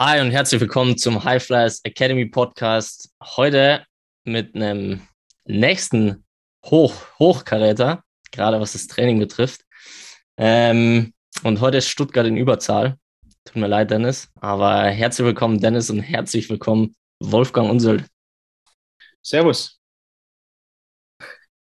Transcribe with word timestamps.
Hi 0.00 0.20
und 0.20 0.30
herzlich 0.30 0.60
willkommen 0.60 0.96
zum 0.96 1.24
High 1.24 1.44
Flyers 1.44 1.80
Academy 1.82 2.24
Podcast. 2.24 3.12
Heute 3.20 3.84
mit 4.22 4.54
einem 4.54 5.00
nächsten 5.44 6.24
Hoch 6.66 6.94
Hochkaräter, 7.18 8.04
gerade 8.30 8.60
was 8.60 8.74
das 8.74 8.86
Training 8.86 9.18
betrifft. 9.18 9.62
Ähm, 10.36 11.14
und 11.42 11.60
heute 11.60 11.78
ist 11.78 11.88
Stuttgart 11.88 12.28
in 12.28 12.36
Überzahl. 12.36 12.96
Tut 13.44 13.56
mir 13.56 13.66
leid, 13.66 13.90
Dennis, 13.90 14.30
aber 14.36 14.84
herzlich 14.84 15.26
willkommen, 15.26 15.58
Dennis, 15.58 15.90
und 15.90 15.98
herzlich 15.98 16.48
willkommen, 16.48 16.94
Wolfgang 17.18 17.68
Unseld. 17.68 18.04
Servus. 19.20 19.80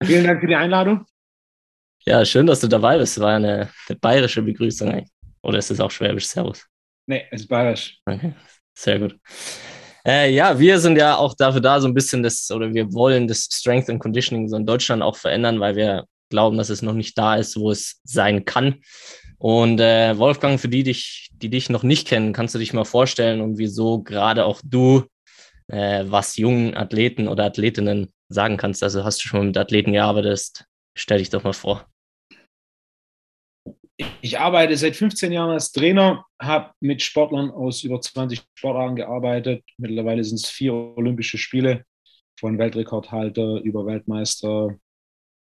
Vielen 0.05 0.23
Dank 0.23 0.41
für 0.41 0.47
die 0.47 0.55
Einladung. 0.55 1.05
Ja, 2.05 2.25
schön, 2.25 2.47
dass 2.47 2.61
du 2.61 2.69
dabei 2.69 2.97
bist. 2.97 3.17
Das 3.17 3.25
war 3.25 3.35
eine, 3.35 3.73
eine 3.89 3.99
bayerische 3.99 4.43
Begrüßung 4.43 4.89
eigentlich. 4.89 5.11
Oder 5.43 5.59
ist 5.59 5.73
es 5.73 5.81
auch 5.81 5.91
schwäbisch? 5.91 6.29
Servus. 6.29 6.70
Nee, 7.11 7.25
ist 7.33 7.49
bayerisch. 7.49 7.99
Okay, 8.07 8.35
sehr 8.73 9.01
gut. 9.01 9.19
Äh, 10.07 10.33
ja, 10.33 10.57
wir 10.57 10.79
sind 10.79 10.97
ja 10.97 11.17
auch 11.17 11.35
dafür 11.35 11.61
da, 11.61 11.81
so 11.81 11.89
ein 11.89 11.93
bisschen 11.93 12.23
das, 12.23 12.49
oder 12.53 12.73
wir 12.73 12.93
wollen 12.93 13.27
das 13.27 13.49
Strength 13.51 13.91
and 13.91 13.99
Conditioning 13.99 14.49
so 14.49 14.55
in 14.55 14.65
Deutschland 14.65 15.03
auch 15.03 15.17
verändern, 15.17 15.59
weil 15.59 15.75
wir 15.75 16.05
glauben, 16.29 16.57
dass 16.57 16.71
es 16.71 16.83
noch 16.83 16.93
nicht 16.93 17.19
da 17.19 17.35
ist, 17.35 17.59
wo 17.59 17.73
es 17.73 18.01
sein 18.05 18.45
kann. 18.45 18.77
Und 19.39 19.81
äh, 19.81 20.17
Wolfgang, 20.19 20.61
für 20.61 20.69
die, 20.69 20.85
dich, 20.85 21.31
die 21.33 21.51
dich 21.51 21.69
noch 21.69 21.83
nicht 21.83 22.07
kennen, 22.07 22.33
kannst 22.33 22.55
du 22.55 22.61
dich 22.61 22.73
mal 22.75 22.85
vorstellen 22.85 23.41
und 23.41 23.59
wieso 23.59 24.05
gerade 24.05 24.45
auch 24.45 24.61
du 24.63 25.03
äh, 25.67 26.05
was 26.07 26.37
jungen 26.37 26.77
Athleten 26.77 27.27
oder 27.27 27.47
Athletinnen 27.47 28.13
sagen 28.29 28.57
kannst. 28.57 28.85
Also 28.85 29.03
hast 29.03 29.19
du 29.19 29.27
schon 29.27 29.41
mal 29.41 29.47
mit 29.47 29.59
Athleten 29.59 29.95
gearbeitet? 29.95 30.65
Stell 30.95 31.19
dich 31.19 31.31
doch 31.31 31.43
mal 31.43 31.55
vor. 31.55 31.90
Ich 34.23 34.39
arbeite 34.39 34.77
seit 34.77 34.97
15 34.97 35.33
Jahren 35.33 35.51
als 35.51 35.73
Trainer, 35.73 36.25
habe 36.41 36.73
mit 36.81 37.03
Sportlern 37.03 37.51
aus 37.51 37.83
über 37.83 38.01
20 38.01 38.43
Sportarten 38.55 38.97
gearbeitet. 38.97 39.65
Mittlerweile 39.79 40.23
sind 40.25 40.37
es 40.37 40.49
vier 40.49 40.73
Olympische 40.73 41.39
Spiele, 41.39 41.85
von 42.39 42.59
Weltrekordhalter 42.59 43.61
über 43.61 43.87
Weltmeister 43.87 44.79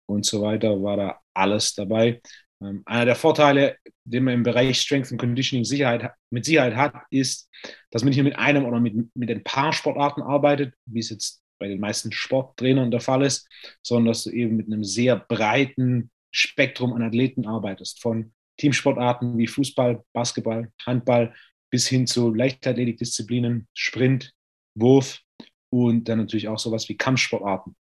und 0.07 0.25
so 0.25 0.41
weiter, 0.41 0.81
war 0.81 0.97
da 0.97 1.19
alles 1.33 1.75
dabei. 1.75 2.21
Ähm, 2.61 2.83
einer 2.85 3.05
der 3.05 3.15
Vorteile, 3.15 3.77
den 4.05 4.23
man 4.23 4.35
im 4.35 4.43
Bereich 4.43 4.79
Strength 4.79 5.11
and 5.11 5.19
Conditioning 5.19 5.65
Sicherheit, 5.65 6.11
mit 6.29 6.45
Sicherheit 6.45 6.75
hat, 6.75 6.95
ist, 7.09 7.49
dass 7.91 8.03
man 8.03 8.13
nur 8.13 8.23
mit 8.23 8.37
einem 8.37 8.65
oder 8.65 8.79
mit, 8.79 8.95
mit 9.15 9.29
ein 9.29 9.43
paar 9.43 9.73
Sportarten 9.73 10.21
arbeitet, 10.21 10.73
wie 10.85 10.99
es 10.99 11.09
jetzt 11.09 11.41
bei 11.59 11.67
den 11.67 11.79
meisten 11.79 12.11
Sporttrainern 12.11 12.91
der 12.91 13.01
Fall 13.01 13.23
ist, 13.23 13.49
sondern 13.81 14.07
dass 14.07 14.23
du 14.23 14.29
eben 14.31 14.55
mit 14.55 14.67
einem 14.67 14.83
sehr 14.83 15.17
breiten 15.17 16.11
Spektrum 16.31 16.93
an 16.93 17.01
Athleten 17.01 17.45
arbeitest, 17.45 18.01
von 18.01 18.33
Teamsportarten 18.57 19.37
wie 19.37 19.47
Fußball, 19.47 20.03
Basketball, 20.13 20.71
Handball 20.85 21.33
bis 21.71 21.87
hin 21.87 22.07
zu 22.07 22.33
Leichtathletikdisziplinen, 22.33 23.67
Sprint, 23.73 24.33
Wurf 24.75 25.21
und 25.69 26.07
dann 26.07 26.19
natürlich 26.19 26.47
auch 26.47 26.59
sowas 26.59 26.87
wie 26.89 26.97
Kampfsportarten. 26.97 27.75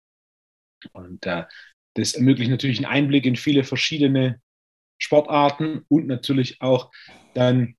Und 0.93 1.25
äh, 1.25 1.43
das 1.95 2.13
ermöglicht 2.13 2.51
natürlich 2.51 2.77
einen 2.77 2.93
Einblick 2.93 3.25
in 3.25 3.35
viele 3.35 3.63
verschiedene 3.63 4.41
Sportarten 4.97 5.83
und 5.89 6.07
natürlich 6.07 6.61
auch 6.61 6.91
dann 7.33 7.75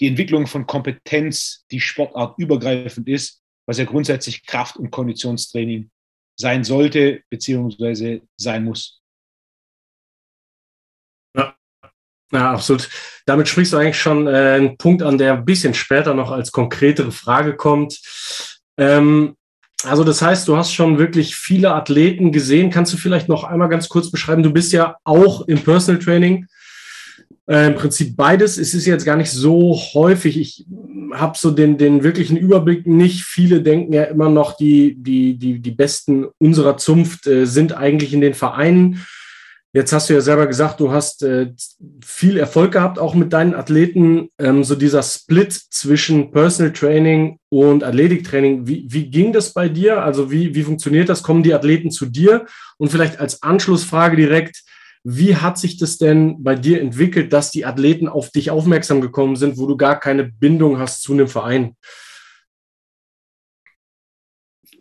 die 0.00 0.06
Entwicklung 0.06 0.46
von 0.46 0.66
Kompetenz, 0.66 1.66
die 1.70 1.80
sportartübergreifend 1.80 3.08
ist, 3.08 3.42
was 3.66 3.78
ja 3.78 3.84
grundsätzlich 3.84 4.46
Kraft- 4.46 4.76
und 4.76 4.90
Konditionstraining 4.90 5.90
sein 6.36 6.64
sollte 6.64 7.22
beziehungsweise 7.30 8.22
sein 8.36 8.64
muss. 8.64 9.01
Ja, 12.32 12.52
absolut. 12.52 12.88
Damit 13.26 13.48
sprichst 13.48 13.72
du 13.72 13.76
eigentlich 13.76 14.00
schon 14.00 14.26
äh, 14.26 14.30
einen 14.56 14.78
Punkt 14.78 15.02
an, 15.02 15.18
der 15.18 15.34
ein 15.34 15.44
bisschen 15.44 15.74
später 15.74 16.14
noch 16.14 16.30
als 16.30 16.50
konkretere 16.50 17.12
Frage 17.12 17.56
kommt. 17.56 18.00
Ähm, 18.78 19.36
also 19.84 20.04
das 20.04 20.22
heißt, 20.22 20.48
du 20.48 20.56
hast 20.56 20.72
schon 20.72 20.98
wirklich 20.98 21.36
viele 21.36 21.72
Athleten 21.74 22.32
gesehen. 22.32 22.70
Kannst 22.70 22.92
du 22.92 22.96
vielleicht 22.96 23.28
noch 23.28 23.44
einmal 23.44 23.68
ganz 23.68 23.88
kurz 23.88 24.10
beschreiben? 24.10 24.42
Du 24.42 24.52
bist 24.52 24.72
ja 24.72 24.96
auch 25.04 25.46
im 25.48 25.62
Personal 25.62 26.00
Training. 26.00 26.46
Äh, 27.48 27.66
Im 27.66 27.74
Prinzip 27.74 28.16
beides. 28.16 28.56
Es 28.56 28.72
ist 28.72 28.86
jetzt 28.86 29.04
gar 29.04 29.16
nicht 29.16 29.30
so 29.30 29.76
häufig. 29.94 30.38
Ich 30.38 30.64
habe 31.12 31.36
so 31.36 31.50
den, 31.50 31.76
den 31.76 32.04
wirklichen 32.04 32.36
Überblick 32.36 32.86
nicht. 32.86 33.24
Viele 33.24 33.60
denken 33.60 33.92
ja 33.92 34.04
immer 34.04 34.30
noch, 34.30 34.56
die, 34.56 34.94
die, 34.94 35.36
die, 35.36 35.58
die 35.58 35.70
Besten 35.72 36.26
unserer 36.38 36.76
Zunft 36.76 37.26
äh, 37.26 37.44
sind 37.44 37.76
eigentlich 37.76 38.14
in 38.14 38.20
den 38.20 38.34
Vereinen. 38.34 39.04
Jetzt 39.74 39.90
hast 39.94 40.10
du 40.10 40.14
ja 40.14 40.20
selber 40.20 40.46
gesagt, 40.46 40.80
du 40.80 40.92
hast 40.92 41.22
äh, 41.22 41.50
viel 42.04 42.36
Erfolg 42.36 42.72
gehabt, 42.72 42.98
auch 42.98 43.14
mit 43.14 43.32
deinen 43.32 43.54
Athleten. 43.54 44.28
Ähm, 44.38 44.64
so 44.64 44.74
dieser 44.74 45.02
Split 45.02 45.52
zwischen 45.52 46.30
Personal 46.30 46.74
Training 46.74 47.38
und 47.48 47.82
Athletiktraining, 47.82 48.66
wie, 48.66 48.84
wie 48.88 49.10
ging 49.10 49.32
das 49.32 49.54
bei 49.54 49.70
dir? 49.70 50.02
Also 50.02 50.30
wie, 50.30 50.54
wie 50.54 50.62
funktioniert 50.62 51.08
das? 51.08 51.22
Kommen 51.22 51.42
die 51.42 51.54
Athleten 51.54 51.90
zu 51.90 52.04
dir? 52.04 52.44
Und 52.76 52.90
vielleicht 52.90 53.18
als 53.18 53.42
Anschlussfrage 53.42 54.16
direkt, 54.16 54.62
wie 55.04 55.36
hat 55.36 55.56
sich 55.58 55.78
das 55.78 55.96
denn 55.96 56.44
bei 56.44 56.54
dir 56.54 56.82
entwickelt, 56.82 57.32
dass 57.32 57.50
die 57.50 57.64
Athleten 57.64 58.08
auf 58.08 58.30
dich 58.30 58.50
aufmerksam 58.50 59.00
gekommen 59.00 59.36
sind, 59.36 59.56
wo 59.56 59.66
du 59.66 59.78
gar 59.78 59.98
keine 59.98 60.24
Bindung 60.24 60.78
hast 60.78 61.02
zu 61.02 61.14
einem 61.14 61.28
Verein? 61.28 61.76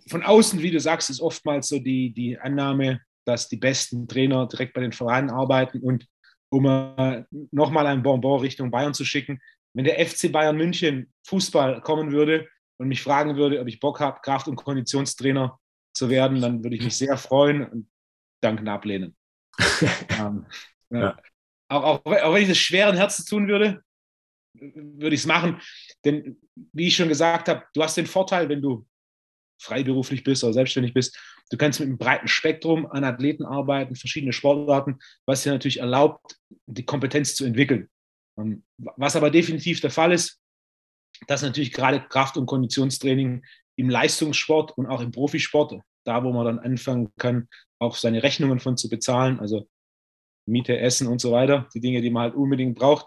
Von 0.09 0.21
außen, 0.21 0.61
wie 0.61 0.71
du 0.71 0.81
sagst, 0.81 1.09
ist 1.09 1.21
oftmals 1.21 1.69
so 1.69 1.79
die, 1.79 2.13
die 2.13 2.37
Annahme, 2.37 2.99
dass 3.25 3.49
die 3.49 3.57
besten 3.57 4.07
Trainer 4.07 4.47
direkt 4.47 4.73
bei 4.73 4.81
den 4.81 4.91
Vereinen 4.91 5.29
arbeiten. 5.29 5.79
Und 5.79 6.07
um 6.49 6.65
äh, 6.65 7.23
nochmal 7.51 7.87
ein 7.87 8.03
Bonbon 8.03 8.41
Richtung 8.41 8.71
Bayern 8.71 8.93
zu 8.93 9.05
schicken, 9.05 9.39
wenn 9.73 9.85
der 9.85 10.05
FC 10.05 10.31
Bayern 10.31 10.57
München 10.57 11.13
Fußball 11.27 11.81
kommen 11.81 12.11
würde 12.11 12.47
und 12.77 12.87
mich 12.87 13.01
fragen 13.01 13.37
würde, 13.37 13.61
ob 13.61 13.67
ich 13.67 13.79
Bock 13.79 13.99
habe, 13.99 14.19
Kraft- 14.21 14.47
und 14.47 14.57
Konditionstrainer 14.57 15.59
zu 15.93 16.09
werden, 16.09 16.41
dann 16.41 16.63
würde 16.63 16.75
ich 16.75 16.83
mich 16.83 16.97
sehr 16.97 17.17
freuen 17.17 17.65
und 17.65 17.89
danken 18.41 18.67
ablehnen. 18.67 19.15
ähm, 20.19 20.45
ja. 20.89 21.17
auch, 21.69 21.83
auch, 21.83 22.05
auch, 22.05 22.33
wenn 22.33 22.43
ich 22.43 22.49
das 22.49 22.57
schweren 22.57 22.97
Herzen 22.97 23.25
tun 23.25 23.47
würde, 23.47 23.83
würde 24.53 25.15
ich 25.15 25.21
es 25.21 25.27
machen. 25.27 25.61
Denn 26.03 26.37
wie 26.73 26.87
ich 26.87 26.95
schon 26.95 27.07
gesagt 27.07 27.47
habe, 27.47 27.63
du 27.73 27.83
hast 27.83 27.97
den 27.97 28.07
Vorteil, 28.07 28.49
wenn 28.49 28.61
du 28.61 28.85
freiberuflich 29.61 30.23
bist 30.23 30.43
oder 30.43 30.53
selbstständig 30.53 30.93
bist, 30.93 31.17
du 31.49 31.57
kannst 31.57 31.79
mit 31.79 31.87
einem 31.87 31.97
breiten 31.97 32.27
Spektrum 32.27 32.85
an 32.85 33.03
Athleten 33.03 33.45
arbeiten, 33.45 33.95
verschiedene 33.95 34.33
Sportarten, 34.33 34.99
was 35.25 35.43
dir 35.43 35.51
natürlich 35.51 35.79
erlaubt, 35.79 36.37
die 36.65 36.85
Kompetenz 36.85 37.35
zu 37.35 37.45
entwickeln. 37.45 37.89
Ähm, 38.37 38.63
was 38.77 39.15
aber 39.15 39.29
definitiv 39.29 39.81
der 39.81 39.91
Fall 39.91 40.11
ist, 40.11 40.39
dass 41.27 41.41
natürlich 41.41 41.71
gerade 41.71 42.01
Kraft- 42.01 42.37
und 42.37 42.45
Konditionstraining 42.45 43.43
im 43.75 43.89
Leistungssport 43.89 44.77
und 44.77 44.87
auch 44.87 45.01
im 45.01 45.11
Profisport, 45.11 45.79
da 46.05 46.23
wo 46.23 46.31
man 46.31 46.45
dann 46.45 46.59
anfangen 46.59 47.09
kann, 47.17 47.47
auch 47.79 47.95
seine 47.95 48.23
Rechnungen 48.23 48.59
von 48.59 48.77
zu 48.77 48.89
bezahlen, 48.89 49.39
also 49.39 49.67
Miete, 50.47 50.77
Essen 50.77 51.07
und 51.07 51.21
so 51.21 51.31
weiter, 51.31 51.67
die 51.73 51.79
Dinge, 51.79 52.01
die 52.01 52.09
man 52.09 52.23
halt 52.23 52.35
unbedingt 52.35 52.77
braucht. 52.77 53.05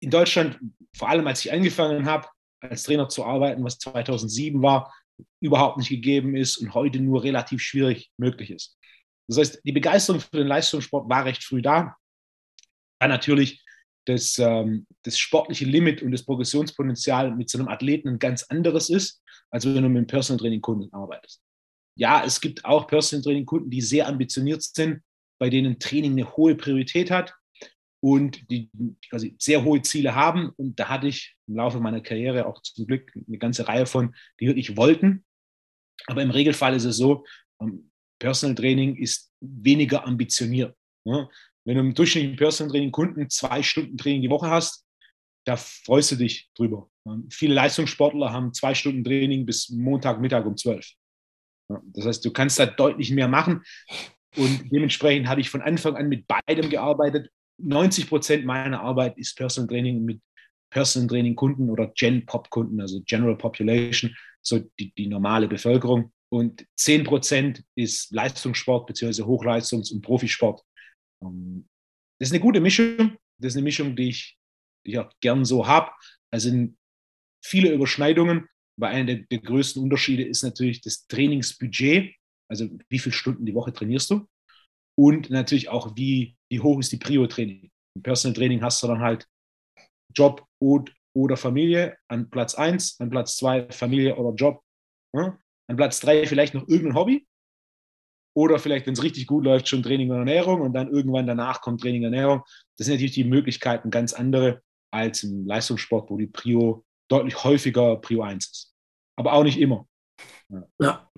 In 0.00 0.10
Deutschland, 0.10 0.58
vor 0.96 1.08
allem 1.08 1.26
als 1.26 1.44
ich 1.44 1.52
angefangen 1.52 2.06
habe, 2.06 2.28
als 2.60 2.84
Trainer 2.84 3.08
zu 3.08 3.24
arbeiten, 3.24 3.64
was 3.64 3.78
2007 3.78 4.62
war, 4.62 4.92
überhaupt 5.40 5.78
nicht 5.78 5.88
gegeben 5.88 6.36
ist 6.36 6.58
und 6.58 6.74
heute 6.74 7.00
nur 7.00 7.22
relativ 7.22 7.62
schwierig 7.62 8.10
möglich 8.16 8.50
ist. 8.50 8.76
Das 9.28 9.38
heißt, 9.38 9.60
die 9.64 9.72
Begeisterung 9.72 10.20
für 10.20 10.38
den 10.38 10.46
Leistungssport 10.46 11.08
war 11.08 11.24
recht 11.24 11.42
früh 11.42 11.62
da. 11.62 11.96
Dann 13.00 13.10
natürlich 13.10 13.64
das, 14.06 14.38
ähm, 14.38 14.86
das 15.02 15.18
sportliche 15.18 15.64
Limit 15.64 16.02
und 16.02 16.12
das 16.12 16.24
Progressionspotenzial 16.24 17.34
mit 17.34 17.50
so 17.50 17.58
einem 17.58 17.68
Athleten 17.68 18.08
ein 18.08 18.18
ganz 18.18 18.44
anderes 18.44 18.88
ist, 18.88 19.22
als 19.50 19.66
wenn 19.66 19.82
du 19.82 19.88
mit 19.88 19.98
einem 19.98 20.06
Personal 20.06 20.38
Training 20.38 20.60
Kunden 20.60 20.92
arbeitest. 20.92 21.42
Ja, 21.98 22.24
es 22.24 22.40
gibt 22.40 22.64
auch 22.64 22.86
Personal 22.86 23.22
Training 23.22 23.46
Kunden, 23.46 23.70
die 23.70 23.80
sehr 23.80 24.06
ambitioniert 24.06 24.62
sind, 24.62 25.02
bei 25.38 25.50
denen 25.50 25.78
Training 25.78 26.12
eine 26.12 26.36
hohe 26.36 26.54
Priorität 26.54 27.10
hat 27.10 27.34
und 28.00 28.48
die 28.50 28.70
quasi 29.10 29.34
sehr 29.38 29.64
hohe 29.64 29.82
Ziele 29.82 30.14
haben. 30.14 30.50
Und 30.56 30.78
da 30.78 30.88
hatte 30.88 31.08
ich 31.08 31.35
im 31.46 31.56
Laufe 31.56 31.80
meiner 31.80 32.00
Karriere 32.00 32.46
auch 32.46 32.60
zum 32.62 32.86
Glück 32.86 33.12
eine 33.26 33.38
ganze 33.38 33.68
Reihe 33.68 33.86
von, 33.86 34.14
die 34.40 34.46
wirklich 34.46 34.76
wollten. 34.76 35.24
Aber 36.06 36.22
im 36.22 36.30
Regelfall 36.30 36.74
ist 36.74 36.84
es 36.84 36.96
so, 36.96 37.24
ähm, 37.60 37.90
Personal 38.18 38.54
Training 38.54 38.96
ist 38.96 39.32
weniger 39.40 40.06
ambitioniert. 40.06 40.76
Ne? 41.04 41.28
Wenn 41.64 41.76
du 41.76 41.80
im 41.80 41.94
durchschnittlichen 41.94 42.36
Personal 42.36 42.72
Training 42.72 42.92
Kunden 42.92 43.28
zwei 43.28 43.62
Stunden 43.62 43.96
Training 43.98 44.22
die 44.22 44.30
Woche 44.30 44.48
hast, 44.48 44.86
da 45.44 45.56
freust 45.56 46.12
du 46.12 46.16
dich 46.16 46.50
drüber. 46.54 46.90
Viele 47.30 47.54
Leistungssportler 47.54 48.32
haben 48.32 48.52
zwei 48.52 48.74
Stunden 48.74 49.04
Training 49.04 49.46
bis 49.46 49.68
Montagmittag 49.68 50.44
um 50.44 50.56
zwölf. 50.56 50.90
Das 51.68 52.06
heißt, 52.06 52.24
du 52.24 52.32
kannst 52.32 52.58
da 52.58 52.66
deutlich 52.66 53.10
mehr 53.12 53.28
machen. 53.28 53.62
Und 54.36 54.72
dementsprechend 54.72 55.28
habe 55.28 55.40
ich 55.40 55.50
von 55.50 55.62
Anfang 55.62 55.96
an 55.96 56.08
mit 56.08 56.26
beidem 56.26 56.68
gearbeitet 56.68 57.30
90 57.58 58.08
Prozent 58.08 58.44
meiner 58.44 58.80
Arbeit 58.80 59.16
ist 59.18 59.36
Personal 59.36 59.68
Training 59.68 60.04
mit 60.04 60.20
Personal 60.76 61.08
Training 61.08 61.34
Kunden 61.34 61.70
oder 61.70 61.86
Gen 61.96 62.26
Pop 62.26 62.50
Kunden, 62.50 62.82
also 62.82 63.00
General 63.06 63.34
Population, 63.34 64.14
so 64.42 64.58
die, 64.78 64.92
die 64.92 65.06
normale 65.06 65.48
Bevölkerung. 65.48 66.12
Und 66.30 66.66
10 66.76 67.04
Prozent 67.04 67.64
ist 67.78 68.12
Leistungssport 68.12 68.86
bzw. 68.86 69.22
Hochleistungs- 69.22 69.90
und 69.90 70.02
Profisport. 70.02 70.60
Ähm, 71.22 71.66
das 72.20 72.28
ist 72.28 72.34
eine 72.34 72.42
gute 72.42 72.60
Mischung. 72.60 73.16
Das 73.40 73.52
ist 73.52 73.56
eine 73.56 73.64
Mischung, 73.64 73.96
die 73.96 74.10
ich, 74.10 74.36
die 74.86 74.90
ich 74.90 74.98
auch 74.98 75.10
gern 75.20 75.46
so 75.46 75.66
habe. 75.66 75.90
Also 76.30 76.50
viele 77.42 77.72
Überschneidungen, 77.72 78.46
aber 78.78 78.88
einer 78.88 79.06
der, 79.06 79.24
der 79.30 79.38
größten 79.38 79.82
Unterschiede 79.82 80.24
ist 80.24 80.42
natürlich 80.42 80.82
das 80.82 81.06
Trainingsbudget, 81.06 82.14
also 82.50 82.68
wie 82.90 82.98
viele 82.98 83.14
Stunden 83.14 83.46
die 83.46 83.54
Woche 83.54 83.72
trainierst 83.72 84.10
du 84.10 84.28
und 84.98 85.30
natürlich 85.30 85.70
auch, 85.70 85.96
wie, 85.96 86.36
wie 86.50 86.60
hoch 86.60 86.78
ist 86.80 86.92
die 86.92 86.98
Prio-Training. 86.98 87.70
Im 87.94 88.02
Personal 88.02 88.34
Training 88.36 88.60
hast 88.60 88.82
du 88.82 88.88
dann 88.88 89.00
halt 89.00 89.26
Job 90.16 90.44
und, 90.58 90.94
oder 91.14 91.36
Familie 91.36 91.96
an 92.08 92.30
Platz 92.30 92.54
1, 92.54 93.00
an 93.00 93.10
Platz 93.10 93.36
2 93.36 93.68
Familie 93.70 94.16
oder 94.16 94.34
Job, 94.34 94.62
ja? 95.14 95.38
an 95.68 95.76
Platz 95.76 96.00
3 96.00 96.26
vielleicht 96.26 96.54
noch 96.54 96.66
irgendein 96.68 96.96
Hobby 96.96 97.26
oder 98.36 98.58
vielleicht, 98.58 98.86
wenn 98.86 98.94
es 98.94 99.02
richtig 99.02 99.26
gut 99.26 99.44
läuft, 99.44 99.68
schon 99.68 99.82
Training 99.82 100.10
und 100.10 100.18
Ernährung 100.18 100.60
und 100.60 100.74
dann 100.74 100.90
irgendwann 100.90 101.26
danach 101.26 101.60
kommt 101.60 101.80
Training 101.80 102.04
und 102.04 102.12
Ernährung. 102.12 102.42
Das 102.76 102.86
sind 102.86 102.94
natürlich 102.94 103.14
die 103.14 103.24
Möglichkeiten 103.24 103.90
ganz 103.90 104.12
andere 104.12 104.60
als 104.92 105.22
im 105.22 105.46
Leistungssport, 105.46 106.10
wo 106.10 106.16
die 106.16 106.26
Prio 106.26 106.84
deutlich 107.08 107.42
häufiger 107.44 107.96
Prio 107.96 108.22
1 108.22 108.46
ist. 108.46 108.74
Aber 109.16 109.32
auch 109.32 109.44
nicht 109.44 109.58
immer. 109.58 109.86
Ja. 110.48 110.66
ja. 110.80 111.10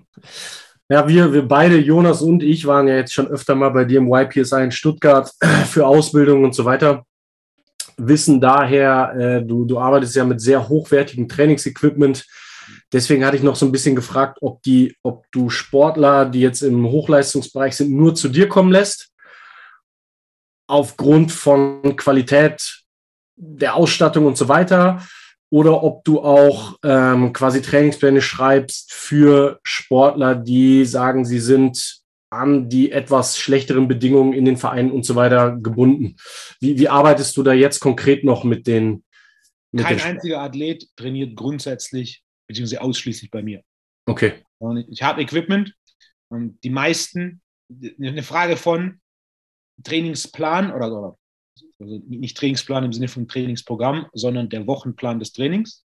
Ja, 0.91 1.07
wir, 1.07 1.31
wir 1.31 1.47
beide, 1.47 1.77
Jonas 1.77 2.23
und 2.23 2.41
ich, 2.41 2.65
waren 2.65 2.87
ja 2.87 2.95
jetzt 2.95 3.13
schon 3.13 3.27
öfter 3.27 3.53
mal 3.53 3.69
bei 3.69 3.85
dir 3.85 3.99
im 3.99 4.11
YPSI 4.11 4.63
in 4.63 4.71
Stuttgart 4.71 5.31
für 5.67 5.85
Ausbildung 5.85 6.43
und 6.43 6.55
so 6.55 6.65
weiter. 6.65 7.05
Wissen 7.99 8.41
daher, 8.41 9.13
äh, 9.17 9.45
du, 9.45 9.65
du 9.65 9.79
arbeitest 9.79 10.15
ja 10.15 10.25
mit 10.25 10.41
sehr 10.41 10.67
hochwertigem 10.69 11.27
Trainingsequipment. 11.27 12.25
Deswegen 12.91 13.25
hatte 13.25 13.37
ich 13.37 13.43
noch 13.43 13.55
so 13.55 13.65
ein 13.65 13.71
bisschen 13.71 13.95
gefragt, 13.95 14.39
ob, 14.41 14.61
die, 14.63 14.95
ob 15.03 15.25
du 15.31 15.49
Sportler, 15.49 16.25
die 16.25 16.41
jetzt 16.41 16.61
im 16.61 16.85
Hochleistungsbereich 16.85 17.75
sind, 17.75 17.91
nur 17.91 18.15
zu 18.15 18.29
dir 18.29 18.47
kommen 18.47 18.71
lässt. 18.71 19.09
Aufgrund 20.67 21.31
von 21.31 21.95
Qualität 21.95 22.83
der 23.35 23.75
Ausstattung 23.75 24.25
und 24.25 24.37
so 24.37 24.47
weiter 24.47 25.01
oder 25.51 25.83
ob 25.83 26.03
du 26.03 26.21
auch 26.21 26.77
ähm, 26.83 27.33
quasi 27.33 27.61
Trainingspläne 27.61 28.21
schreibst 28.21 28.93
für 28.93 29.59
Sportler, 29.63 30.35
die 30.35 30.85
sagen, 30.85 31.25
sie 31.25 31.39
sind 31.39 31.98
an 32.29 32.69
die 32.69 32.91
etwas 32.91 33.37
schlechteren 33.37 33.87
Bedingungen 33.87 34.33
in 34.33 34.45
den 34.45 34.57
Vereinen 34.57 34.91
und 34.91 35.03
so 35.03 35.15
weiter 35.15 35.57
gebunden. 35.57 36.15
Wie, 36.59 36.77
wie 36.77 36.87
arbeitest 36.87 37.35
du 37.37 37.43
da 37.43 37.53
jetzt 37.53 37.79
konkret 37.79 38.23
noch 38.23 38.43
mit 38.43 38.67
den? 38.67 39.03
Mit 39.71 39.85
Kein 39.85 39.97
den 39.97 40.05
einziger 40.05 40.41
Athlet 40.41 40.87
trainiert 40.95 41.35
grundsätzlich 41.35 42.23
beziehungsweise 42.47 42.81
ausschließlich 42.81 43.29
bei 43.29 43.43
mir. 43.43 43.63
Okay. 44.05 44.43
Und 44.57 44.85
ich 44.89 45.03
habe 45.03 45.21
Equipment 45.21 45.75
und 46.29 46.63
die 46.63 46.71
meisten, 46.71 47.41
eine 47.99 48.23
Frage 48.23 48.57
von 48.57 48.99
Trainingsplan 49.83 50.71
oder, 50.71 50.91
oder 50.91 51.17
also 51.79 52.01
nicht 52.07 52.35
Trainingsplan 52.37 52.83
im 52.83 52.93
Sinne 52.93 53.07
von 53.07 53.27
Trainingsprogramm, 53.27 54.07
sondern 54.13 54.49
der 54.49 54.65
Wochenplan 54.67 55.19
des 55.19 55.31
Trainings 55.31 55.85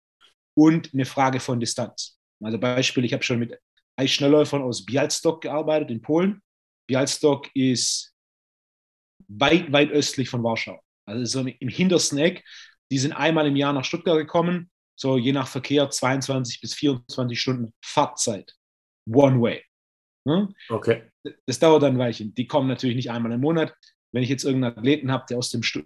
und 0.54 0.92
eine 0.94 1.04
Frage 1.04 1.40
von 1.40 1.60
Distanz. 1.60 2.18
Also 2.42 2.58
Beispiel, 2.58 3.04
ich 3.04 3.12
habe 3.12 3.22
schon 3.22 3.38
mit 3.38 3.58
Eisschnellläufern 3.96 4.62
aus 4.62 4.84
Bialstok 4.84 5.42
gearbeitet 5.42 5.90
in 5.90 6.02
Polen. 6.02 6.42
Bialstok 6.86 7.54
ist 7.54 8.14
weit, 9.28 9.72
weit 9.72 9.90
östlich 9.90 10.28
von 10.28 10.42
Warschau. 10.42 10.80
Also 11.06 11.24
so 11.24 11.48
im 11.48 11.68
hintersten 11.68 12.18
Eck. 12.18 12.44
Die 12.90 12.98
sind 12.98 13.12
einmal 13.12 13.46
im 13.46 13.56
Jahr 13.56 13.72
nach 13.72 13.84
Stuttgart 13.84 14.18
gekommen, 14.18 14.70
so 14.96 15.16
je 15.16 15.32
nach 15.32 15.48
Verkehr 15.48 15.88
22 15.88 16.60
bis 16.60 16.74
24 16.74 17.40
Stunden 17.40 17.74
Fahrtzeit. 17.84 18.54
One 19.10 19.40
way. 19.40 19.64
Hm? 20.26 20.54
Okay. 20.68 21.10
Das 21.46 21.58
dauert 21.58 21.82
dann 21.82 21.94
ein 21.94 21.98
Weilchen. 21.98 22.34
Die 22.34 22.46
kommen 22.46 22.68
natürlich 22.68 22.96
nicht 22.96 23.10
einmal 23.10 23.32
im 23.32 23.40
Monat. 23.40 23.74
Wenn 24.12 24.22
ich 24.22 24.28
jetzt 24.28 24.44
irgendeinen 24.44 24.78
Athleten 24.78 25.10
habe, 25.10 25.24
der 25.28 25.38
aus 25.38 25.50
dem 25.50 25.62
Stu 25.62 25.82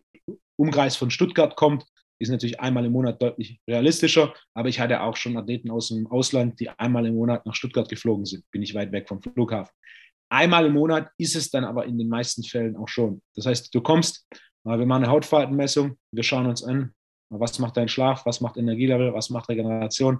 Umkreis 0.56 0.96
von 0.96 1.10
Stuttgart 1.10 1.56
kommt, 1.56 1.84
ist 2.18 2.30
natürlich 2.30 2.60
einmal 2.60 2.84
im 2.84 2.92
Monat 2.92 3.22
deutlich 3.22 3.60
realistischer. 3.68 4.34
Aber 4.54 4.68
ich 4.68 4.80
hatte 4.80 5.02
auch 5.02 5.16
schon 5.16 5.36
Athleten 5.36 5.70
aus 5.70 5.88
dem 5.88 6.06
Ausland, 6.08 6.58
die 6.60 6.68
einmal 6.70 7.06
im 7.06 7.14
Monat 7.14 7.46
nach 7.46 7.54
Stuttgart 7.54 7.88
geflogen 7.88 8.24
sind. 8.24 8.44
Bin 8.50 8.62
ich 8.62 8.74
weit 8.74 8.92
weg 8.92 9.08
vom 9.08 9.22
Flughafen. 9.22 9.72
Einmal 10.30 10.66
im 10.66 10.74
Monat 10.74 11.10
ist 11.16 11.36
es 11.36 11.50
dann 11.50 11.64
aber 11.64 11.86
in 11.86 11.98
den 11.98 12.08
meisten 12.08 12.42
Fällen 12.42 12.76
auch 12.76 12.88
schon. 12.88 13.22
Das 13.34 13.46
heißt, 13.46 13.74
du 13.74 13.80
kommst, 13.80 14.26
wir 14.64 14.76
machen 14.84 15.04
eine 15.04 15.12
Hautfaltenmessung, 15.12 15.96
wir 16.12 16.22
schauen 16.22 16.46
uns 16.46 16.62
an, 16.62 16.92
was 17.30 17.58
macht 17.58 17.76
dein 17.76 17.88
Schlaf, 17.88 18.26
was 18.26 18.40
macht 18.40 18.56
Energielevel, 18.56 19.14
was 19.14 19.30
macht 19.30 19.48
Regeneration. 19.48 20.18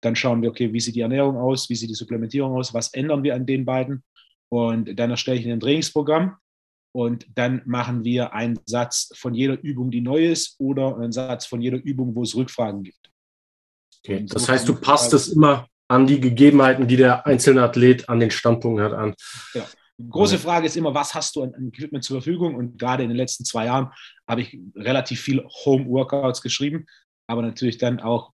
Dann 0.00 0.14
schauen 0.14 0.42
wir, 0.42 0.50
okay, 0.50 0.72
wie 0.72 0.80
sieht 0.80 0.94
die 0.94 1.00
Ernährung 1.00 1.36
aus, 1.36 1.68
wie 1.68 1.74
sieht 1.74 1.90
die 1.90 1.94
Supplementierung 1.94 2.56
aus, 2.56 2.72
was 2.74 2.92
ändern 2.92 3.24
wir 3.24 3.34
an 3.34 3.46
den 3.46 3.64
beiden. 3.64 4.04
Und 4.48 4.96
dann 4.96 5.10
erstelle 5.10 5.38
ich 5.38 5.48
ein 5.48 5.60
Trainingsprogramm 5.60 6.36
und 6.92 7.26
dann 7.34 7.62
machen 7.66 8.04
wir 8.04 8.32
einen 8.32 8.58
Satz 8.66 9.10
von 9.14 9.34
jeder 9.34 9.60
Übung, 9.60 9.90
die 9.90 10.00
neu 10.00 10.26
ist, 10.26 10.56
oder 10.58 10.96
einen 10.96 11.12
Satz 11.12 11.46
von 11.46 11.60
jeder 11.60 11.78
Übung, 11.78 12.14
wo 12.14 12.22
es 12.22 12.34
Rückfragen 12.34 12.82
gibt. 12.82 13.10
Okay. 14.04 14.24
Das 14.28 14.48
heißt, 14.48 14.68
du 14.68 14.74
passt 14.74 15.12
es 15.12 15.28
immer 15.28 15.68
an 15.88 16.06
die 16.06 16.20
Gegebenheiten, 16.20 16.86
die 16.86 16.96
der 16.96 17.26
einzelne 17.26 17.62
Athlet 17.62 18.08
an 18.08 18.20
den 18.20 18.30
Standpunkten 18.30 18.84
hat, 18.84 18.92
an. 18.92 19.14
Ja. 19.54 19.66
Große 20.08 20.38
Frage 20.38 20.66
ist 20.66 20.76
immer, 20.76 20.94
was 20.94 21.14
hast 21.14 21.36
du 21.36 21.42
an, 21.42 21.52
Equipment 21.68 22.02
zur 22.02 22.22
Verfügung? 22.22 22.54
Und 22.54 22.78
gerade 22.78 23.02
in 23.02 23.10
den 23.10 23.18
letzten 23.18 23.44
zwei 23.44 23.66
Jahren 23.66 23.90
habe 24.26 24.40
ich 24.40 24.58
relativ 24.74 25.20
viel 25.20 25.44
Home-Workouts 25.64 26.40
geschrieben, 26.40 26.86
aber 27.26 27.42
natürlich 27.42 27.76
dann 27.76 28.00
auch 28.00 28.32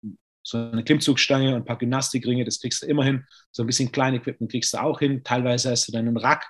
so 0.42 0.56
eine 0.56 0.82
Klimmzugstange 0.82 1.50
und 1.50 1.56
ein 1.56 1.64
paar 1.64 1.76
Gymnastikringe, 1.76 2.44
das 2.44 2.60
kriegst 2.60 2.82
du 2.82 2.86
immer 2.86 3.04
hin. 3.04 3.26
So 3.52 3.62
ein 3.62 3.66
bisschen 3.66 3.92
kleine 3.92 4.16
Equipment 4.16 4.50
kriegst 4.50 4.72
du 4.72 4.78
auch 4.78 5.00
hin. 5.00 5.22
Teilweise 5.22 5.70
hast 5.70 5.86
du 5.86 5.92
dann 5.92 6.08
einen 6.08 6.16
Rack, 6.16 6.46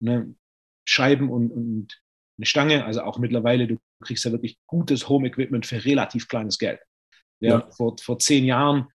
ne, 0.00 0.32
Scheiben 0.92 1.30
und, 1.30 1.50
und 1.50 2.02
eine 2.38 2.46
Stange. 2.46 2.84
Also 2.84 3.02
auch 3.02 3.18
mittlerweile, 3.18 3.66
du 3.66 3.78
kriegst 4.04 4.24
ja 4.24 4.32
wirklich 4.32 4.58
gutes 4.66 5.08
Home-Equipment 5.08 5.66
für 5.66 5.84
relativ 5.84 6.28
kleines 6.28 6.58
Geld. 6.58 6.80
Ja, 7.40 7.60
ja. 7.60 7.70
Vor, 7.70 7.96
vor 8.00 8.18
zehn 8.18 8.44
Jahren, 8.44 8.88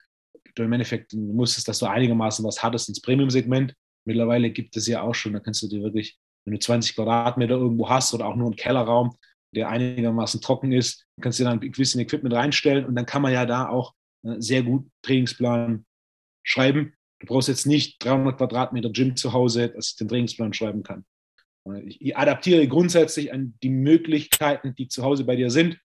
du 0.54 0.62
im 0.62 0.72
Endeffekt 0.72 1.12
du 1.12 1.18
musstest, 1.18 1.68
dass 1.68 1.78
du 1.78 1.86
einigermaßen 1.86 2.44
was 2.44 2.62
hattest 2.62 2.88
ins 2.88 3.00
Premium-Segment. 3.00 3.74
Mittlerweile 4.06 4.50
gibt 4.50 4.76
es 4.76 4.86
ja 4.86 5.02
auch 5.02 5.14
schon, 5.14 5.32
da 5.32 5.40
kannst 5.40 5.62
du 5.62 5.68
dir 5.68 5.82
wirklich, 5.82 6.18
wenn 6.44 6.54
du 6.54 6.60
20 6.60 6.94
Quadratmeter 6.94 7.54
irgendwo 7.54 7.88
hast 7.88 8.12
oder 8.12 8.26
auch 8.26 8.36
nur 8.36 8.46
einen 8.46 8.56
Kellerraum, 8.56 9.16
der 9.54 9.68
einigermaßen 9.68 10.40
trocken 10.40 10.72
ist, 10.72 11.06
kannst 11.20 11.38
du 11.38 11.44
dann 11.44 11.60
ein 11.60 11.70
bisschen 11.70 12.00
Equipment 12.00 12.34
reinstellen 12.34 12.84
und 12.84 12.96
dann 12.96 13.06
kann 13.06 13.22
man 13.22 13.32
ja 13.32 13.46
da 13.46 13.68
auch 13.68 13.94
äh, 14.24 14.34
sehr 14.38 14.62
gut 14.62 14.90
Trainingsplan 15.02 15.86
schreiben. 16.44 16.94
Du 17.20 17.26
brauchst 17.28 17.48
jetzt 17.48 17.66
nicht 17.66 18.04
300 18.04 18.36
Quadratmeter 18.36 18.90
Gym 18.90 19.16
zu 19.16 19.32
Hause, 19.32 19.70
dass 19.70 19.90
ich 19.90 19.96
den 19.96 20.08
Trainingsplan 20.08 20.52
schreiben 20.52 20.82
kann. 20.82 21.04
Ich 21.86 22.16
adaptiere 22.16 22.68
grundsätzlich 22.68 23.32
an 23.32 23.54
die 23.62 23.70
Möglichkeiten, 23.70 24.74
die 24.74 24.88
zu 24.88 25.02
Hause 25.02 25.24
bei 25.24 25.36
dir 25.36 25.50
sind. 25.50 25.78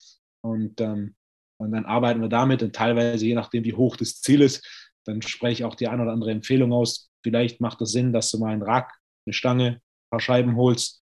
Und, 0.42 0.80
ähm, 0.80 1.14
und 1.58 1.72
dann 1.72 1.84
arbeiten 1.84 2.22
wir 2.22 2.28
damit. 2.28 2.62
Und 2.62 2.74
teilweise, 2.74 3.26
je 3.26 3.34
nachdem, 3.34 3.64
wie 3.64 3.74
hoch 3.74 3.96
das 3.96 4.20
Ziel 4.20 4.40
ist, 4.40 4.66
dann 5.04 5.22
spreche 5.22 5.62
ich 5.62 5.64
auch 5.64 5.74
die 5.74 5.88
eine 5.88 6.02
oder 6.02 6.12
andere 6.12 6.30
Empfehlung 6.30 6.72
aus. 6.72 7.10
Vielleicht 7.22 7.60
macht 7.60 7.80
es 7.82 7.92
Sinn, 7.92 8.12
dass 8.12 8.30
du 8.30 8.38
mal 8.38 8.52
einen 8.52 8.62
Rack, 8.62 8.92
eine 9.26 9.34
Stange, 9.34 9.66
ein 9.66 10.10
paar 10.10 10.20
Scheiben 10.20 10.56
holst. 10.56 11.02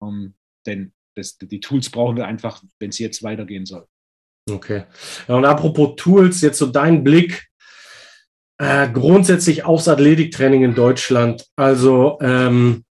Um, 0.00 0.34
denn 0.66 0.92
das, 1.16 1.38
die 1.38 1.60
Tools 1.60 1.90
brauchen 1.90 2.16
wir 2.16 2.26
einfach, 2.26 2.62
wenn 2.78 2.90
es 2.90 2.98
jetzt 2.98 3.22
weitergehen 3.22 3.66
soll. 3.66 3.86
Okay. 4.50 4.84
Und 5.28 5.44
apropos 5.44 5.94
Tools, 5.96 6.40
jetzt 6.40 6.58
so 6.58 6.66
dein 6.66 7.04
Blick 7.04 7.48
äh, 8.58 8.88
grundsätzlich 8.90 9.64
aufs 9.64 9.88
Athletiktraining 9.88 10.64
in 10.64 10.74
Deutschland. 10.74 11.46
Also 11.56 12.18
ähm, 12.20 12.84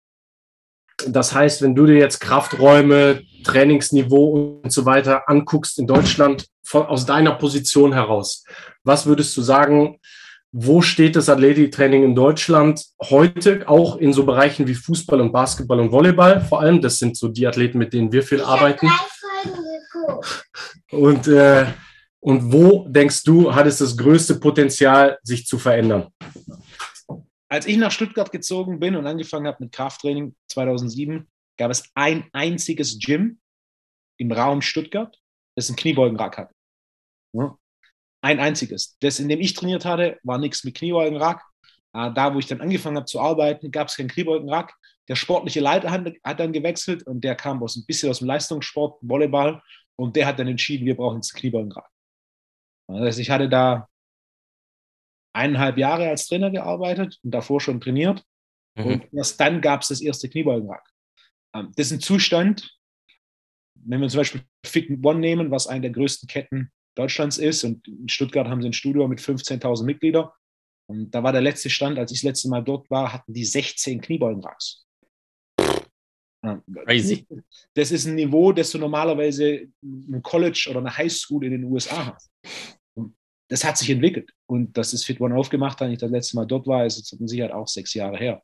das 1.07 1.33
heißt, 1.33 1.61
wenn 1.61 1.75
du 1.75 1.85
dir 1.85 1.97
jetzt 1.97 2.19
Krafträume, 2.19 3.21
Trainingsniveau 3.43 4.61
und 4.63 4.71
so 4.71 4.85
weiter 4.85 5.29
anguckst 5.29 5.79
in 5.79 5.87
Deutschland 5.87 6.45
von, 6.63 6.85
aus 6.85 7.05
deiner 7.05 7.35
Position 7.35 7.93
heraus, 7.93 8.43
was 8.83 9.05
würdest 9.05 9.35
du 9.37 9.41
sagen, 9.41 9.99
wo 10.51 10.81
steht 10.81 11.15
das 11.15 11.29
Athletiktraining 11.29 12.03
in 12.03 12.15
Deutschland 12.15 12.83
heute, 13.01 13.67
auch 13.67 13.97
in 13.97 14.13
so 14.13 14.25
Bereichen 14.25 14.67
wie 14.67 14.73
Fußball 14.73 15.21
und 15.21 15.31
Basketball 15.31 15.79
und 15.79 15.91
Volleyball 15.91 16.41
vor 16.41 16.61
allem? 16.61 16.81
Das 16.81 16.97
sind 16.97 17.15
so 17.15 17.27
die 17.27 17.45
Athleten, 17.45 17.77
mit 17.77 17.93
denen 17.93 18.11
wir 18.11 18.23
viel 18.23 18.41
arbeiten. 18.41 18.89
Und, 20.91 21.27
äh, 21.27 21.65
und 22.19 22.51
wo 22.51 22.87
denkst 22.89 23.23
du, 23.23 23.53
hat 23.53 23.67
es 23.67 23.77
das 23.77 23.95
größte 23.95 24.35
Potenzial, 24.35 25.19
sich 25.21 25.45
zu 25.45 25.59
verändern? 25.59 26.07
Als 27.49 27.65
ich 27.65 27.77
nach 27.77 27.91
Stuttgart 27.91 28.31
gezogen 28.31 28.79
bin 28.79 28.95
und 28.95 29.07
angefangen 29.07 29.47
habe 29.47 29.63
mit 29.63 29.71
Krafttraining 29.71 30.35
2007, 30.49 31.27
gab 31.57 31.71
es 31.71 31.89
ein 31.95 32.29
einziges 32.31 32.99
Gym 32.99 33.39
im 34.17 34.31
Raum 34.31 34.61
Stuttgart, 34.61 35.19
das 35.55 35.67
einen 35.67 35.75
Kniebeugenrack 35.75 36.37
hatte. 36.37 36.53
Ja. 37.33 37.57
Ein 38.21 38.39
einziges. 38.39 38.97
Das, 38.99 39.19
in 39.19 39.29
dem 39.29 39.39
ich 39.39 39.53
trainiert 39.53 39.83
hatte, 39.85 40.19
war 40.23 40.37
nichts 40.37 40.63
mit 40.63 40.75
Kniebeugenrack. 40.75 41.43
Äh, 41.93 42.11
da, 42.13 42.33
wo 42.33 42.39
ich 42.39 42.45
dann 42.45 42.61
angefangen 42.61 42.97
habe 42.97 43.05
zu 43.05 43.19
arbeiten, 43.19 43.71
gab 43.71 43.87
es 43.87 43.97
keinen 43.97 44.09
Kniebeugenrack. 44.09 44.73
Der 45.07 45.15
sportliche 45.15 45.59
Leiter 45.59 45.89
hat, 45.89 46.39
dann 46.39 46.53
gewechselt 46.53 47.03
und 47.07 47.23
der 47.23 47.35
kam 47.35 47.63
aus, 47.63 47.75
ein 47.75 47.85
bisschen 47.85 48.11
aus 48.11 48.19
dem 48.19 48.27
Leistungssport, 48.27 48.99
Volleyball, 49.01 49.61
und 49.95 50.15
der 50.15 50.27
hat 50.27 50.37
dann 50.37 50.47
entschieden, 50.47 50.85
wir 50.85 50.95
brauchen 50.95 51.17
jetzt 51.17 51.33
Kniebeugenrack. 51.33 51.89
Das 52.87 52.99
heißt, 52.99 53.19
ich 53.19 53.31
hatte 53.31 53.49
da 53.49 53.88
eineinhalb 55.33 55.77
Jahre 55.77 56.09
als 56.09 56.27
Trainer 56.27 56.51
gearbeitet 56.51 57.19
und 57.23 57.31
davor 57.31 57.61
schon 57.61 57.81
trainiert. 57.81 58.23
Mhm. 58.75 58.85
Und 58.85 59.13
erst 59.13 59.39
dann 59.39 59.61
gab 59.61 59.81
es 59.81 59.89
das 59.89 60.01
erste 60.01 60.29
Kniebeugenrack. 60.29 60.87
Ähm, 61.53 61.71
das 61.75 61.87
ist 61.87 61.93
ein 61.93 62.01
Zustand, 62.01 62.77
wenn 63.75 64.01
wir 64.01 64.09
zum 64.09 64.19
Beispiel 64.19 64.41
Fit 64.65 64.89
One 65.03 65.19
nehmen, 65.19 65.51
was 65.51 65.67
eine 65.67 65.81
der 65.81 65.91
größten 65.91 66.27
Ketten 66.27 66.71
Deutschlands 66.95 67.37
ist. 67.37 67.63
Und 67.63 67.87
in 67.87 68.09
Stuttgart 68.09 68.47
haben 68.47 68.61
sie 68.61 68.69
ein 68.69 68.73
Studio 68.73 69.07
mit 69.07 69.19
15.000 69.19 69.83
Mitgliedern. 69.83 70.29
Und 70.87 71.11
da 71.11 71.23
war 71.23 71.31
der 71.31 71.41
letzte 71.41 71.69
Stand, 71.69 71.99
als 71.99 72.11
ich 72.11 72.19
das 72.19 72.25
letzte 72.25 72.49
Mal 72.49 72.63
dort 72.63 72.89
war, 72.89 73.13
hatten 73.13 73.33
die 73.33 73.45
16 73.45 74.01
Kniebeugenracks. 74.01 74.85
Crazy. 76.41 77.27
Das 77.73 77.91
ist 77.91 78.05
ein 78.05 78.15
Niveau, 78.15 78.51
das 78.51 78.71
du 78.71 78.77
normalerweise 78.77 79.67
im 79.81 80.21
College 80.23 80.67
oder 80.69 80.79
einer 80.79 80.95
Highschool 80.95 81.45
in 81.45 81.51
den 81.51 81.63
USA 81.65 82.15
hast. 82.15 82.31
Das 83.49 83.63
hat 83.63 83.77
sich 83.77 83.89
entwickelt. 83.89 84.31
Und 84.45 84.77
dass 84.77 84.91
das 84.91 85.03
Fit 85.03 85.19
One 85.19 85.35
aufgemacht 85.35 85.81
hat, 85.81 85.89
ich 85.89 85.97
das 85.97 86.11
letzte 86.11 86.35
Mal 86.35 86.45
dort 86.45 86.67
war, 86.67 86.85
ist 86.85 86.97
jetzt 86.97 87.19
mit 87.19 87.29
Sicherheit 87.29 87.51
auch 87.51 87.67
sechs 87.67 87.93
Jahre 87.93 88.17
her. 88.17 88.41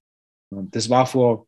Und 0.49 0.75
das 0.75 0.89
war 0.89 1.05
vor 1.05 1.47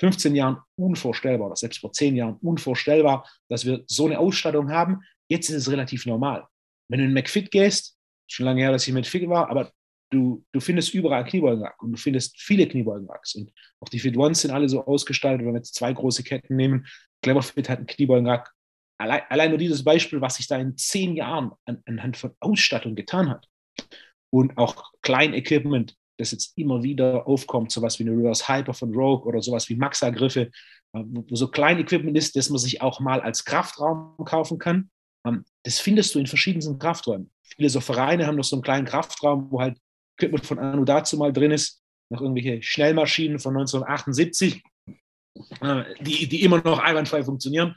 15 0.00 0.34
Jahren 0.34 0.58
unvorstellbar, 0.76 1.48
oder 1.48 1.56
selbst 1.56 1.80
vor 1.80 1.92
10 1.92 2.16
Jahren 2.16 2.36
unvorstellbar, 2.40 3.28
dass 3.48 3.64
wir 3.64 3.84
so 3.86 4.06
eine 4.06 4.18
Ausstattung 4.18 4.70
haben. 4.70 5.02
Jetzt 5.28 5.48
ist 5.50 5.56
es 5.56 5.70
relativ 5.70 6.06
normal. 6.06 6.46
Wenn 6.88 7.00
du 7.00 7.06
in 7.06 7.12
McFit 7.12 7.50
gehst, 7.50 7.96
schon 8.26 8.46
lange 8.46 8.62
her, 8.62 8.72
dass 8.72 8.82
ich 8.82 8.88
in 8.88 8.94
McFit 8.94 9.28
war, 9.28 9.50
aber 9.50 9.72
du, 10.10 10.44
du 10.52 10.60
findest 10.60 10.94
überall 10.94 11.24
Kniebeugenrack 11.24 11.82
und 11.82 11.92
du 11.92 11.98
findest 11.98 12.38
viele 12.40 12.66
Kniebeugenracks. 12.66 13.34
Und 13.34 13.52
auch 13.80 13.88
die 13.88 13.98
Fit 13.98 14.16
Ones 14.16 14.42
sind 14.42 14.50
alle 14.50 14.68
so 14.68 14.84
ausgestaltet, 14.84 15.46
wenn 15.46 15.54
wir 15.54 15.58
jetzt 15.58 15.74
zwei 15.74 15.92
große 15.92 16.22
Ketten 16.22 16.56
nehmen. 16.56 16.86
Cleverfit 17.22 17.68
hat 17.68 17.78
einen 17.78 17.86
Kniebeugenrack. 17.86 18.52
Allein, 19.02 19.22
allein 19.28 19.50
nur 19.50 19.58
dieses 19.58 19.82
Beispiel, 19.82 20.20
was 20.20 20.36
sich 20.36 20.46
da 20.46 20.56
in 20.56 20.76
zehn 20.76 21.16
Jahren 21.16 21.50
an, 21.64 21.82
anhand 21.86 22.16
von 22.16 22.32
Ausstattung 22.38 22.94
getan 22.94 23.28
hat. 23.28 23.48
Und 24.30 24.56
auch 24.56 24.92
Klein-Equipment, 25.02 25.96
das 26.18 26.30
jetzt 26.30 26.56
immer 26.56 26.84
wieder 26.84 27.26
aufkommt, 27.26 27.72
sowas 27.72 27.98
wie 27.98 28.04
eine 28.04 28.16
Reverse 28.16 28.46
Hyper 28.46 28.74
von 28.74 28.94
Rogue 28.94 29.26
oder 29.26 29.42
sowas 29.42 29.68
wie 29.68 29.74
Maxa-Griffe, 29.74 30.50
äh, 30.94 31.02
wo 31.04 31.34
so 31.34 31.48
Klein-Equipment 31.48 32.16
ist, 32.16 32.36
das 32.36 32.48
man 32.48 32.58
sich 32.58 32.80
auch 32.80 33.00
mal 33.00 33.20
als 33.20 33.44
Kraftraum 33.44 34.16
kaufen 34.24 34.58
kann. 34.58 34.88
Ähm, 35.26 35.44
das 35.64 35.80
findest 35.80 36.14
du 36.14 36.20
in 36.20 36.28
verschiedensten 36.28 36.78
Krafträumen. 36.78 37.32
Viele 37.42 37.70
so 37.70 37.80
Vereine 37.80 38.26
haben 38.26 38.36
noch 38.36 38.44
so 38.44 38.54
einen 38.54 38.62
kleinen 38.62 38.86
Kraftraum, 38.86 39.50
wo 39.50 39.60
halt 39.60 39.78
Equipment 40.16 40.46
von 40.46 40.60
Anno 40.60 40.84
dazu 40.84 41.16
mal 41.16 41.32
drin 41.32 41.50
ist, 41.50 41.82
noch 42.08 42.20
irgendwelche 42.20 42.62
Schnellmaschinen 42.62 43.40
von 43.40 43.56
1978, 43.56 44.62
äh, 45.60 45.84
die, 46.00 46.28
die 46.28 46.42
immer 46.42 46.62
noch 46.62 46.78
einwandfrei 46.78 47.24
funktionieren. 47.24 47.74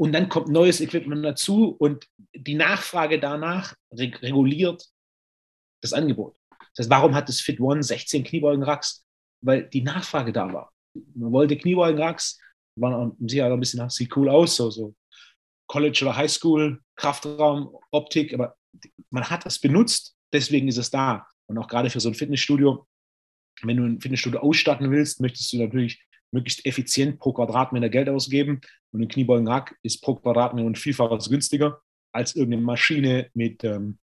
Und 0.00 0.12
dann 0.12 0.30
kommt 0.30 0.48
neues 0.48 0.80
Equipment 0.80 1.22
dazu 1.24 1.76
und 1.78 2.08
die 2.34 2.54
Nachfrage 2.54 3.20
danach 3.20 3.74
reguliert 3.92 4.86
das 5.82 5.92
Angebot. 5.92 6.36
Das 6.74 6.84
heißt, 6.84 6.90
warum 6.90 7.14
hat 7.14 7.28
das 7.28 7.40
Fit 7.40 7.60
One 7.60 7.82
16 7.82 8.24
Kniebeugen-Racks? 8.24 9.04
Weil 9.42 9.68
die 9.68 9.82
Nachfrage 9.82 10.32
da 10.32 10.50
war. 10.52 10.72
Man 11.14 11.32
wollte 11.32 11.56
Kniebeugen-Racks, 11.56 12.38
waren 12.76 13.14
sicher 13.26 13.52
ein 13.52 13.60
bisschen, 13.60 13.90
sieht 13.90 14.16
cool 14.16 14.30
aus, 14.30 14.56
so, 14.56 14.70
so 14.70 14.94
College 15.66 16.00
oder 16.02 16.16
Highschool, 16.16 16.80
Kraftraum, 16.96 17.76
Optik, 17.90 18.32
aber 18.32 18.56
man 19.10 19.28
hat 19.28 19.44
das 19.44 19.58
benutzt 19.58 20.16
deswegen 20.32 20.68
ist 20.68 20.78
es 20.78 20.90
da. 20.90 21.26
Und 21.46 21.58
auch 21.58 21.68
gerade 21.68 21.90
für 21.90 22.00
so 22.00 22.08
ein 22.08 22.14
Fitnessstudio, 22.14 22.86
wenn 23.62 23.76
du 23.76 23.84
ein 23.84 24.00
Fitnessstudio 24.00 24.40
ausstatten 24.40 24.90
willst, 24.90 25.20
möchtest 25.20 25.52
du 25.52 25.58
natürlich 25.58 26.02
möglichst 26.32 26.64
effizient 26.66 27.18
pro 27.18 27.32
Quadratmeter 27.32 27.88
Geld 27.88 28.08
ausgeben. 28.08 28.60
Und 28.92 29.02
ein 29.02 29.08
Kniebeugenrack 29.08 29.76
ist 29.82 30.02
pro 30.02 30.16
Quadratmeter 30.16 30.68
ein 30.68 30.74
Vielfaches 30.74 31.28
günstiger 31.28 31.80
als 32.12 32.34
irgendeine 32.34 32.62
Maschine 32.62 33.30
mit 33.34 33.62
ähm, 33.64 33.98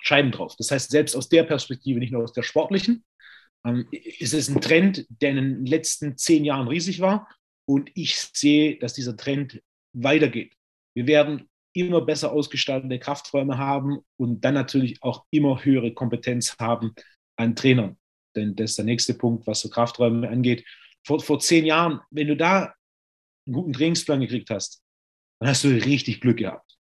Scheiben 0.00 0.32
drauf. 0.32 0.56
Das 0.56 0.70
heißt, 0.70 0.90
selbst 0.90 1.14
aus 1.14 1.28
der 1.28 1.44
Perspektive, 1.44 2.00
nicht 2.00 2.12
nur 2.12 2.24
aus 2.24 2.32
der 2.32 2.42
sportlichen, 2.42 3.04
ähm, 3.64 3.86
ist 3.92 4.34
es 4.34 4.48
ein 4.48 4.60
Trend, 4.60 5.06
der 5.08 5.30
in 5.30 5.36
den 5.36 5.66
letzten 5.66 6.16
zehn 6.16 6.44
Jahren 6.44 6.68
riesig 6.68 7.00
war. 7.00 7.28
Und 7.64 7.90
ich 7.94 8.16
sehe, 8.16 8.78
dass 8.78 8.94
dieser 8.94 9.16
Trend 9.16 9.62
weitergeht. 9.92 10.54
Wir 10.94 11.06
werden 11.06 11.48
immer 11.74 12.02
besser 12.02 12.32
ausgestaltete 12.32 12.98
Krafträume 12.98 13.56
haben 13.56 14.00
und 14.16 14.44
dann 14.44 14.54
natürlich 14.54 15.02
auch 15.02 15.24
immer 15.30 15.64
höhere 15.64 15.94
Kompetenz 15.94 16.56
haben 16.58 16.94
an 17.36 17.56
Trainern. 17.56 17.96
Denn 18.36 18.56
das 18.56 18.70
ist 18.70 18.78
der 18.78 18.84
nächste 18.84 19.14
Punkt, 19.14 19.46
was 19.46 19.60
so 19.60 19.70
Krafträume 19.70 20.28
angeht. 20.28 20.64
Vor, 21.06 21.20
vor 21.20 21.40
zehn 21.40 21.64
Jahren, 21.64 22.00
wenn 22.10 22.28
du 22.28 22.36
da 22.36 22.74
einen 23.46 23.54
guten 23.54 23.72
Trainingsplan 23.72 24.20
gekriegt 24.20 24.50
hast, 24.50 24.82
dann 25.40 25.50
hast 25.50 25.64
du 25.64 25.68
richtig 25.68 26.20
Glück 26.20 26.38
gehabt. 26.38 26.78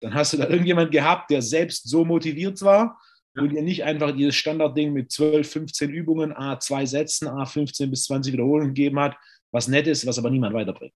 Dann 0.00 0.14
hast 0.14 0.32
du 0.32 0.36
da 0.36 0.48
irgendjemand 0.48 0.90
gehabt, 0.90 1.30
der 1.30 1.42
selbst 1.42 1.88
so 1.88 2.04
motiviert 2.04 2.60
war 2.62 3.00
ja. 3.36 3.42
und 3.42 3.50
dir 3.50 3.62
nicht 3.62 3.84
einfach 3.84 4.14
dieses 4.14 4.34
Standardding 4.34 4.92
mit 4.92 5.10
12, 5.12 5.50
15 5.50 5.90
Übungen, 5.90 6.32
A, 6.32 6.58
zwei 6.58 6.84
Sätzen, 6.84 7.28
A, 7.28 7.46
15 7.46 7.88
bis 7.88 8.04
20 8.04 8.32
Wiederholungen 8.32 8.74
gegeben 8.74 8.98
hat, 9.00 9.16
was 9.52 9.68
nett 9.68 9.86
ist, 9.86 10.06
was 10.06 10.18
aber 10.18 10.30
niemand 10.30 10.54
weiterbringt. 10.54 10.94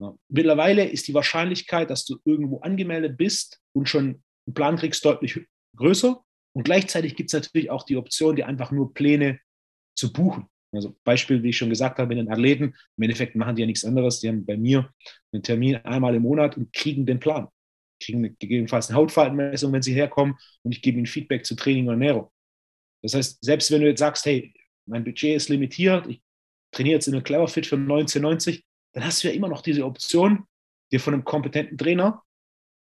Ja. 0.00 0.14
Mittlerweile 0.28 0.84
ist 0.84 1.08
die 1.08 1.14
Wahrscheinlichkeit, 1.14 1.88
dass 1.88 2.04
du 2.04 2.18
irgendwo 2.24 2.58
angemeldet 2.60 3.16
bist 3.16 3.60
und 3.72 3.88
schon 3.88 4.22
einen 4.46 4.54
Plan 4.54 4.76
kriegst, 4.76 5.04
deutlich 5.04 5.40
größer. 5.76 6.22
Und 6.54 6.64
gleichzeitig 6.64 7.16
gibt 7.16 7.30
es 7.30 7.34
natürlich 7.34 7.70
auch 7.70 7.84
die 7.84 7.96
Option, 7.96 8.36
dir 8.36 8.46
einfach 8.46 8.70
nur 8.70 8.92
Pläne 8.92 9.40
zu 9.96 10.12
buchen. 10.12 10.48
Also 10.76 10.96
Beispiel, 11.04 11.42
wie 11.42 11.50
ich 11.50 11.56
schon 11.56 11.70
gesagt 11.70 11.98
habe, 11.98 12.12
in 12.12 12.18
den 12.18 12.30
Athleten, 12.30 12.74
im 12.96 13.02
Endeffekt 13.02 13.36
machen 13.36 13.56
die 13.56 13.62
ja 13.62 13.66
nichts 13.66 13.84
anderes. 13.84 14.20
Die 14.20 14.28
haben 14.28 14.44
bei 14.44 14.56
mir 14.56 14.90
einen 15.32 15.42
Termin 15.42 15.76
einmal 15.76 16.14
im 16.14 16.22
Monat 16.22 16.56
und 16.56 16.72
kriegen 16.72 17.06
den 17.06 17.20
Plan. 17.20 17.48
Kriegen 18.00 18.22
gegebenenfalls 18.38 18.88
eine 18.88 18.98
Hautfaltenmessung, 18.98 19.72
wenn 19.72 19.82
sie 19.82 19.94
herkommen 19.94 20.36
und 20.62 20.72
ich 20.72 20.82
gebe 20.82 20.98
ihnen 20.98 21.06
Feedback 21.06 21.46
zu 21.46 21.56
Training 21.56 21.86
und 21.88 21.94
Ernährung. 21.94 22.30
Das 23.02 23.14
heißt, 23.14 23.38
selbst 23.42 23.70
wenn 23.70 23.80
du 23.80 23.88
jetzt 23.88 24.00
sagst, 24.00 24.24
hey, 24.26 24.52
mein 24.86 25.04
Budget 25.04 25.36
ist 25.36 25.48
limitiert, 25.48 26.06
ich 26.06 26.20
trainiere 26.72 26.96
jetzt 26.96 27.08
in 27.08 27.14
einem 27.14 27.24
Cleverfit 27.24 27.66
für 27.66 27.76
1990, 27.76 28.64
dann 28.92 29.04
hast 29.04 29.22
du 29.22 29.28
ja 29.28 29.34
immer 29.34 29.48
noch 29.48 29.62
diese 29.62 29.84
Option, 29.84 30.44
dir 30.92 31.00
von 31.00 31.14
einem 31.14 31.24
kompetenten 31.24 31.78
Trainer 31.78 32.22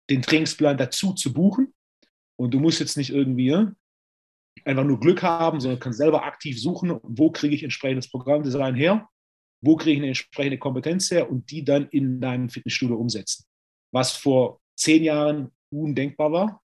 den 0.09 0.21
Trainingsplan 0.21 0.77
dazu 0.77 1.13
zu 1.13 1.33
buchen. 1.33 1.73
Und 2.37 2.53
du 2.53 2.59
musst 2.59 2.79
jetzt 2.79 2.97
nicht 2.97 3.09
irgendwie 3.09 3.55
einfach 4.63 4.83
nur 4.83 4.99
Glück 4.99 5.21
haben, 5.23 5.59
sondern 5.59 5.79
kannst 5.79 5.97
selber 5.97 6.23
aktiv 6.23 6.59
suchen, 6.59 6.99
wo 7.03 7.31
kriege 7.31 7.55
ich 7.55 7.63
entsprechendes 7.63 8.09
Programmdesign 8.09 8.75
her, 8.75 9.09
wo 9.61 9.75
kriege 9.75 9.93
ich 9.93 9.97
eine 9.99 10.07
entsprechende 10.07 10.57
Kompetenz 10.57 11.11
her 11.11 11.29
und 11.29 11.49
die 11.51 11.63
dann 11.63 11.87
in 11.89 12.21
deinem 12.21 12.49
Fitnessstudio 12.49 12.95
umsetzen. 12.95 13.45
Was 13.91 14.11
vor 14.11 14.59
zehn 14.77 15.03
Jahren 15.03 15.51
undenkbar 15.71 16.31
war 16.31 16.61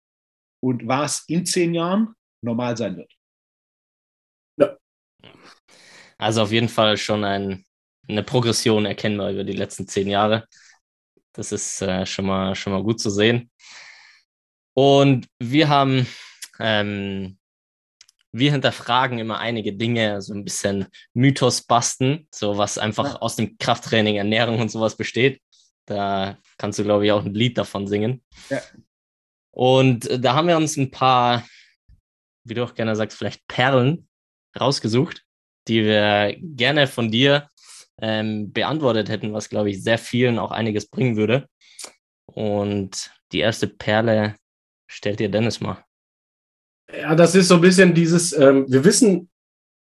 und 0.62 0.86
was 0.86 1.24
in 1.28 1.44
zehn 1.46 1.74
Jahren 1.74 2.14
normal 2.42 2.76
sein 2.76 2.96
wird. 2.96 3.12
Ja. 4.58 4.76
Also 6.18 6.42
auf 6.42 6.52
jeden 6.52 6.68
Fall 6.68 6.96
schon 6.96 7.24
ein 7.24 7.64
eine 8.10 8.22
Progression 8.22 8.86
erkennbar 8.86 9.30
über 9.30 9.44
die 9.44 9.52
letzten 9.52 9.86
zehn 9.86 10.08
Jahre. 10.08 10.46
Das 11.32 11.52
ist 11.52 11.80
äh, 11.82 12.04
schon, 12.06 12.26
mal, 12.26 12.54
schon 12.54 12.72
mal 12.72 12.82
gut 12.82 13.00
zu 13.00 13.10
sehen. 13.10 13.50
Und 14.74 15.28
wir 15.38 15.68
haben, 15.68 16.06
ähm, 16.58 17.38
wir 18.32 18.52
hinterfragen 18.52 19.18
immer 19.18 19.38
einige 19.38 19.72
Dinge, 19.72 20.22
so 20.22 20.34
ein 20.34 20.44
bisschen 20.44 20.86
Mythos 21.14 21.62
basten, 21.62 22.28
so 22.32 22.58
was 22.58 22.78
einfach 22.78 23.14
ja. 23.14 23.16
aus 23.16 23.36
dem 23.36 23.58
Krafttraining, 23.58 24.16
Ernährung 24.16 24.60
und 24.60 24.70
sowas 24.70 24.96
besteht. 24.96 25.40
Da 25.86 26.38
kannst 26.58 26.78
du, 26.78 26.84
glaube 26.84 27.04
ich, 27.04 27.12
auch 27.12 27.24
ein 27.24 27.34
Lied 27.34 27.58
davon 27.58 27.86
singen. 27.88 28.22
Ja. 28.48 28.60
Und 29.50 30.08
äh, 30.08 30.20
da 30.20 30.34
haben 30.34 30.48
wir 30.48 30.56
uns 30.56 30.76
ein 30.76 30.90
paar, 30.90 31.44
wie 32.44 32.54
du 32.54 32.64
auch 32.64 32.74
gerne 32.74 32.94
sagst, 32.94 33.18
vielleicht 33.18 33.46
Perlen 33.48 34.08
rausgesucht, 34.58 35.24
die 35.68 35.84
wir 35.84 36.36
gerne 36.40 36.86
von 36.86 37.10
dir 37.10 37.48
ähm, 38.00 38.52
beantwortet 38.52 39.08
hätten, 39.08 39.32
was, 39.32 39.48
glaube 39.48 39.70
ich, 39.70 39.82
sehr 39.82 39.98
vielen 39.98 40.38
auch 40.38 40.52
einiges 40.52 40.88
bringen 40.88 41.16
würde. 41.16 41.48
Und 42.26 43.10
die 43.32 43.40
erste 43.40 43.66
Perle 43.66 44.36
stellt 44.88 45.20
dir 45.20 45.30
Dennis 45.30 45.60
mal. 45.60 45.84
Ja, 46.98 47.14
das 47.14 47.34
ist 47.34 47.48
so 47.48 47.56
ein 47.56 47.60
bisschen 47.60 47.94
dieses, 47.94 48.32
ähm, 48.32 48.66
wir 48.68 48.84
wissen, 48.84 49.28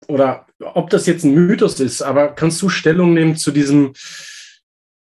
oder 0.09 0.47
ob 0.61 0.91
das 0.91 1.07
jetzt 1.07 1.25
ein 1.25 1.35
Mythos 1.35 1.81
ist, 1.81 2.03
aber 2.03 2.35
kannst 2.35 2.61
du 2.63 2.69
Stellung 2.69 3.15
nehmen 3.15 3.37
zu 3.37 3.51
diesem, 3.51 3.93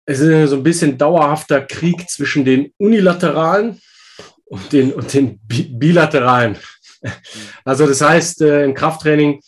es 0.05 0.19
ist 0.19 0.49
so 0.49 0.57
ein 0.57 0.63
bisschen 0.63 0.97
dauerhafter 0.97 1.61
Krieg 1.61 2.09
zwischen 2.09 2.45
den 2.45 2.73
unilateralen 2.77 3.79
und 4.45 4.71
den, 4.73 4.93
und 4.93 5.13
den 5.13 5.39
bilateralen. 5.47 6.57
Also 7.65 7.85
das 7.85 8.01
heißt, 8.01 8.41
äh, 8.41 8.63
im 8.63 8.73
Krafttraining, 8.73 9.41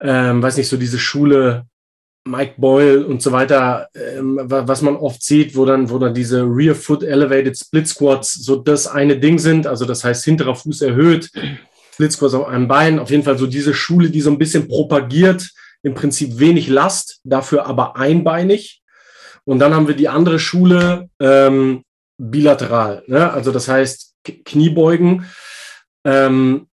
ähm, 0.00 0.42
weiß 0.42 0.56
nicht, 0.56 0.68
so 0.68 0.76
diese 0.76 0.98
Schule 0.98 1.66
Mike 2.24 2.54
Boyle 2.58 3.06
und 3.06 3.22
so 3.22 3.32
weiter, 3.32 3.88
ähm, 3.94 4.38
was 4.44 4.82
man 4.82 4.96
oft 4.96 5.22
sieht, 5.22 5.56
wo 5.56 5.64
dann, 5.64 5.88
wo 5.90 5.98
dann 5.98 6.14
diese 6.14 6.42
Rear 6.42 6.74
Foot 6.74 7.02
Elevated 7.02 7.56
Split 7.56 7.88
Squats 7.88 8.34
so 8.34 8.56
das 8.56 8.86
eine 8.86 9.18
Ding 9.18 9.38
sind, 9.38 9.66
also 9.66 9.86
das 9.86 10.04
heißt 10.04 10.24
hinterer 10.24 10.54
Fuß 10.54 10.82
erhöht, 10.82 11.30
Split 11.94 12.12
Squats 12.12 12.34
auf 12.34 12.46
einem 12.46 12.68
Bein, 12.68 12.98
auf 12.98 13.10
jeden 13.10 13.22
Fall 13.22 13.38
so 13.38 13.46
diese 13.46 13.74
Schule, 13.74 14.10
die 14.10 14.20
so 14.20 14.30
ein 14.30 14.38
bisschen 14.38 14.68
propagiert, 14.68 15.50
im 15.82 15.94
Prinzip 15.94 16.38
wenig 16.38 16.68
Last, 16.68 17.20
dafür 17.24 17.66
aber 17.66 17.96
einbeinig. 17.96 18.82
Und 19.44 19.58
dann 19.58 19.74
haben 19.74 19.88
wir 19.88 19.96
die 19.96 20.08
andere 20.08 20.38
Schule 20.38 21.08
ähm, 21.20 21.84
bilateral, 22.18 23.02
ne? 23.06 23.32
also 23.32 23.50
das 23.50 23.66
heißt 23.68 24.14
Kniebeugen. 24.44 25.24
Ähm, 26.04 26.66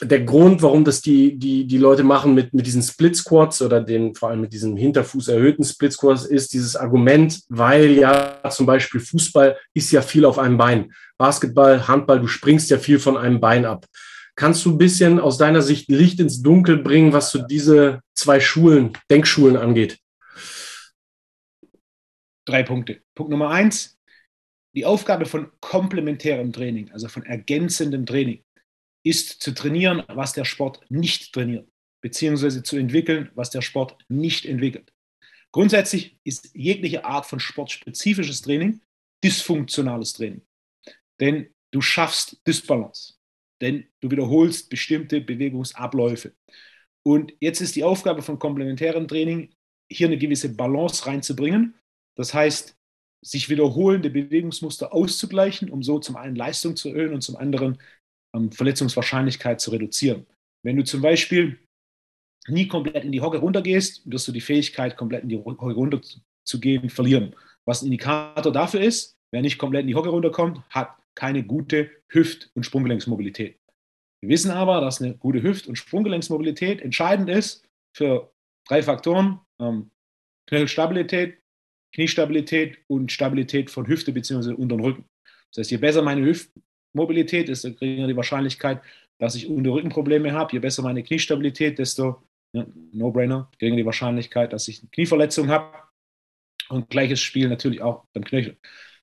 der 0.00 0.20
Grund, 0.22 0.62
warum 0.62 0.84
das 0.84 1.00
die, 1.00 1.36
die, 1.36 1.66
die 1.66 1.78
Leute 1.78 2.04
machen 2.04 2.34
mit, 2.34 2.54
mit 2.54 2.66
diesen 2.66 2.82
Split 2.82 3.16
Squats 3.16 3.60
oder 3.62 3.80
den, 3.80 4.14
vor 4.14 4.30
allem 4.30 4.40
mit 4.40 4.52
diesem 4.52 4.76
Hinterfuß 4.76 5.28
erhöhten 5.28 5.64
Split 5.64 5.92
Squats, 5.92 6.24
ist 6.24 6.52
dieses 6.52 6.76
Argument, 6.76 7.40
weil 7.48 7.92
ja 7.92 8.40
zum 8.50 8.66
Beispiel 8.66 9.00
Fußball 9.00 9.56
ist 9.74 9.90
ja 9.90 10.02
viel 10.02 10.24
auf 10.24 10.38
einem 10.38 10.56
Bein. 10.56 10.92
Basketball, 11.18 11.88
Handball, 11.88 12.20
du 12.20 12.28
springst 12.28 12.70
ja 12.70 12.78
viel 12.78 12.98
von 12.98 13.16
einem 13.16 13.40
Bein 13.40 13.64
ab. 13.64 13.86
Kannst 14.36 14.64
du 14.64 14.70
ein 14.70 14.78
bisschen 14.78 15.18
aus 15.18 15.36
deiner 15.36 15.62
Sicht 15.62 15.88
Licht 15.88 16.20
ins 16.20 16.42
Dunkel 16.42 16.78
bringen, 16.78 17.12
was 17.12 17.32
so 17.32 17.44
diese 17.44 18.00
zwei 18.14 18.38
Schulen, 18.38 18.92
Denkschulen 19.10 19.56
angeht? 19.56 19.98
Drei 22.44 22.62
Punkte. 22.62 23.02
Punkt 23.16 23.32
Nummer 23.32 23.50
eins, 23.50 23.98
die 24.74 24.86
Aufgabe 24.86 25.26
von 25.26 25.50
komplementärem 25.60 26.52
Training, 26.52 26.92
also 26.92 27.08
von 27.08 27.24
ergänzendem 27.24 28.06
Training, 28.06 28.44
ist 29.08 29.40
zu 29.42 29.52
trainieren, 29.52 30.02
was 30.08 30.32
der 30.32 30.44
Sport 30.44 30.80
nicht 30.90 31.32
trainiert, 31.32 31.68
beziehungsweise 32.02 32.62
zu 32.62 32.76
entwickeln, 32.76 33.30
was 33.34 33.50
der 33.50 33.62
Sport 33.62 33.96
nicht 34.08 34.44
entwickelt. 34.44 34.92
Grundsätzlich 35.52 36.18
ist 36.24 36.50
jegliche 36.54 37.04
Art 37.04 37.26
von 37.26 37.40
sportspezifisches 37.40 38.42
Training 38.42 38.80
dysfunktionales 39.24 40.12
Training. 40.12 40.42
Denn 41.20 41.48
du 41.72 41.80
schaffst 41.80 42.40
Dysbalance. 42.46 43.14
Denn 43.60 43.88
du 44.00 44.10
wiederholst 44.10 44.70
bestimmte 44.70 45.20
Bewegungsabläufe. 45.20 46.34
Und 47.02 47.32
jetzt 47.40 47.60
ist 47.60 47.74
die 47.74 47.84
Aufgabe 47.84 48.22
von 48.22 48.38
komplementärem 48.38 49.08
Training, 49.08 49.54
hier 49.90 50.06
eine 50.06 50.18
gewisse 50.18 50.54
Balance 50.54 51.06
reinzubringen. 51.06 51.74
Das 52.14 52.34
heißt, 52.34 52.76
sich 53.22 53.48
wiederholende 53.48 54.10
Bewegungsmuster 54.10 54.92
auszugleichen, 54.92 55.70
um 55.70 55.82
so 55.82 55.98
zum 55.98 56.16
einen 56.16 56.36
Leistung 56.36 56.76
zu 56.76 56.90
erhöhen 56.90 57.14
und 57.14 57.22
zum 57.22 57.36
anderen 57.36 57.78
Verletzungswahrscheinlichkeit 58.50 59.60
zu 59.60 59.70
reduzieren. 59.70 60.26
Wenn 60.64 60.76
du 60.76 60.84
zum 60.84 61.00
Beispiel 61.00 61.58
nie 62.48 62.68
komplett 62.68 63.04
in 63.04 63.12
die 63.12 63.20
Hocke 63.20 63.38
runtergehst, 63.38 64.10
wirst 64.10 64.28
du 64.28 64.32
die 64.32 64.40
Fähigkeit, 64.40 64.96
komplett 64.96 65.22
in 65.22 65.28
die 65.28 65.38
Hocke 65.38 65.64
runterzugehen, 65.64 66.90
verlieren. 66.90 67.34
Was 67.66 67.82
ein 67.82 67.86
Indikator 67.86 68.52
dafür 68.52 68.80
ist, 68.80 69.16
wer 69.32 69.42
nicht 69.42 69.58
komplett 69.58 69.82
in 69.82 69.88
die 69.88 69.94
Hocke 69.94 70.08
runterkommt, 70.08 70.62
hat 70.70 70.96
keine 71.14 71.44
gute 71.44 71.90
Hüft- 72.08 72.50
und 72.54 72.64
Sprunggelenksmobilität. 72.64 73.58
Wir 74.22 74.30
wissen 74.30 74.50
aber, 74.50 74.80
dass 74.80 75.00
eine 75.00 75.16
gute 75.16 75.42
Hüft- 75.42 75.66
und 75.66 75.76
Sprunggelenksmobilität 75.76 76.80
entscheidend 76.80 77.28
ist 77.28 77.64
für 77.96 78.32
drei 78.66 78.82
Faktoren: 78.82 79.40
ähm, 79.60 79.90
Knöchelstabilität, 80.48 81.40
Kniestabilität 81.94 82.78
und 82.88 83.12
Stabilität 83.12 83.70
von 83.70 83.86
Hüfte 83.86 84.12
bzw. 84.12 84.52
unteren 84.52 84.80
Rücken. 84.80 85.04
Das 85.50 85.62
heißt, 85.62 85.70
je 85.70 85.76
besser 85.78 86.02
meine 86.02 86.24
Hüftmobilität, 86.88 87.48
desto 87.48 87.72
geringer 87.72 88.06
die 88.06 88.16
Wahrscheinlichkeit, 88.16 88.82
dass 89.18 89.34
ich 89.34 89.48
unter 89.48 89.72
Rückenprobleme 89.72 90.32
habe. 90.32 90.52
Je 90.52 90.58
besser 90.58 90.82
meine 90.82 91.02
Kniestabilität, 91.02 91.78
desto 91.78 92.22
ja, 92.52 92.66
No-Brainer, 92.92 93.50
geringer 93.58 93.78
die 93.78 93.86
Wahrscheinlichkeit, 93.86 94.52
dass 94.52 94.68
ich 94.68 94.80
eine 94.80 94.90
Knieverletzung 94.90 95.48
habe. 95.48 95.88
Und 96.68 96.90
gleiches 96.90 97.20
Spiel 97.20 97.48
natürlich 97.48 97.80
auch 97.80 98.04
beim 98.12 98.24
Knöchel. 98.24 98.58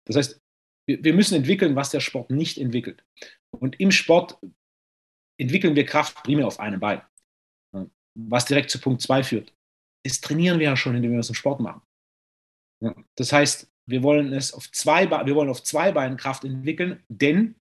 Das 0.06 0.16
heißt, 0.16 0.42
wir 0.88 1.14
müssen 1.16 1.36
entwickeln, 1.36 1.76
was 1.76 1.90
der 1.90 2.00
Sport 2.00 2.30
nicht 2.30 2.60
entwickelt. 2.60 3.04
Und 3.50 3.80
im 3.80 3.92
Sport 3.92 4.38
entwickeln 5.40 5.76
wir 5.76 5.86
Kraft 5.86 6.24
primär 6.24 6.46
auf 6.46 6.60
einem 6.60 6.80
Bein. 6.80 7.02
Was 8.14 8.46
direkt 8.46 8.70
zu 8.70 8.80
Punkt 8.80 9.02
2 9.02 9.24
führt. 9.24 9.54
Das 10.04 10.22
trainieren 10.22 10.60
wir 10.60 10.68
ja 10.68 10.78
schon, 10.78 10.96
indem 10.96 11.12
wir 11.12 11.18
das 11.18 11.30
im 11.30 11.36
Sport 11.36 11.60
machen. 11.60 11.82
Das 13.16 13.34
heißt, 13.34 13.68
wir 13.88 14.04
wollen 14.04 14.34
es 14.34 14.54
auf 14.54 14.72
zwei, 14.72 15.10
wir 15.10 15.36
wollen 15.36 15.50
auf 15.50 15.64
zwei 15.64 15.92
Beinen 15.92 16.18
Kraft 16.18 16.44
entwickeln, 16.44 17.04
denn, 17.08 17.56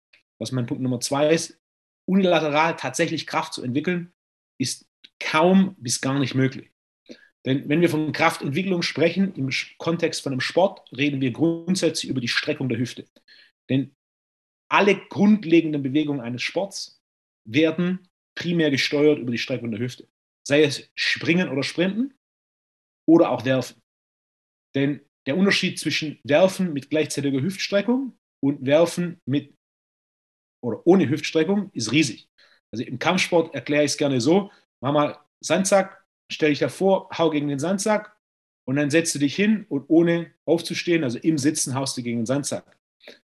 was 0.44 0.52
mein 0.52 0.66
Punkt 0.66 0.84
Nummer 0.84 1.00
zwei 1.00 1.34
ist, 1.34 1.60
unilateral 2.06 2.76
tatsächlich 2.76 3.26
Kraft 3.26 3.54
zu 3.54 3.64
entwickeln, 3.64 4.14
ist 4.60 4.86
kaum 5.20 5.76
bis 5.80 6.02
gar 6.02 6.20
nicht 6.20 6.36
möglich. 6.36 6.70
Denn 7.46 7.68
wenn 7.68 7.82
wir 7.82 7.90
von 7.90 8.12
Kraftentwicklung 8.12 8.84
sprechen, 8.84 9.34
im 9.36 9.50
Kontext 9.77 10.22
von 10.22 10.32
einem 10.32 10.42
Sport, 10.42 10.90
reden 10.96 11.22
wir 11.22 11.32
grundsätzlich 11.32 12.10
über 12.10 12.22
die 12.22 12.27
Streckung 12.27 12.70
der 12.70 12.77
Hüfte. 12.77 13.06
Denn 13.70 13.96
alle 14.70 14.96
grundlegenden 14.96 15.84
Bewegungen 15.84 16.22
eines 16.22 16.42
Sports 16.42 17.01
werden 17.46 18.08
primär 18.36 18.72
gesteuert 18.72 19.20
über 19.20 19.32
die 19.32 19.38
Streckung 19.38 19.72
der 19.72 19.79
Hüfte. 19.79 20.08
Sei 20.48 20.64
es 20.64 20.90
Springen 20.96 21.50
oder 21.50 21.64
Sprinten 21.64 22.14
oder 23.08 23.29
auch 23.32 23.46
Werfen. 23.46 23.82
Denn 24.75 25.01
der 25.25 25.38
Unterschied 25.38 25.79
zwischen 25.79 26.20
Werfen 26.24 26.74
mit 26.74 26.90
gleichzeitiger 26.90 27.42
Hüftstreckung 27.42 28.18
und 28.42 28.66
Werfen 28.66 29.22
mit 29.25 29.56
oder 30.64 30.82
ohne 30.86 31.10
Hüftstreckung 31.10 31.70
ist 31.74 31.92
riesig. 31.92 32.30
Also 32.72 32.84
im 32.84 32.98
Kampfsport 32.98 33.54
erkläre 33.54 33.84
ich 33.84 33.92
es 33.92 33.98
gerne 33.98 34.20
so: 34.22 34.50
mach 34.82 34.94
mal 34.94 35.18
Sandsack, 35.42 36.04
stell 36.32 36.50
dich 36.50 36.60
davor, 36.60 37.10
hau 37.16 37.30
gegen 37.30 37.50
den 37.50 37.60
Sandsack 37.60 38.16
und 38.66 38.78
dann 38.78 38.90
setzt 38.90 39.14
du 39.14 39.20
dich 39.20 39.36
hin 39.36 39.66
und 39.70 39.86
ohne 39.90 40.32
aufzustehen, 40.46 41.04
also 41.04 41.20
im 41.20 41.38
Sitzen, 41.38 41.76
haust 41.76 41.98
du 41.98 42.02
gegen 42.02 42.22
den 42.22 42.26
Sandsack. 42.26 42.78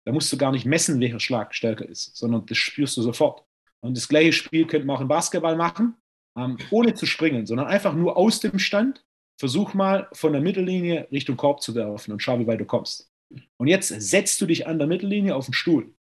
Da 0.05 0.13
musst 0.13 0.33
du 0.33 0.37
gar 0.37 0.51
nicht 0.51 0.67
messen, 0.67 1.01
welcher 1.01 1.21
Schlag 1.21 1.55
stärker 1.55 1.89
ist, 1.89 2.17
sondern 2.17 2.45
das 2.47 2.59
spürst 2.59 2.97
du 2.97 3.03
sofort. 3.03 3.45
Und 3.81 3.97
das 3.97 4.09
gleiche 4.09 4.33
Spiel 4.33 4.67
könnte 4.67 4.87
man 4.87 4.97
auch 4.97 5.01
im 5.01 5.09
Basketball 5.09 5.55
machen, 5.55 5.95
ähm, 6.37 6.59
ohne 6.71 6.95
zu 6.95 7.07
springen, 7.07 7.47
sondern 7.47 7.69
einfach 7.69 7.95
nur 7.95 8.17
aus 8.17 8.41
dem 8.41 8.59
Stand 8.59 9.05
versuch 9.39 9.73
mal 9.73 10.09
von 10.13 10.33
der 10.33 10.43
Mittellinie 10.43 11.07
Richtung 11.13 11.37
Korb 11.37 11.63
zu 11.63 11.77
werfen 11.77 12.11
und 12.11 12.21
schau, 12.21 12.41
wie 12.41 12.47
weit 12.49 12.59
du 12.59 12.65
kommst. 12.65 13.09
Und 13.57 13.69
jetzt 13.69 13.89
setzt 13.89 14.41
du 14.41 14.47
dich 14.47 14.67
an 14.67 14.79
der 14.79 14.89
Mittellinie 14.89 15.37
auf 15.37 15.45
den 15.45 15.55
Stuhl 15.55 15.95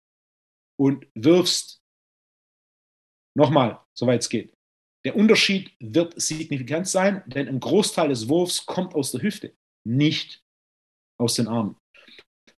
und 0.79 1.07
wirfst 1.15 1.81
nochmal, 3.35 3.81
soweit 3.93 4.21
es 4.21 4.29
geht. 4.29 4.53
Der 5.05 5.15
Unterschied 5.15 5.71
wird 5.79 6.19
signifikant 6.19 6.87
sein, 6.87 7.23
denn 7.27 7.47
ein 7.47 7.59
Großteil 7.59 8.09
des 8.09 8.27
Wurfs 8.27 8.65
kommt 8.65 8.95
aus 8.95 9.11
der 9.11 9.21
Hüfte, 9.21 9.55
nicht 9.85 10.43
aus 11.19 11.35
den 11.35 11.47
Armen. 11.47 11.77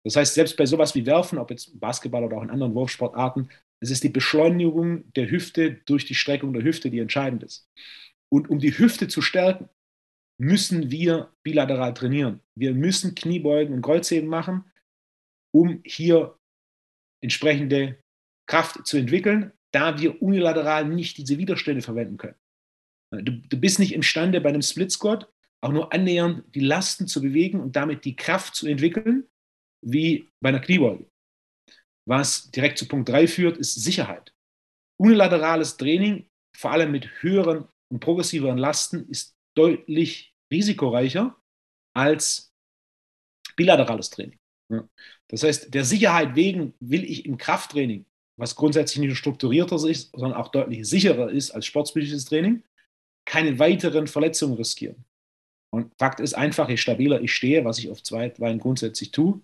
Das 0.04 0.16
heißt, 0.16 0.36
selbst 0.36 0.56
bei 0.56 0.66
sowas 0.66 0.96
wie 0.96 1.06
Werfen, 1.06 1.38
ob 1.38 1.50
jetzt 1.52 1.78
Basketball 1.80 2.24
oder 2.24 2.38
auch 2.38 2.44
in 2.44 2.50
anderen 2.50 2.74
Wurfsportarten, 2.74 3.52
es 3.82 3.92
ist 3.92 4.04
die 4.04 4.10
Beschleunigung 4.10 5.12
der 5.14 5.30
Hüfte 5.30 5.82
durch 5.86 6.06
die 6.06 6.16
Streckung 6.16 6.54
der 6.54 6.64
Hüfte, 6.64 6.90
die 6.90 7.00
entscheidend 7.00 7.44
ist. 7.44 7.70
Und 8.30 8.50
um 8.50 8.60
die 8.60 8.78
Hüfte 8.78 9.08
zu 9.08 9.22
stärken, 9.22 9.70
müssen 10.40 10.92
wir 10.92 11.34
bilateral 11.44 11.94
trainieren. 11.94 12.42
Wir 12.56 12.74
müssen 12.74 13.16
Kniebeugen 13.16 13.74
und 13.74 13.82
Kreuzheben 13.82 14.30
machen, 14.30 14.72
um 15.54 15.82
hier 15.84 16.38
entsprechende 17.22 18.02
Kraft 18.48 18.86
zu 18.88 18.98
entwickeln, 18.98 19.52
da 19.72 20.00
wir 20.00 20.22
unilateral 20.22 20.86
nicht 20.86 21.18
diese 21.18 21.38
Widerstände 21.38 21.82
verwenden 21.82 22.18
können. 22.18 22.36
Du, 23.12 23.32
du 23.32 23.60
bist 23.60 23.80
nicht 23.80 23.94
imstande, 23.94 24.42
bei 24.42 24.50
einem 24.50 24.62
Split 24.62 24.92
Squat 24.92 25.32
auch 25.62 25.72
nur 25.72 25.94
annähernd 25.94 26.44
die 26.56 26.62
Lasten 26.62 27.08
zu 27.08 27.22
bewegen 27.22 27.60
und 27.60 27.76
damit 27.76 28.06
die 28.06 28.16
Kraft 28.16 28.56
zu 28.56 28.68
entwickeln, 28.68 29.28
wie 29.82 30.28
bei 30.40 30.50
einer 30.50 30.60
Kniebeuge. 30.60 31.10
Was 32.06 32.52
direkt 32.52 32.78
zu 32.78 32.88
Punkt 32.88 33.10
3 33.10 33.28
führt, 33.28 33.58
ist 33.58 33.76
Sicherheit. 33.76 34.34
Unilaterales 34.98 35.78
Training, 35.78 36.30
vor 36.56 36.72
allem 36.72 36.92
mit 36.92 37.22
höheren 37.22 37.68
und 37.90 38.00
progressiveren 38.00 38.58
Lasten, 38.58 39.08
ist 39.10 39.36
deutlich 39.56 40.34
risikoreicher 40.52 41.36
als 41.94 42.54
bilaterales 43.56 44.10
Training. 44.10 44.40
Das 45.28 45.44
heißt, 45.44 45.74
der 45.74 45.84
Sicherheit 45.84 46.36
wegen 46.36 46.74
will 46.80 47.04
ich 47.04 47.26
im 47.26 47.38
Krafttraining, 47.38 48.06
was 48.40 48.56
grundsätzlich 48.56 49.00
nicht 49.00 49.08
nur 49.08 49.16
strukturierter 49.16 49.76
ist, 49.88 50.12
sondern 50.12 50.34
auch 50.34 50.50
deutlich 50.50 50.88
sicherer 50.88 51.30
ist 51.30 51.52
als 51.52 51.66
sportspezifisches 51.66 52.26
Training, 52.26 52.64
keine 53.26 53.60
weiteren 53.60 54.08
Verletzungen 54.08 54.56
riskieren. 54.56 55.04
Und 55.74 55.94
Fakt 55.98 56.20
ist 56.20 56.34
einfach, 56.34 56.70
je 56.70 56.78
stabiler 56.78 57.22
ich 57.22 57.34
stehe, 57.34 57.66
was 57.66 57.80
ich 57.80 57.90
auf 57.90 58.02
zwei 58.02 58.30
Beinen 58.30 58.60
grundsätzlich 58.60 59.12
tue, 59.12 59.42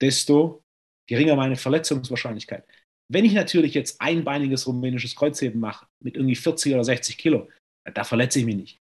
desto 0.00 0.62
geringer 1.08 1.34
meine 1.34 1.56
Verletzungswahrscheinlichkeit. 1.56 2.64
Wenn 3.10 3.24
ich 3.24 3.32
natürlich 3.32 3.74
jetzt 3.74 4.00
einbeiniges 4.00 4.66
rumänisches 4.66 5.16
Kreuzheben 5.16 5.60
mache 5.60 5.86
mit 6.00 6.16
irgendwie 6.16 6.36
40 6.36 6.74
oder 6.74 6.84
60 6.84 7.16
Kilo, 7.18 7.48
da 7.94 8.04
verletze 8.04 8.38
ich 8.38 8.44
mich 8.44 8.56
nicht. 8.56 8.80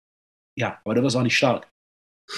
Ja, 0.59 0.81
aber 0.85 0.95
du 0.95 1.03
wirst 1.03 1.17
auch 1.17 1.23
nicht 1.23 1.37
stark. 1.37 1.71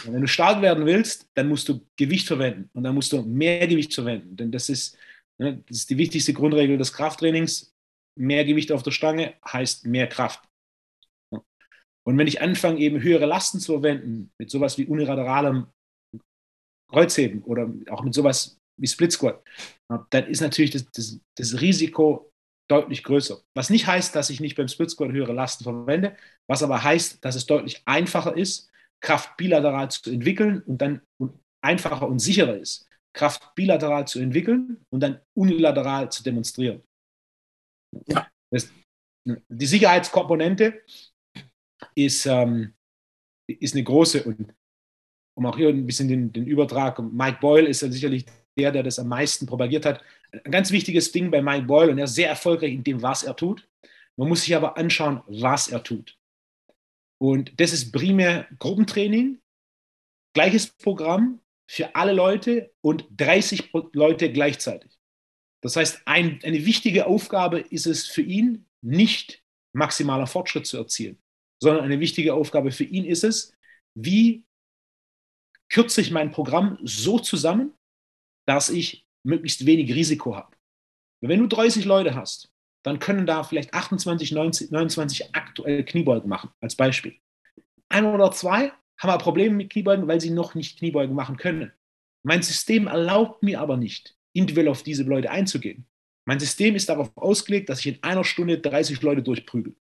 Und 0.04 0.14
wenn 0.14 0.20
du 0.20 0.28
stark 0.28 0.60
werden 0.62 0.84
willst, 0.84 1.28
dann 1.34 1.48
musst 1.48 1.68
du 1.68 1.80
Gewicht 1.96 2.26
verwenden 2.26 2.68
und 2.74 2.82
dann 2.82 2.94
musst 2.94 3.12
du 3.12 3.22
mehr 3.22 3.66
Gewicht 3.68 3.94
verwenden. 3.94 4.36
Denn 4.36 4.50
das 4.50 4.68
ist, 4.68 4.98
das 5.38 5.54
ist 5.68 5.90
die 5.90 5.98
wichtigste 5.98 6.32
Grundregel 6.32 6.78
des 6.78 6.92
Krafttrainings. 6.92 7.74
Mehr 8.18 8.44
Gewicht 8.44 8.72
auf 8.72 8.82
der 8.82 8.92
Stange 8.92 9.34
heißt 9.46 9.86
mehr 9.86 10.08
Kraft. 10.08 10.42
Und 12.06 12.16
wenn 12.18 12.26
ich 12.26 12.40
anfange, 12.40 12.78
eben 12.78 13.02
höhere 13.02 13.26
Lasten 13.26 13.58
zu 13.58 13.72
verwenden, 13.72 14.30
mit 14.38 14.50
sowas 14.50 14.78
wie 14.78 14.86
unilateralem 14.86 15.66
Kreuzheben 16.88 17.42
oder 17.42 17.72
auch 17.90 18.02
mit 18.02 18.14
sowas 18.14 18.60
wie 18.78 18.86
Split 18.86 19.12
Squat, 19.12 19.42
dann 20.10 20.26
ist 20.28 20.40
natürlich 20.40 20.70
das, 20.70 20.90
das, 20.92 21.20
das 21.36 21.60
Risiko 21.60 22.30
deutlich 22.68 23.02
größer. 23.02 23.40
Was 23.54 23.70
nicht 23.70 23.86
heißt, 23.86 24.14
dass 24.14 24.30
ich 24.30 24.40
nicht 24.40 24.56
beim 24.56 24.68
Split 24.68 24.90
Squat 24.90 25.12
höhere 25.12 25.32
Lasten 25.32 25.64
verwende, 25.64 26.16
was 26.48 26.62
aber 26.62 26.82
heißt, 26.82 27.24
dass 27.24 27.34
es 27.34 27.46
deutlich 27.46 27.82
einfacher 27.86 28.36
ist, 28.36 28.70
Kraft 29.00 29.36
bilateral 29.36 29.90
zu 29.90 30.10
entwickeln 30.10 30.62
und 30.62 30.78
dann 30.78 31.02
einfacher 31.60 32.08
und 32.08 32.20
sicherer 32.20 32.56
ist, 32.56 32.88
Kraft 33.16 33.54
bilateral 33.54 34.06
zu 34.06 34.20
entwickeln 34.20 34.84
und 34.90 35.00
dann 35.00 35.20
unilateral 35.34 36.12
zu 36.12 36.22
demonstrieren. 36.22 36.82
Ja. 38.06 38.28
Das, 38.52 38.70
die 39.24 39.66
Sicherheitskomponente 39.66 40.82
ist, 41.94 42.26
ähm, 42.26 42.74
ist 43.48 43.74
eine 43.74 43.84
große 43.84 44.22
und 44.22 44.54
um 45.36 45.46
auch 45.46 45.56
hier 45.56 45.68
ein 45.68 45.86
bisschen 45.86 46.08
den, 46.08 46.32
den 46.32 46.46
Übertrag, 46.46 46.98
Mike 46.98 47.38
Boyle 47.40 47.68
ist 47.68 47.82
ja 47.82 47.90
sicherlich 47.90 48.26
der, 48.58 48.72
der 48.72 48.82
das 48.82 48.98
am 48.98 49.08
meisten 49.08 49.46
propagiert 49.46 49.84
hat. 49.84 50.02
Ein 50.32 50.52
ganz 50.52 50.70
wichtiges 50.70 51.12
Ding 51.12 51.30
bei 51.30 51.42
Mike 51.42 51.66
Boyle 51.66 51.90
und 51.90 51.98
er 51.98 52.04
ist 52.04 52.14
sehr 52.14 52.28
erfolgreich 52.28 52.72
in 52.72 52.84
dem, 52.84 53.02
was 53.02 53.22
er 53.22 53.36
tut. 53.36 53.66
Man 54.18 54.28
muss 54.28 54.42
sich 54.42 54.56
aber 54.56 54.76
anschauen, 54.76 55.22
was 55.26 55.68
er 55.68 55.82
tut. 55.82 56.18
Und 57.18 57.58
das 57.60 57.72
ist 57.72 57.92
primär 57.92 58.46
Gruppentraining, 58.58 59.40
gleiches 60.34 60.68
Programm 60.68 61.40
für 61.68 61.94
alle 61.94 62.12
Leute 62.12 62.72
und 62.80 63.06
30 63.10 63.70
Leute 63.92 64.32
gleichzeitig. 64.32 64.98
Das 65.62 65.76
heißt, 65.76 66.02
ein, 66.04 66.40
eine 66.44 66.64
wichtige 66.64 67.06
Aufgabe 67.06 67.58
ist 67.58 67.86
es 67.86 68.06
für 68.06 68.22
ihn, 68.22 68.66
nicht 68.82 69.42
maximaler 69.72 70.26
Fortschritt 70.26 70.66
zu 70.66 70.76
erzielen, 70.76 71.18
sondern 71.60 71.84
eine 71.84 72.00
wichtige 72.00 72.34
Aufgabe 72.34 72.70
für 72.70 72.84
ihn 72.84 73.04
ist 73.04 73.24
es, 73.24 73.52
wie 73.94 74.44
kürze 75.68 76.00
ich 76.00 76.10
mein 76.10 76.30
Programm 76.30 76.78
so 76.82 77.18
zusammen, 77.18 77.72
dass 78.46 78.70
ich 78.70 79.06
möglichst 79.24 79.66
wenig 79.66 79.92
Risiko 79.92 80.36
habe. 80.36 80.56
Wenn 81.20 81.40
du 81.40 81.48
30 81.48 81.84
Leute 81.84 82.14
hast, 82.14 82.52
dann 82.84 83.00
können 83.00 83.26
da 83.26 83.42
vielleicht 83.42 83.74
28, 83.74 84.30
19, 84.30 84.68
29 84.70 85.34
aktuell 85.34 85.84
Kniebeugen 85.84 86.28
machen, 86.28 86.50
als 86.60 86.76
Beispiel. 86.76 87.16
Ein 87.88 88.04
oder 88.04 88.30
zwei 88.30 88.72
haben 88.98 89.10
ein 89.10 89.18
Problem 89.18 89.56
mit 89.56 89.70
Kniebeugen, 89.70 90.08
weil 90.08 90.20
sie 90.20 90.30
noch 90.30 90.54
nicht 90.54 90.78
Kniebeugen 90.78 91.14
machen 91.14 91.36
können. 91.36 91.72
Mein 92.22 92.42
System 92.42 92.86
erlaubt 92.86 93.42
mir 93.42 93.60
aber 93.60 93.76
nicht, 93.76 94.16
individuell 94.32 94.68
auf 94.68 94.82
diese 94.82 95.04
Leute 95.04 95.30
einzugehen. 95.30 95.86
Mein 96.24 96.40
System 96.40 96.74
ist 96.74 96.88
darauf 96.88 97.16
ausgelegt, 97.16 97.68
dass 97.68 97.80
ich 97.80 97.86
in 97.86 98.02
einer 98.02 98.24
Stunde 98.24 98.58
30 98.58 99.00
Leute 99.02 99.22
durchprügel. 99.22 99.76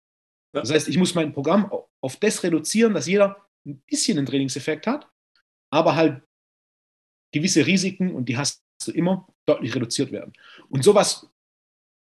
Das 0.53 0.71
heißt, 0.71 0.87
ich 0.87 0.97
muss 0.97 1.15
mein 1.15 1.33
Programm 1.33 1.71
auf 2.01 2.15
das 2.17 2.43
reduzieren, 2.43 2.93
dass 2.93 3.07
jeder 3.07 3.45
ein 3.65 3.79
bisschen 3.87 4.17
einen 4.17 4.27
Trainingseffekt 4.27 4.87
hat, 4.87 5.09
aber 5.71 5.95
halt 5.95 6.21
gewisse 7.33 7.65
Risiken, 7.65 8.13
und 8.13 8.29
die 8.29 8.37
hast 8.37 8.63
du 8.85 8.91
immer, 8.91 9.27
deutlich 9.45 9.75
reduziert 9.75 10.11
werden. 10.11 10.33
Und 10.69 10.83
sowas, 10.83 11.29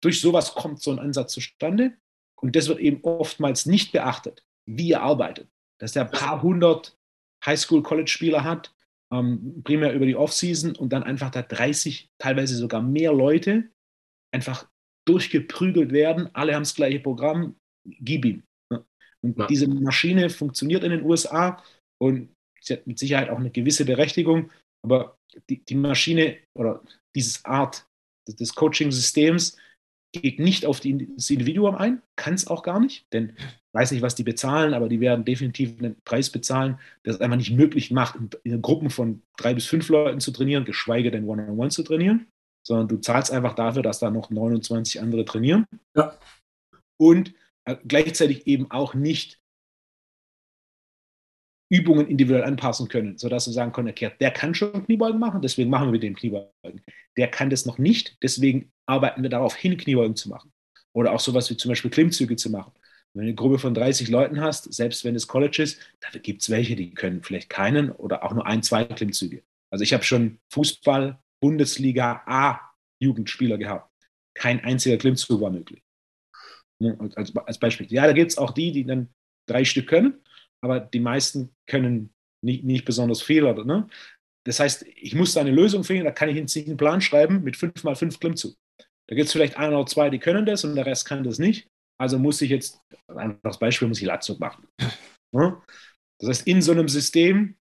durch 0.02 0.20
sowas 0.20 0.54
kommt 0.56 0.82
so 0.82 0.92
ein 0.92 1.00
Ansatz 1.00 1.34
zustande. 1.34 1.98
Und 2.36 2.56
das 2.56 2.68
wird 2.68 2.80
eben 2.80 3.04
oftmals 3.04 3.66
nicht 3.66 3.92
beachtet, 3.92 4.44
wie 4.66 4.90
ihr 4.90 5.02
arbeitet. 5.02 5.48
Dass 5.82 5.94
der 5.94 6.06
ein 6.06 6.12
paar 6.12 6.42
hundert 6.42 6.98
Highschool-College-Spieler 7.46 8.44
hat, 8.44 8.74
ähm, 9.12 9.62
primär 9.64 9.94
über 9.94 10.06
die 10.06 10.16
Offseason 10.16 10.76
und 10.76 10.94
dann 10.94 11.04
einfach 11.04 11.32
da 11.32 11.42
30, 11.42 12.10
teilweise 12.20 12.56
sogar 12.56 12.82
mehr 12.82 13.14
Leute 13.14 13.70
einfach 14.34 14.70
durchgeprügelt 15.08 15.92
werden. 15.92 16.30
Alle 16.34 16.54
haben 16.54 16.64
das 16.64 16.76
gleiche 16.76 17.00
Programm, 17.00 17.56
gib 17.86 18.26
ihm. 18.26 18.44
Und 19.24 19.38
ja. 19.38 19.48
diese 19.48 19.68
Maschine 19.68 20.30
funktioniert 20.30 20.84
in 20.84 20.92
den 20.92 21.04
USA 21.04 21.64
und 22.02 22.34
sie 22.60 22.74
hat 22.74 22.88
mit 22.88 22.98
Sicherheit 22.98 23.30
auch 23.30 23.38
eine 23.38 23.52
gewisse 23.52 23.86
Berechtigung, 23.86 24.52
aber 24.84 25.18
die, 25.50 25.64
die 25.64 25.76
Maschine 25.76 26.38
oder 26.58 26.84
dieses 27.16 27.44
Art 27.46 27.88
des 28.28 28.56
Coaching-Systems 28.56 29.58
geht 30.14 30.40
nicht 30.40 30.66
auf 30.66 30.80
die, 30.80 31.14
das 31.16 31.30
Individuum 31.30 31.76
ein, 31.76 32.02
kann 32.16 32.34
es 32.34 32.48
auch 32.48 32.64
gar 32.64 32.80
nicht, 32.80 33.06
denn 33.14 33.34
ich 33.38 33.74
weiß 33.74 33.92
nicht, 33.92 34.02
was 34.02 34.16
die 34.16 34.24
bezahlen, 34.24 34.74
aber 34.74 34.90
die 34.90 35.00
werden 35.00 35.24
definitiv 35.24 35.80
einen 35.80 35.96
Preis 36.04 36.30
bezahlen, 36.30 36.80
der 37.06 37.14
es 37.14 37.22
einfach 37.22 37.38
nicht 37.38 37.52
möglich 37.52 37.92
macht, 37.92 38.18
in, 38.44 38.62
Gruppen 38.62 38.90
von 38.90 39.22
drei 39.38 39.54
bis 39.54 39.66
fünf 39.66 39.88
Leuten 39.90 40.20
zu 40.20 40.32
trainieren, 40.32 40.66
geschweige 40.66 41.12
denn 41.12 41.24
One-on-One 41.24 41.54
-on 41.54 41.68
-one 41.68 41.70
zu 41.70 41.84
trainieren, 41.84 42.28
sondern 42.68 42.90
du 42.90 42.98
zahlst 42.98 43.32
einfach 43.32 43.54
dafür, 43.56 43.84
dass 43.84 44.00
da 44.00 44.12
noch 44.12 44.30
29 44.30 45.02
andere 45.02 45.24
trainieren. 45.24 45.66
Ja. 45.96 46.18
Und 47.00 47.34
äh, 47.66 47.78
gleichzeitig 47.88 48.48
eben 48.48 48.70
auch 48.70 48.94
nicht 48.94 49.40
Übungen 51.72 52.08
individuell 52.08 52.44
anpassen 52.44 52.90
können, 52.90 53.18
sodass 53.18 53.46
du 53.46 53.52
sagen 53.52 53.72
können, 53.72 53.88
okay, 53.88 54.12
der 54.20 54.32
kann 54.32 54.54
schon 54.54 54.84
Kniebeugen 54.86 55.20
machen, 55.20 55.42
deswegen 55.42 55.70
machen 55.70 55.88
wir 55.88 55.94
mit 55.94 56.04
dem 56.04 56.16
Kniebeugen. 56.16 56.82
Der 57.18 57.30
kann 57.30 57.50
das 57.50 57.66
noch 57.66 57.78
nicht, 57.78 58.18
deswegen 58.22 58.74
arbeiten 58.92 59.24
wir 59.24 59.30
darauf 59.30 59.56
hin, 59.56 59.78
Kniebeugen 59.78 60.16
zu 60.16 60.30
machen. 60.30 60.52
Oder 60.94 61.14
auch 61.14 61.20
sowas 61.20 61.50
wie 61.50 61.58
zum 61.58 61.70
Beispiel 61.70 61.92
Klimmzüge 61.92 62.36
zu 62.36 62.50
machen. 62.50 62.74
Wenn 63.14 63.24
du 63.24 63.28
eine 63.28 63.36
Gruppe 63.36 63.60
von 63.60 63.74
30 63.74 64.10
Leuten 64.10 64.42
hast, 64.42 64.72
selbst 64.74 65.04
wenn 65.04 65.16
es 65.16 65.28
College 65.28 65.64
ist, 65.64 65.80
da 66.00 66.18
gibt 66.20 66.42
es 66.42 66.50
welche, 66.50 66.76
die 66.76 66.94
können 66.94 67.24
vielleicht 67.24 67.50
keinen 67.50 67.92
oder 67.92 68.24
auch 68.24 68.34
nur 68.34 68.46
ein, 68.46 68.64
zwei 68.64 68.86
Klimmzüge. 68.86 69.44
Also 69.70 69.84
ich 69.84 69.94
habe 69.94 70.04
schon 70.04 70.40
Fußball, 70.54 71.20
Bundesliga 71.42 72.24
A 72.26 72.60
Jugendspieler 73.00 73.58
gehabt. 73.58 73.90
Kein 74.34 74.64
einziger 74.64 74.98
Klimmzug 74.98 75.42
war 75.42 75.50
möglich. 75.50 75.82
Als, 77.16 77.36
als 77.36 77.60
Beispiel. 77.60 77.88
Ja, 77.92 78.06
da 78.06 78.14
gibt 78.14 78.32
es 78.32 78.38
auch 78.38 78.52
die, 78.52 78.72
die 78.72 78.86
dann 78.86 79.10
drei 79.48 79.66
Stück 79.66 79.88
können 79.88 80.22
aber 80.62 80.80
die 80.80 81.00
meisten 81.00 81.54
können 81.68 82.14
nicht, 82.42 82.64
nicht 82.64 82.86
besonders 82.86 83.22
viel. 83.22 83.44
Oder, 83.44 83.66
ne? 83.66 83.88
Das 84.46 84.60
heißt, 84.60 84.86
ich 84.96 85.16
muss 85.16 85.34
da 85.34 85.42
eine 85.42 85.52
Lösung 85.52 85.84
finden, 85.84 86.06
da 86.06 86.12
kann 86.12 86.30
ich 86.30 86.38
einen 86.38 86.78
Plan 86.78 87.02
schreiben 87.02 87.44
mit 87.44 87.58
5 87.58 87.84
mal 87.84 87.96
5 87.96 88.20
Klimmzug. 88.20 88.56
Da 89.12 89.16
gibt 89.16 89.28
es 89.28 89.34
vielleicht 89.34 89.58
ein 89.58 89.74
oder 89.74 89.86
zwei, 89.86 90.10
die 90.10 90.20
können 90.20 90.46
das 90.46 90.64
und 90.64 90.74
der 90.74 90.86
Rest 90.86 91.06
kann 91.06 91.26
das 91.26 91.38
nicht. 91.38 91.68
Also 92.00 92.18
muss 92.18 92.42
ich 92.42 92.50
jetzt, 92.50 92.80
einfach 93.10 93.42
das 93.44 93.60
Beispiel, 93.60 93.90
muss 93.90 94.00
ich 94.00 94.08
Latzug 94.08 94.40
machen. 94.40 94.66
Das 96.20 96.30
heißt, 96.30 96.48
in 96.48 96.62
so 96.62 96.72
einem 96.72 96.88
System 96.88 97.56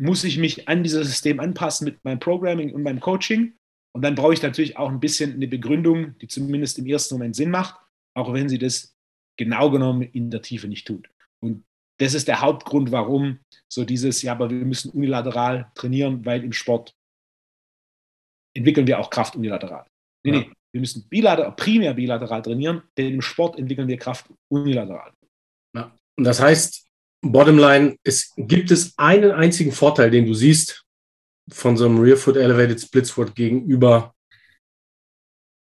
muss 0.00 0.24
ich 0.24 0.38
mich 0.38 0.66
an 0.66 0.82
dieses 0.82 1.08
System 1.08 1.38
anpassen 1.38 1.84
mit 1.84 2.02
meinem 2.04 2.20
Programming 2.20 2.72
und 2.72 2.84
meinem 2.84 3.00
Coaching. 3.00 3.58
Und 3.94 4.02
dann 4.02 4.14
brauche 4.14 4.32
ich 4.32 4.40
natürlich 4.40 4.78
auch 4.78 4.88
ein 4.88 5.00
bisschen 5.00 5.34
eine 5.34 5.46
Begründung, 5.46 6.16
die 6.20 6.28
zumindest 6.28 6.78
im 6.78 6.86
ersten 6.86 7.16
Moment 7.16 7.36
Sinn 7.36 7.50
macht, 7.50 7.78
auch 8.16 8.32
wenn 8.32 8.48
sie 8.48 8.58
das 8.58 8.94
genau 9.36 9.70
genommen 9.70 10.02
in 10.02 10.30
der 10.30 10.40
Tiefe 10.40 10.68
nicht 10.68 10.86
tut. 10.86 11.10
Und 11.42 11.64
das 11.98 12.14
ist 12.14 12.28
der 12.28 12.40
Hauptgrund, 12.40 12.92
warum 12.92 13.40
so 13.68 13.84
dieses, 13.84 14.22
ja, 14.22 14.32
aber 14.32 14.48
wir 14.48 14.64
müssen 14.64 14.90
unilateral 14.90 15.70
trainieren, 15.74 16.24
weil 16.24 16.44
im 16.44 16.52
Sport 16.52 16.94
entwickeln 18.54 18.86
wir 18.86 18.98
auch 18.98 19.10
Kraft 19.10 19.36
unilateral. 19.36 19.86
Nee, 20.24 20.32
ja. 20.32 20.38
nee, 20.40 20.52
wir 20.72 20.80
müssen 20.80 21.08
bilateral, 21.08 21.52
primär 21.56 21.94
bilateral 21.94 22.42
trainieren, 22.42 22.82
denn 22.96 23.14
im 23.14 23.22
Sport 23.22 23.58
entwickeln 23.58 23.88
wir 23.88 23.96
Kraft 23.96 24.26
unilateral. 24.48 25.12
Ja. 25.74 25.94
Und 26.16 26.24
das 26.24 26.40
heißt, 26.40 26.86
Bottomline, 27.22 27.96
es 28.02 28.32
gibt 28.36 28.70
es 28.70 28.96
einen 28.96 29.30
einzigen 29.32 29.72
Vorteil, 29.72 30.10
den 30.10 30.26
du 30.26 30.34
siehst 30.34 30.84
von 31.50 31.76
so 31.76 31.86
einem 31.86 31.98
Rear 31.98 32.16
Foot 32.16 32.36
Elevated 32.36 32.80
Split 32.80 33.06
Squat 33.06 33.34
gegenüber 33.34 34.14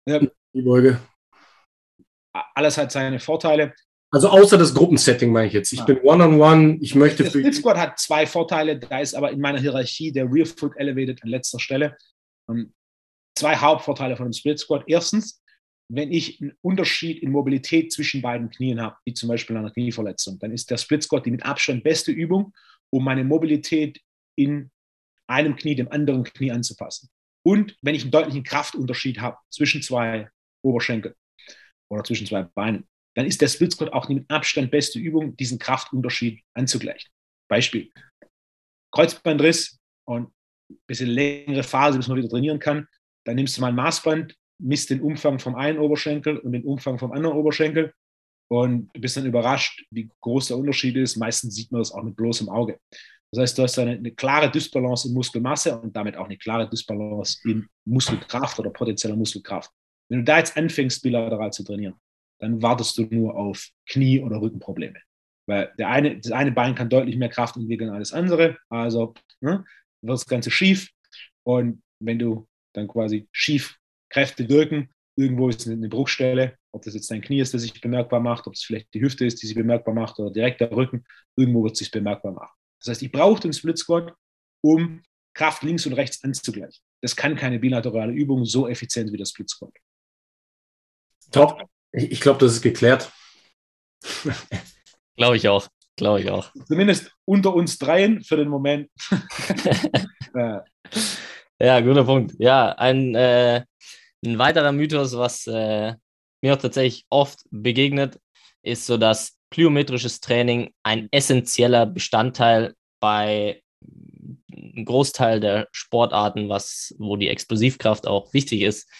ja. 0.08 0.20
die 0.54 0.62
Beuge 0.62 1.00
alles 2.54 2.78
hat 2.78 2.92
seine 2.92 3.20
Vorteile. 3.20 3.74
Also 4.10 4.28
außer 4.28 4.58
das 4.58 4.74
Gruppensetting 4.74 5.32
meine 5.32 5.46
ich 5.46 5.54
jetzt. 5.54 5.72
Ich 5.72 5.78
ja. 5.80 5.84
bin 5.86 6.00
One-on-One, 6.00 6.78
ich 6.80 6.94
möchte... 6.94 7.22
Der 7.22 7.30
Split 7.30 7.54
Squad 7.54 7.78
hat 7.78 7.98
zwei 7.98 8.26
Vorteile, 8.26 8.78
da 8.78 9.00
ist 9.00 9.14
aber 9.14 9.30
in 9.30 9.40
meiner 9.40 9.58
Hierarchie 9.58 10.12
der 10.12 10.30
Rear 10.30 10.46
Foot 10.46 10.76
Elevated 10.76 11.22
an 11.22 11.30
letzter 11.30 11.58
Stelle. 11.58 11.96
Ähm, 12.52 12.74
zwei 13.36 13.56
Hauptvorteile 13.56 14.16
von 14.16 14.26
dem 14.26 14.32
Split 14.32 14.58
Squad. 14.58 14.84
Erstens, 14.86 15.42
wenn 15.90 16.12
ich 16.12 16.40
einen 16.40 16.52
Unterschied 16.62 17.22
in 17.22 17.30
Mobilität 17.30 17.92
zwischen 17.92 18.22
beiden 18.22 18.50
Knien 18.50 18.80
habe, 18.80 18.96
wie 19.04 19.14
zum 19.14 19.28
Beispiel 19.28 19.56
einer 19.56 19.70
Knieverletzung, 19.70 20.38
dann 20.38 20.52
ist 20.52 20.70
der 20.70 20.78
Split 20.78 21.02
Squat 21.02 21.26
die 21.26 21.30
mit 21.30 21.44
Abstand 21.44 21.84
beste 21.84 22.12
Übung, 22.12 22.52
um 22.90 23.04
meine 23.04 23.24
Mobilität 23.24 24.00
in 24.38 24.70
einem 25.28 25.56
Knie 25.56 25.74
dem 25.74 25.90
anderen 25.90 26.24
Knie 26.24 26.50
anzupassen. 26.50 27.08
Und 27.44 27.76
wenn 27.82 27.94
ich 27.94 28.02
einen 28.02 28.10
deutlichen 28.10 28.44
Kraftunterschied 28.44 29.20
habe 29.20 29.38
zwischen 29.50 29.82
zwei 29.82 30.30
Oberschenkeln, 30.64 31.14
oder 31.92 32.04
zwischen 32.04 32.26
zwei 32.26 32.42
Beinen, 32.42 32.88
dann 33.14 33.26
ist 33.26 33.42
der 33.42 33.48
Split 33.48 33.72
Squat 33.72 33.92
auch 33.92 34.06
die 34.06 34.14
mit 34.14 34.30
Abstand 34.30 34.70
beste 34.70 34.98
Übung, 34.98 35.36
diesen 35.36 35.58
Kraftunterschied 35.58 36.42
anzugleichen. 36.54 37.10
Beispiel: 37.48 37.92
Kreuzbandriss 38.94 39.78
und 40.08 40.32
bisschen 40.86 41.08
längere 41.08 41.62
Phase, 41.62 41.98
bis 41.98 42.08
man 42.08 42.18
wieder 42.18 42.28
trainieren 42.28 42.58
kann. 42.58 42.86
Dann 43.24 43.36
nimmst 43.36 43.56
du 43.56 43.60
mal 43.60 43.68
ein 43.68 43.74
Maßband, 43.74 44.34
misst 44.58 44.90
den 44.90 45.00
Umfang 45.00 45.38
vom 45.38 45.54
einen 45.54 45.78
Oberschenkel 45.78 46.38
und 46.38 46.52
den 46.52 46.64
Umfang 46.64 46.98
vom 46.98 47.12
anderen 47.12 47.36
Oberschenkel 47.36 47.92
und 48.48 48.92
bist 48.92 49.16
dann 49.16 49.26
überrascht, 49.26 49.84
wie 49.90 50.10
groß 50.20 50.48
der 50.48 50.58
Unterschied 50.58 50.96
ist. 50.96 51.16
Meistens 51.16 51.54
sieht 51.54 51.72
man 51.72 51.80
das 51.80 51.92
auch 51.92 52.02
mit 52.02 52.16
bloßem 52.16 52.48
Auge. 52.48 52.78
Das 53.32 53.40
heißt, 53.40 53.58
du 53.58 53.62
hast 53.62 53.78
eine, 53.78 53.92
eine 53.92 54.12
klare 54.12 54.50
Dysbalance 54.50 55.08
in 55.08 55.14
Muskelmasse 55.14 55.80
und 55.80 55.96
damit 55.96 56.16
auch 56.16 56.26
eine 56.26 56.36
klare 56.36 56.68
Dysbalance 56.68 57.38
in 57.48 57.66
Muskelkraft 57.86 58.58
oder 58.58 58.70
potenzieller 58.70 59.16
Muskelkraft. 59.16 59.70
Wenn 60.10 60.18
du 60.18 60.24
da 60.24 60.38
jetzt 60.38 60.56
anfängst, 60.56 61.02
bilateral 61.02 61.50
zu 61.50 61.64
trainieren, 61.64 61.94
dann 62.40 62.60
wartest 62.60 62.98
du 62.98 63.06
nur 63.10 63.34
auf 63.34 63.68
Knie- 63.88 64.20
oder 64.20 64.40
Rückenprobleme. 64.40 64.98
Weil 65.46 65.72
der 65.78 65.88
eine, 65.88 66.18
das 66.18 66.32
eine 66.32 66.52
Bein 66.52 66.74
kann 66.74 66.90
deutlich 66.90 67.16
mehr 67.16 67.30
Kraft 67.30 67.56
entwickeln 67.56 67.88
als 67.88 68.10
das 68.10 68.18
andere. 68.18 68.58
Also 68.68 69.14
ne, 69.40 69.64
wird 70.02 70.18
das 70.18 70.26
Ganze 70.26 70.50
schief. 70.50 70.90
Und 71.44 71.82
wenn 72.00 72.18
du 72.18 72.46
dann 72.74 72.88
quasi 72.88 73.28
schief 73.32 73.76
Kräfte 74.08 74.48
wirken, 74.48 74.92
irgendwo 75.16 75.48
ist 75.48 75.66
eine 75.66 75.88
Bruchstelle, 75.88 76.56
ob 76.72 76.82
das 76.82 76.94
jetzt 76.94 77.10
dein 77.10 77.20
Knie 77.20 77.40
ist, 77.40 77.54
das 77.54 77.62
sich 77.62 77.80
bemerkbar 77.80 78.20
macht, 78.20 78.46
ob 78.46 78.54
es 78.54 78.62
vielleicht 78.62 78.92
die 78.94 79.00
Hüfte 79.00 79.26
ist, 79.26 79.42
die 79.42 79.46
sich 79.46 79.56
bemerkbar 79.56 79.94
macht, 79.94 80.18
oder 80.18 80.30
direkt 80.30 80.60
der 80.60 80.72
Rücken, 80.72 81.04
irgendwo 81.36 81.64
wird 81.64 81.72
es 81.74 81.80
sich 81.80 81.90
bemerkbar 81.90 82.32
machen. 82.32 82.54
Das 82.80 82.88
heißt, 82.88 83.02
ich 83.02 83.12
brauche 83.12 83.40
den 83.40 83.52
Split 83.52 83.78
Squat, 83.78 84.14
um 84.62 85.02
Kraft 85.34 85.62
links 85.62 85.86
und 85.86 85.92
rechts 85.94 86.22
anzugleichen. 86.24 86.82
Das 87.00 87.16
kann 87.16 87.36
keine 87.36 87.58
bilaterale 87.58 88.12
Übung 88.12 88.44
so 88.44 88.68
effizient 88.68 89.12
wie 89.12 89.16
das 89.16 89.30
Split 89.30 89.50
Squat. 89.50 89.72
Top. 91.30 91.62
Ich, 91.92 92.12
ich 92.12 92.20
glaube, 92.20 92.38
das 92.38 92.52
ist 92.52 92.62
geklärt. 92.62 93.12
glaube 95.16 95.36
ich 95.36 95.48
auch. 95.48 95.68
Glaube 96.02 96.20
ich 96.20 96.30
auch. 96.32 96.50
Zumindest 96.66 97.12
unter 97.24 97.54
uns 97.54 97.78
dreien 97.78 98.24
für 98.24 98.36
den 98.36 98.48
Moment. 98.48 98.90
ja. 100.34 100.64
ja, 101.60 101.80
guter 101.80 102.02
Punkt. 102.02 102.34
Ja, 102.40 102.72
ein, 102.72 103.14
äh, 103.14 103.62
ein 104.24 104.36
weiterer 104.36 104.72
Mythos, 104.72 105.16
was 105.16 105.46
äh, 105.46 105.94
mir 106.42 106.54
auch 106.54 106.58
tatsächlich 106.58 107.06
oft 107.08 107.44
begegnet, 107.52 108.18
ist 108.64 108.84
so, 108.86 108.96
dass 108.96 109.38
plyometrisches 109.50 110.18
Training 110.18 110.72
ein 110.82 111.06
essentieller 111.12 111.86
Bestandteil 111.86 112.74
bei 112.98 113.62
einem 114.52 114.84
Großteil 114.84 115.38
der 115.38 115.68
Sportarten, 115.70 116.48
was, 116.48 116.96
wo 116.98 117.14
die 117.14 117.28
Explosivkraft 117.28 118.08
auch 118.08 118.34
wichtig 118.34 118.62
ist, 118.62 118.90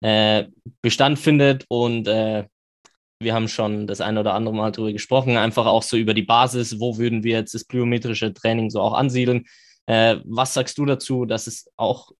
äh, 0.00 0.46
Bestand 0.82 1.20
findet. 1.20 1.66
Und 1.68 2.08
äh, 2.08 2.46
wir 3.20 3.34
haben 3.34 3.48
schon 3.48 3.86
das 3.86 4.00
eine 4.00 4.20
oder 4.20 4.34
andere 4.34 4.54
Mal 4.54 4.72
darüber 4.72 4.92
gesprochen, 4.92 5.36
einfach 5.36 5.66
auch 5.66 5.82
so 5.82 5.96
über 5.96 6.14
die 6.14 6.22
Basis, 6.22 6.78
wo 6.80 6.98
würden 6.98 7.24
wir 7.24 7.38
jetzt 7.38 7.54
das 7.54 7.64
plyometrische 7.64 8.32
Training 8.32 8.70
so 8.70 8.80
auch 8.80 8.94
ansiedeln. 8.94 9.44
Äh, 9.86 10.18
was 10.24 10.54
sagst 10.54 10.78
du 10.78 10.84
dazu, 10.84 11.24
dass 11.24 11.46
es 11.46 11.68
auch 11.76 12.12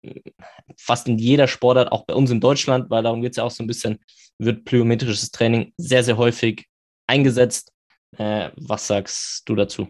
fast 0.78 1.06
in 1.06 1.18
jeder 1.18 1.46
Sportart, 1.46 1.92
auch 1.92 2.06
bei 2.06 2.14
uns 2.14 2.30
in 2.30 2.40
Deutschland, 2.40 2.90
weil 2.90 3.02
darum 3.02 3.20
geht 3.20 3.32
es 3.32 3.36
ja 3.36 3.44
auch 3.44 3.50
so 3.50 3.62
ein 3.62 3.66
bisschen, 3.66 3.98
wird 4.38 4.64
plyometrisches 4.64 5.30
Training 5.30 5.72
sehr, 5.76 6.02
sehr 6.02 6.16
häufig 6.16 6.66
eingesetzt. 7.06 7.72
Äh, 8.16 8.50
was 8.56 8.86
sagst 8.86 9.48
du 9.48 9.54
dazu? 9.54 9.86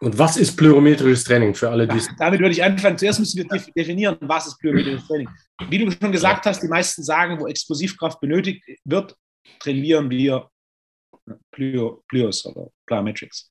Und 0.00 0.18
was 0.18 0.36
ist 0.36 0.56
plyometrisches 0.56 1.22
Training 1.24 1.54
für 1.54 1.70
alle, 1.70 1.86
die 1.86 1.98
es. 1.98 2.08
Damit 2.18 2.40
würde 2.40 2.52
ich 2.52 2.64
anfangen. 2.64 2.98
Zuerst 2.98 3.20
müssen 3.20 3.38
wir 3.38 3.62
definieren, 3.76 4.16
was 4.20 4.48
ist 4.48 4.58
plyometrisches 4.58 5.06
Training. 5.06 5.28
Wie 5.68 5.78
du 5.78 5.90
schon 5.92 6.10
gesagt 6.10 6.46
hast, 6.46 6.60
die 6.60 6.68
meisten 6.68 7.04
sagen, 7.04 7.38
wo 7.38 7.46
Explosivkraft 7.46 8.20
benötigt 8.20 8.64
wird, 8.84 9.14
trainieren 9.58 10.10
wir 10.10 10.50
Plyo, 11.50 12.04
Plyos 12.08 12.44
oder 12.46 12.70
Plyometrics. 12.86 13.50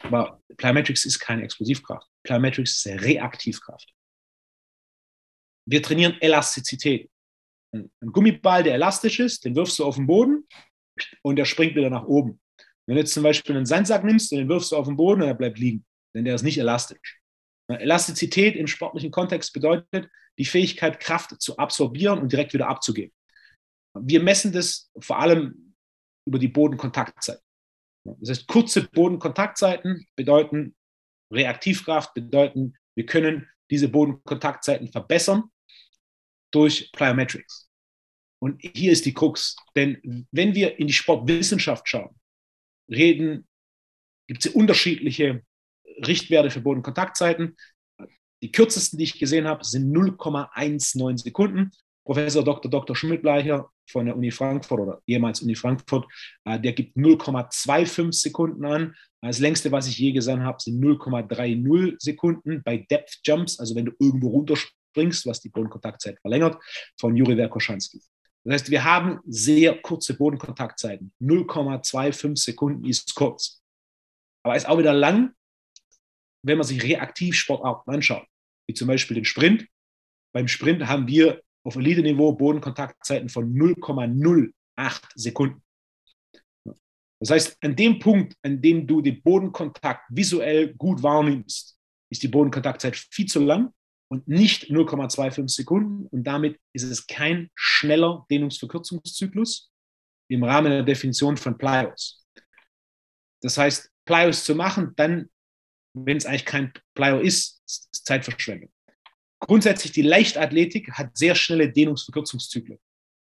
Aber 0.00 0.40
Plyometrics 0.56 1.04
ist 1.04 1.18
keine 1.18 1.42
Explosivkraft. 1.42 2.06
Plyometrics 2.22 2.84
ist 2.84 3.02
Reaktivkraft. 3.02 3.92
Wir 5.68 5.82
trainieren 5.82 6.16
Elastizität. 6.20 7.10
Ein 7.72 7.90
Gummiball, 8.00 8.62
der 8.62 8.74
elastisch 8.74 9.20
ist, 9.20 9.44
den 9.44 9.56
wirfst 9.56 9.78
du 9.78 9.84
auf 9.84 9.96
den 9.96 10.06
Boden 10.06 10.46
und 11.22 11.36
der 11.36 11.44
springt 11.44 11.74
wieder 11.74 11.90
nach 11.90 12.04
oben. 12.04 12.40
Wenn 12.86 12.94
du 12.94 13.00
jetzt 13.00 13.12
zum 13.12 13.24
Beispiel 13.24 13.56
einen 13.56 13.66
Sandsack 13.66 14.04
nimmst 14.04 14.32
und 14.32 14.38
den 14.38 14.48
wirfst 14.48 14.70
du 14.70 14.76
auf 14.76 14.86
den 14.86 14.96
Boden 14.96 15.22
und 15.22 15.28
er 15.28 15.34
bleibt 15.34 15.58
liegen, 15.58 15.84
denn 16.14 16.24
der 16.24 16.36
ist 16.36 16.42
nicht 16.42 16.58
elastisch. 16.58 17.20
Elastizität 17.68 18.54
im 18.54 18.68
sportlichen 18.68 19.10
Kontext 19.10 19.52
bedeutet 19.52 20.08
die 20.38 20.44
Fähigkeit, 20.44 21.00
Kraft 21.00 21.40
zu 21.42 21.56
absorbieren 21.56 22.20
und 22.20 22.30
direkt 22.30 22.54
wieder 22.54 22.68
abzugeben. 22.68 23.12
Wir 24.02 24.22
messen 24.22 24.52
das 24.52 24.90
vor 24.98 25.18
allem 25.18 25.74
über 26.26 26.38
die 26.38 26.48
Bodenkontaktzeit. 26.48 27.40
Das 28.04 28.30
heißt, 28.30 28.46
kurze 28.46 28.88
Bodenkontaktzeiten 28.88 30.06
bedeuten 30.16 30.76
Reaktivkraft, 31.32 32.14
bedeuten, 32.14 32.76
wir 32.94 33.06
können 33.06 33.48
diese 33.70 33.88
Bodenkontaktzeiten 33.88 34.90
verbessern 34.92 35.50
durch 36.52 36.90
Plyometrics. 36.92 37.68
Und 38.38 38.60
hier 38.62 38.92
ist 38.92 39.06
die 39.06 39.14
Krux, 39.14 39.56
denn 39.74 40.26
wenn 40.30 40.54
wir 40.54 40.78
in 40.78 40.86
die 40.86 40.92
Sportwissenschaft 40.92 41.88
schauen, 41.88 42.14
reden, 42.88 43.48
gibt 44.28 44.44
es 44.44 44.52
unterschiedliche 44.52 45.42
Richtwerte 46.06 46.50
für 46.50 46.60
Bodenkontaktzeiten. 46.60 47.56
Die 48.42 48.52
kürzesten, 48.52 48.98
die 48.98 49.04
ich 49.04 49.18
gesehen 49.18 49.46
habe, 49.46 49.64
sind 49.64 49.92
0,19 49.92 51.18
Sekunden. 51.18 51.70
Professor 52.04 52.44
Dr. 52.44 52.70
Dr. 52.70 52.94
Schmidtbleicher 52.94 53.70
von 53.88 54.06
der 54.06 54.16
Uni 54.16 54.30
Frankfurt 54.30 54.80
oder 54.80 55.02
ehemals 55.06 55.42
Uni 55.42 55.54
Frankfurt, 55.54 56.06
äh, 56.44 56.58
der 56.58 56.72
gibt 56.72 56.96
0,25 56.96 58.12
Sekunden 58.12 58.64
an. 58.64 58.94
Das 59.22 59.38
längste, 59.38 59.72
was 59.72 59.88
ich 59.88 59.98
je 59.98 60.12
gesehen 60.12 60.42
habe, 60.42 60.58
sind 60.60 60.82
0,30 60.82 61.96
Sekunden 61.98 62.62
bei 62.64 62.78
Depth 62.90 63.20
Jumps, 63.24 63.58
also 63.58 63.74
wenn 63.74 63.86
du 63.86 63.92
irgendwo 63.98 64.28
runterspringst, 64.28 65.26
was 65.26 65.40
die 65.40 65.48
Bodenkontaktzeit 65.48 66.18
verlängert, 66.20 66.62
von 66.98 67.16
Juri 67.16 67.36
Verkoschanski. 67.36 68.00
Das 68.44 68.54
heißt, 68.54 68.70
wir 68.70 68.84
haben 68.84 69.18
sehr 69.26 69.80
kurze 69.82 70.14
Bodenkontaktzeiten. 70.14 71.12
0,25 71.20 72.36
Sekunden 72.36 72.84
ist 72.84 73.12
kurz. 73.16 73.60
Aber 74.44 74.54
ist 74.54 74.68
auch 74.68 74.78
wieder 74.78 74.92
lang, 74.92 75.34
wenn 76.44 76.58
man 76.58 76.66
sich 76.66 76.80
reaktiv 76.80 77.34
Sportarten 77.34 77.90
anschaut, 77.90 78.24
wie 78.68 78.74
zum 78.74 78.86
Beispiel 78.86 79.16
den 79.16 79.24
Sprint. 79.24 79.66
Beim 80.32 80.46
Sprint 80.46 80.86
haben 80.86 81.08
wir 81.08 81.42
auf 81.66 81.74
Elite-Niveau 81.74 82.32
Bodenkontaktzeiten 82.32 83.28
von 83.28 83.52
0,08 83.52 84.52
Sekunden. 85.16 85.62
Das 87.18 87.30
heißt, 87.30 87.58
an 87.62 87.74
dem 87.74 87.98
Punkt, 87.98 88.36
an 88.42 88.60
dem 88.60 88.86
du 88.86 89.00
den 89.00 89.20
Bodenkontakt 89.22 90.04
visuell 90.08 90.74
gut 90.74 91.02
wahrnimmst, 91.02 91.76
ist 92.10 92.22
die 92.22 92.28
Bodenkontaktzeit 92.28 92.94
viel 92.96 93.26
zu 93.26 93.40
lang 93.40 93.72
und 94.08 94.28
nicht 94.28 94.70
0,25 94.70 95.48
Sekunden. 95.48 96.06
Und 96.06 96.24
damit 96.24 96.60
ist 96.72 96.84
es 96.84 97.06
kein 97.06 97.50
schneller 97.56 98.24
Dehnungsverkürzungszyklus 98.30 99.72
im 100.30 100.44
Rahmen 100.44 100.70
der 100.70 100.84
Definition 100.84 101.36
von 101.36 101.58
Plyos. 101.58 102.24
Das 103.42 103.58
heißt, 103.58 103.90
Plyos 104.04 104.44
zu 104.44 104.54
machen, 104.54 104.92
dann, 104.96 105.30
wenn 105.94 106.16
es 106.16 106.26
eigentlich 106.26 106.44
kein 106.44 106.72
Plyo 106.94 107.18
ist, 107.18 107.62
ist 107.66 108.06
Zeitverschwendung. 108.06 108.70
Grundsätzlich 109.46 109.92
die 109.92 110.02
Leichtathletik 110.02 110.90
hat 110.92 111.16
sehr 111.16 111.36
schnelle 111.36 111.72
Dehnungsverkürzungszyklen. 111.72 112.78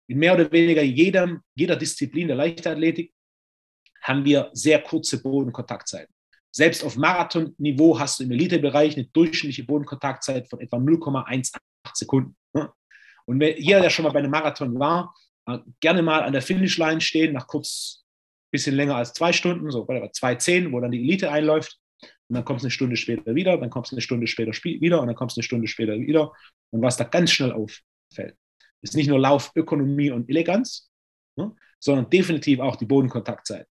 In 0.08 0.18
mehr 0.18 0.34
oder 0.34 0.50
weniger 0.50 0.82
jedem, 0.82 1.42
jeder 1.54 1.76
Disziplin 1.76 2.26
der 2.26 2.36
Leichtathletik 2.36 3.12
haben 4.02 4.24
wir 4.24 4.50
sehr 4.52 4.82
kurze 4.82 5.22
Bodenkontaktzeiten. 5.22 6.12
Selbst 6.50 6.82
auf 6.82 6.96
Marathonniveau 6.96 7.98
hast 7.98 8.18
du 8.18 8.24
im 8.24 8.32
Elitebereich 8.32 8.96
eine 8.96 9.06
durchschnittliche 9.06 9.64
Bodenkontaktzeit 9.64 10.48
von 10.48 10.60
etwa 10.60 10.76
0,18 10.78 11.56
Sekunden. 11.94 12.36
Und 13.26 13.40
jeder, 13.40 13.80
der 13.80 13.90
schon 13.90 14.04
mal 14.04 14.12
bei 14.12 14.18
einem 14.18 14.30
Marathon 14.30 14.76
war, 14.78 15.14
gerne 15.78 16.02
mal 16.02 16.22
an 16.22 16.32
der 16.32 16.42
Finishline 16.42 17.00
stehen, 17.00 17.34
nach 17.34 17.46
kurz 17.46 18.06
bisschen 18.50 18.74
länger 18.74 18.96
als 18.96 19.12
zwei 19.12 19.32
Stunden, 19.32 19.70
so 19.70 19.84
bei 19.84 20.02
2,10, 20.02 20.72
wo 20.72 20.80
dann 20.80 20.90
die 20.90 21.02
Elite 21.02 21.30
einläuft. 21.30 21.78
Und 22.28 22.34
dann 22.34 22.44
kommst 22.44 22.62
du 22.62 22.66
eine 22.66 22.70
Stunde 22.70 22.96
später 22.96 23.34
wieder, 23.34 23.56
dann 23.56 23.70
kommst 23.70 23.92
du 23.92 23.96
eine 23.96 24.02
Stunde 24.02 24.26
später 24.26 24.52
wieder 24.62 25.00
und 25.00 25.06
dann 25.06 25.16
kommst 25.16 25.36
du 25.36 25.40
eine 25.40 25.44
Stunde 25.44 25.66
später 25.66 25.98
wieder. 25.98 26.32
Und 26.70 26.82
was 26.82 26.96
da 26.96 27.04
ganz 27.04 27.30
schnell 27.30 27.52
auffällt, 27.52 28.36
ist 28.82 28.94
nicht 28.94 29.08
nur 29.08 29.18
Laufökonomie 29.18 30.10
und 30.10 30.28
Eleganz, 30.28 30.90
ne, 31.36 31.54
sondern 31.80 32.10
definitiv 32.10 32.60
auch 32.60 32.76
die 32.76 32.84
Bodenkontaktzeit. 32.84 33.66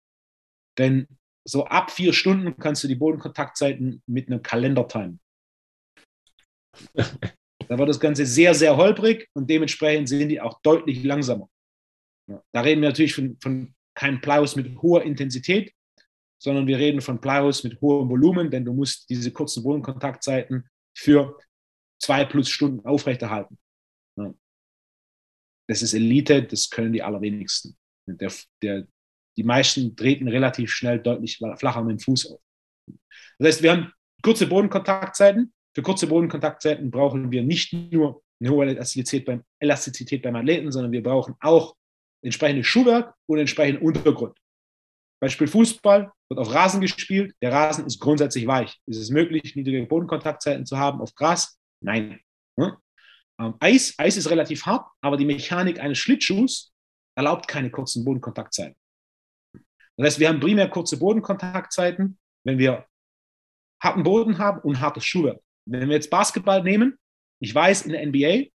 Denn 0.77 1.07
so 1.43 1.65
ab 1.65 1.91
vier 1.91 2.13
Stunden 2.13 2.57
kannst 2.57 2.83
du 2.83 2.87
die 2.87 2.95
Bodenkontaktzeiten 2.95 4.01
mit 4.07 4.27
einem 4.27 4.41
Kalender 4.41 4.87
timen. 4.87 5.19
da 6.93 7.77
wird 7.77 7.89
das 7.89 7.99
Ganze 7.99 8.25
sehr, 8.25 8.53
sehr 8.55 8.77
holprig 8.77 9.29
und 9.33 9.49
dementsprechend 9.49 10.09
sind 10.09 10.29
die 10.29 10.41
auch 10.41 10.61
deutlich 10.61 11.03
langsamer. 11.03 11.49
Da 12.51 12.61
reden 12.61 12.81
wir 12.81 12.89
natürlich 12.89 13.13
von, 13.13 13.37
von 13.41 13.75
keinem 13.93 14.21
Plaus 14.21 14.55
mit 14.55 14.81
hoher 14.81 15.03
Intensität, 15.03 15.73
sondern 16.45 16.67
wir 16.67 16.77
reden 16.77 17.01
von 17.01 17.19
Plaus 17.19 17.63
mit 17.63 17.81
hohem 17.81 18.07
Volumen, 18.07 18.51
denn 18.51 18.63
du 18.63 18.71
musst 18.71 19.09
diese 19.09 19.31
kurzen 19.31 19.63
Bodenkontaktzeiten 19.63 20.69
für 20.95 21.39
zwei 21.99 22.23
plus 22.23 22.49
Stunden 22.49 22.85
aufrechterhalten. 22.85 23.57
Das 25.67 25.81
ist 25.81 25.95
Elite, 25.95 26.43
das 26.43 26.69
können 26.69 26.93
die 26.93 27.01
allerwenigsten. 27.01 27.75
Der, 28.07 28.31
der, 28.61 28.85
die 29.35 29.43
meisten 29.43 29.95
treten 29.95 30.27
relativ 30.27 30.69
schnell 30.69 30.99
deutlich 30.99 31.37
flacher 31.37 31.83
mit 31.83 31.97
dem 31.97 31.99
Fuß 31.99 32.33
auf. 32.33 32.39
Das 33.39 33.47
heißt, 33.47 33.63
wir 33.63 33.71
haben 33.71 33.91
kurze 34.21 34.45
Bodenkontaktzeiten. 34.45 35.51
Für 35.73 35.81
kurze 35.81 36.05
Bodenkontaktzeiten 36.05 36.91
brauchen 36.91 37.31
wir 37.31 37.41
nicht 37.41 37.73
nur 37.73 38.21
eine 38.39 38.51
hohe 38.51 38.67
Elastizität 38.67 39.25
beim, 39.25 39.43
Elastizität 39.59 40.21
beim 40.21 40.35
Athleten, 40.35 40.71
sondern 40.71 40.91
wir 40.91 41.01
brauchen 41.01 41.33
auch 41.39 41.75
entsprechendes 42.21 42.67
Schuhwerk 42.67 43.15
und 43.25 43.39
entsprechenden 43.39 43.81
Untergrund. 43.81 44.37
Beispiel 45.19 45.47
Fußball 45.47 46.11
wird 46.29 46.39
auf 46.39 46.53
Rasen 46.53 46.81
gespielt. 46.81 47.33
Der 47.41 47.51
Rasen 47.51 47.85
ist 47.85 47.99
grundsätzlich 47.99 48.47
weich. 48.47 48.77
Ist 48.85 48.97
es 48.97 49.09
möglich, 49.09 49.55
niedrige 49.55 49.85
Bodenkontaktzeiten 49.85 50.65
zu 50.65 50.77
haben 50.77 51.01
auf 51.01 51.15
Gras? 51.15 51.57
Nein. 51.81 52.19
Hm? 52.59 52.73
Ähm, 53.39 53.55
Eis, 53.59 53.95
Eis 53.97 54.17
ist 54.17 54.29
relativ 54.29 54.65
hart, 54.65 54.87
aber 55.01 55.17
die 55.17 55.25
Mechanik 55.25 55.79
eines 55.79 55.97
Schlittschuhs 55.97 56.73
erlaubt 57.15 57.47
keine 57.47 57.71
kurzen 57.71 58.03
Bodenkontaktzeiten. 58.03 58.75
Das 59.97 60.05
heißt, 60.07 60.19
wir 60.19 60.29
haben 60.29 60.39
primär 60.39 60.69
kurze 60.69 60.97
Bodenkontaktzeiten, 60.97 62.17
wenn 62.43 62.57
wir 62.57 62.85
harten 63.81 64.03
Boden 64.03 64.37
haben 64.37 64.59
und 64.61 64.79
hartes 64.79 65.05
Schuhwerk. 65.05 65.41
Wenn 65.65 65.87
wir 65.87 65.95
jetzt 65.95 66.09
Basketball 66.09 66.63
nehmen, 66.63 66.97
ich 67.39 67.53
weiß, 67.53 67.83
in 67.83 67.91
der 67.91 68.05
NBA 68.05 68.49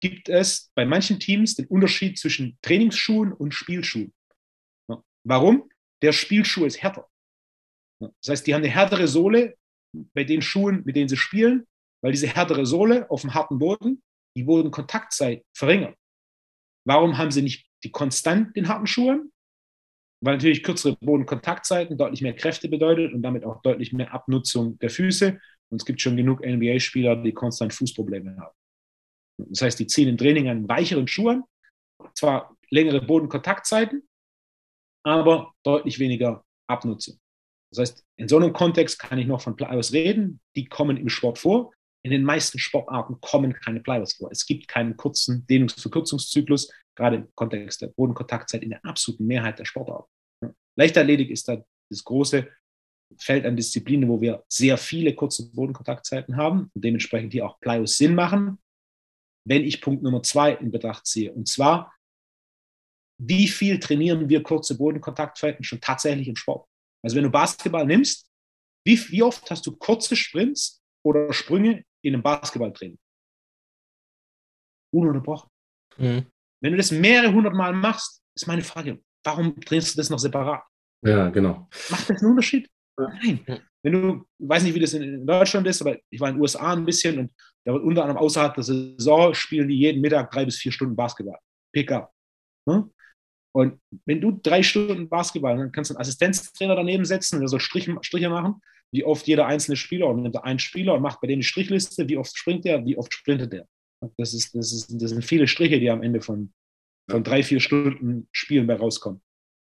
gibt 0.00 0.28
es 0.28 0.70
bei 0.74 0.84
manchen 0.84 1.20
Teams 1.20 1.54
den 1.54 1.66
Unterschied 1.66 2.18
zwischen 2.18 2.58
Trainingsschuhen 2.62 3.32
und 3.32 3.52
Spielschuhen. 3.52 4.12
Warum? 5.24 5.68
Der 6.02 6.12
Spielschuh 6.12 6.64
ist 6.64 6.82
härter. 6.82 7.08
Das 8.00 8.28
heißt, 8.28 8.46
die 8.46 8.54
haben 8.54 8.62
eine 8.62 8.72
härtere 8.72 9.08
Sohle 9.08 9.56
bei 10.14 10.24
den 10.24 10.42
Schuhen, 10.42 10.82
mit 10.84 10.96
denen 10.96 11.08
sie 11.08 11.16
spielen, 11.16 11.66
weil 12.02 12.12
diese 12.12 12.26
härtere 12.26 12.66
Sohle 12.66 13.10
auf 13.10 13.22
dem 13.22 13.34
harten 13.34 13.58
Boden 13.58 14.02
die 14.36 14.44
Bodenkontaktzeit 14.44 15.44
verringert. 15.54 15.96
Warum 16.86 17.16
haben 17.16 17.30
sie 17.30 17.42
nicht 17.42 17.66
die 17.84 17.90
konstant 17.90 18.54
den 18.56 18.68
harten 18.68 18.86
Schuhen, 18.86 19.32
weil 20.20 20.34
natürlich 20.34 20.62
kürzere 20.62 20.96
Bodenkontaktzeiten 20.96 21.96
deutlich 21.96 22.22
mehr 22.22 22.34
Kräfte 22.34 22.68
bedeutet 22.68 23.12
und 23.12 23.22
damit 23.22 23.44
auch 23.44 23.62
deutlich 23.62 23.92
mehr 23.92 24.12
Abnutzung 24.12 24.78
der 24.78 24.90
Füße. 24.90 25.38
Und 25.68 25.80
es 25.80 25.84
gibt 25.84 26.00
schon 26.00 26.16
genug 26.16 26.40
NBA-Spieler, 26.44 27.16
die 27.16 27.32
konstant 27.32 27.74
Fußprobleme 27.74 28.36
haben. 28.36 28.54
Das 29.38 29.62
heißt, 29.62 29.78
die 29.78 29.86
ziehen 29.86 30.08
im 30.08 30.16
Training 30.16 30.48
an 30.48 30.68
weicheren 30.68 31.06
Schuhen, 31.06 31.44
zwar 32.14 32.56
längere 32.70 33.02
Bodenkontaktzeiten, 33.02 34.08
aber 35.06 35.52
deutlich 35.62 35.98
weniger 36.00 36.44
Abnutzung. 36.68 37.18
Das 37.70 37.78
heißt, 37.78 38.04
in 38.16 38.28
so 38.28 38.36
einem 38.36 38.52
Kontext 38.52 38.98
kann 38.98 39.18
ich 39.18 39.26
noch 39.26 39.40
von 39.40 39.56
Plyos 39.56 39.92
reden. 39.92 40.40
Die 40.56 40.66
kommen 40.66 40.96
im 40.96 41.08
Sport 41.08 41.38
vor. 41.38 41.72
In 42.04 42.10
den 42.10 42.24
meisten 42.24 42.58
Sportarten 42.58 43.20
kommen 43.20 43.52
keine 43.52 43.80
Plyos 43.80 44.14
vor. 44.14 44.30
Es 44.30 44.46
gibt 44.46 44.68
keinen 44.68 44.96
kurzen 44.96 45.46
Dehnungsverkürzungszyklus, 45.46 46.72
gerade 46.96 47.16
im 47.16 47.28
Kontext 47.34 47.82
der 47.82 47.88
Bodenkontaktzeit 47.88 48.62
in 48.62 48.70
der 48.70 48.84
absoluten 48.84 49.26
Mehrheit 49.26 49.58
der 49.58 49.64
Sportarten. 49.64 50.10
Leichtathletik 50.76 51.30
ist 51.30 51.48
da 51.48 51.64
das 51.88 52.04
große 52.04 52.48
Feld 53.18 53.46
an 53.46 53.56
Disziplinen, 53.56 54.08
wo 54.08 54.20
wir 54.20 54.44
sehr 54.48 54.76
viele 54.76 55.14
kurze 55.14 55.50
Bodenkontaktzeiten 55.52 56.36
haben 56.36 56.70
und 56.74 56.84
dementsprechend 56.84 57.32
hier 57.32 57.46
auch 57.46 57.60
Plyos 57.60 57.96
Sinn 57.96 58.14
machen, 58.14 58.58
wenn 59.44 59.64
ich 59.64 59.80
Punkt 59.80 60.02
Nummer 60.02 60.22
zwei 60.22 60.52
in 60.52 60.72
Betracht 60.72 61.06
ziehe. 61.06 61.32
Und 61.32 61.46
zwar, 61.46 61.95
wie 63.18 63.48
viel 63.48 63.78
trainieren 63.78 64.28
wir 64.28 64.42
kurze 64.42 64.76
Bodenkontaktzeiten 64.76 65.64
schon 65.64 65.80
tatsächlich 65.80 66.28
im 66.28 66.36
Sport? 66.36 66.68
Also 67.02 67.16
wenn 67.16 67.24
du 67.24 67.30
Basketball 67.30 67.86
nimmst, 67.86 68.30
wie, 68.84 68.98
wie 69.10 69.22
oft 69.22 69.50
hast 69.50 69.66
du 69.66 69.76
kurze 69.76 70.16
Sprints 70.16 70.82
oder 71.04 71.32
Sprünge 71.32 71.84
in 72.02 72.14
einem 72.14 72.22
Basketballtraining? 72.22 72.98
Ununterbrochen. 74.92 75.50
Mhm. 75.96 76.26
Wenn 76.60 76.72
du 76.72 76.76
das 76.76 76.90
mehrere 76.90 77.32
hundert 77.32 77.54
Mal 77.54 77.72
machst, 77.72 78.22
ist 78.34 78.46
meine 78.46 78.62
Frage, 78.62 79.02
warum 79.24 79.60
trainierst 79.60 79.94
du 79.94 79.98
das 79.98 80.10
noch 80.10 80.18
separat? 80.18 80.62
Ja, 81.02 81.28
genau. 81.30 81.68
Macht 81.90 82.08
das 82.10 82.22
einen 82.22 82.30
Unterschied? 82.30 82.68
Nein. 82.98 83.44
Wenn 83.82 83.92
du, 83.92 84.26
ich 84.38 84.48
weiß 84.48 84.62
nicht, 84.62 84.74
wie 84.74 84.80
das 84.80 84.94
in 84.94 85.26
Deutschland 85.26 85.66
ist, 85.66 85.80
aber 85.80 85.98
ich 86.10 86.20
war 86.20 86.28
in 86.28 86.36
den 86.36 86.40
USA 86.40 86.72
ein 86.72 86.84
bisschen 86.84 87.18
und 87.18 87.32
da 87.64 87.72
wird 87.72 87.84
unter 87.84 88.02
anderem 88.02 88.20
außerhalb 88.22 88.54
der 88.54 88.64
Saison 88.64 89.34
spielen 89.34 89.68
die 89.68 89.78
jeden 89.78 90.00
Mittag 90.00 90.30
drei 90.30 90.44
bis 90.44 90.56
vier 90.56 90.72
Stunden 90.72 90.96
Basketball. 90.96 91.38
Pickup. 91.72 92.12
Hm? 92.68 92.90
Und 93.56 93.80
wenn 94.04 94.20
du 94.20 94.32
drei 94.42 94.62
Stunden 94.62 95.08
Basketball, 95.08 95.56
dann 95.56 95.72
kannst 95.72 95.88
du 95.88 95.94
einen 95.94 96.02
Assistenztrainer 96.02 96.76
daneben 96.76 97.06
setzen, 97.06 97.38
der 97.38 97.48
soll 97.48 97.58
Striche, 97.58 97.96
Striche 98.02 98.28
machen, 98.28 98.60
wie 98.92 99.02
oft 99.02 99.26
jeder 99.26 99.46
einzelne 99.46 99.78
Spieler, 99.78 100.08
und 100.08 100.20
nimmt 100.20 100.36
einen 100.44 100.58
Spieler 100.58 100.92
und 100.92 101.00
macht 101.00 101.22
bei 101.22 101.26
denen 101.26 101.40
die 101.40 101.46
Strichliste, 101.46 102.06
wie 102.06 102.18
oft 102.18 102.36
springt 102.36 102.66
der, 102.66 102.84
wie 102.84 102.98
oft 102.98 103.14
sprintet 103.14 103.54
der. 103.54 103.66
Das, 104.18 104.34
ist, 104.34 104.54
das, 104.54 104.74
ist, 104.74 105.00
das 105.00 105.08
sind 105.08 105.24
viele 105.24 105.48
Striche, 105.48 105.80
die 105.80 105.88
am 105.88 106.02
Ende 106.02 106.20
von, 106.20 106.52
von 107.10 107.24
drei, 107.24 107.42
vier 107.42 107.60
Stunden 107.60 108.28
Spielen 108.30 108.66
bei 108.66 108.74
rauskommen. 108.74 109.22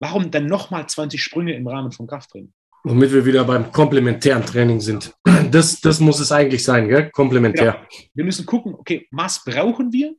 Warum 0.00 0.30
dann 0.30 0.46
nochmal 0.46 0.88
20 0.88 1.20
Sprünge 1.20 1.56
im 1.56 1.66
Rahmen 1.66 1.90
von 1.90 2.06
Krafttraining? 2.06 2.52
Womit 2.84 3.12
wir 3.12 3.26
wieder 3.26 3.44
beim 3.44 3.72
komplementären 3.72 4.46
Training 4.46 4.78
sind. 4.78 5.12
Das, 5.50 5.80
das 5.80 5.98
muss 5.98 6.20
es 6.20 6.30
eigentlich 6.30 6.62
sein, 6.62 6.88
gell? 6.88 7.10
komplementär. 7.10 7.64
Ja. 7.64 7.86
Wir 8.14 8.24
müssen 8.24 8.46
gucken, 8.46 8.74
okay, 8.74 9.08
was 9.10 9.44
brauchen 9.44 9.92
wir, 9.92 10.14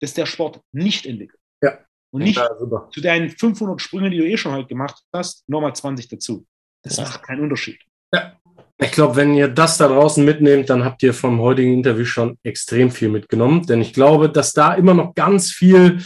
dass 0.00 0.14
der 0.14 0.24
Sport 0.24 0.62
nicht 0.72 1.04
entwickelt? 1.04 1.37
Und 2.10 2.22
nicht 2.22 2.36
ja, 2.36 2.48
zu 2.90 3.00
deinen 3.00 3.30
500 3.30 3.80
Sprüngen, 3.80 4.10
die 4.10 4.18
du 4.18 4.26
eh 4.26 4.36
schon 4.36 4.52
halt 4.52 4.68
gemacht 4.68 5.02
hast, 5.12 5.48
nochmal 5.48 5.74
20 5.74 6.08
dazu. 6.08 6.46
Das 6.82 6.96
ja. 6.96 7.04
macht 7.04 7.22
keinen 7.22 7.42
Unterschied. 7.42 7.78
Ja. 8.12 8.32
Ich 8.80 8.92
glaube, 8.92 9.16
wenn 9.16 9.34
ihr 9.34 9.48
das 9.48 9.76
da 9.76 9.88
draußen 9.88 10.24
mitnehmt, 10.24 10.70
dann 10.70 10.84
habt 10.84 11.02
ihr 11.02 11.12
vom 11.12 11.40
heutigen 11.40 11.74
Interview 11.74 12.04
schon 12.04 12.38
extrem 12.44 12.92
viel 12.92 13.08
mitgenommen. 13.08 13.66
Denn 13.66 13.80
ich 13.80 13.92
glaube, 13.92 14.30
dass 14.30 14.52
da 14.52 14.74
immer 14.74 14.94
noch 14.94 15.14
ganz 15.14 15.50
viel 15.50 15.98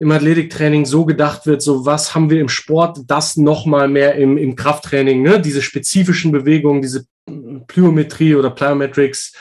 im 0.00 0.10
Athletiktraining 0.10 0.86
so 0.86 1.04
gedacht 1.04 1.46
wird, 1.46 1.62
so 1.62 1.86
was 1.86 2.14
haben 2.14 2.30
wir 2.30 2.40
im 2.40 2.48
Sport, 2.48 3.00
das 3.06 3.36
nochmal 3.36 3.86
mehr 3.86 4.16
im, 4.16 4.38
im 4.38 4.56
Krafttraining, 4.56 5.22
ne? 5.22 5.40
diese 5.40 5.62
spezifischen 5.62 6.32
Bewegungen, 6.32 6.82
diese 6.82 7.04
Plyometrie 7.68 8.34
oder 8.34 8.50
Plyometrics. 8.50 9.34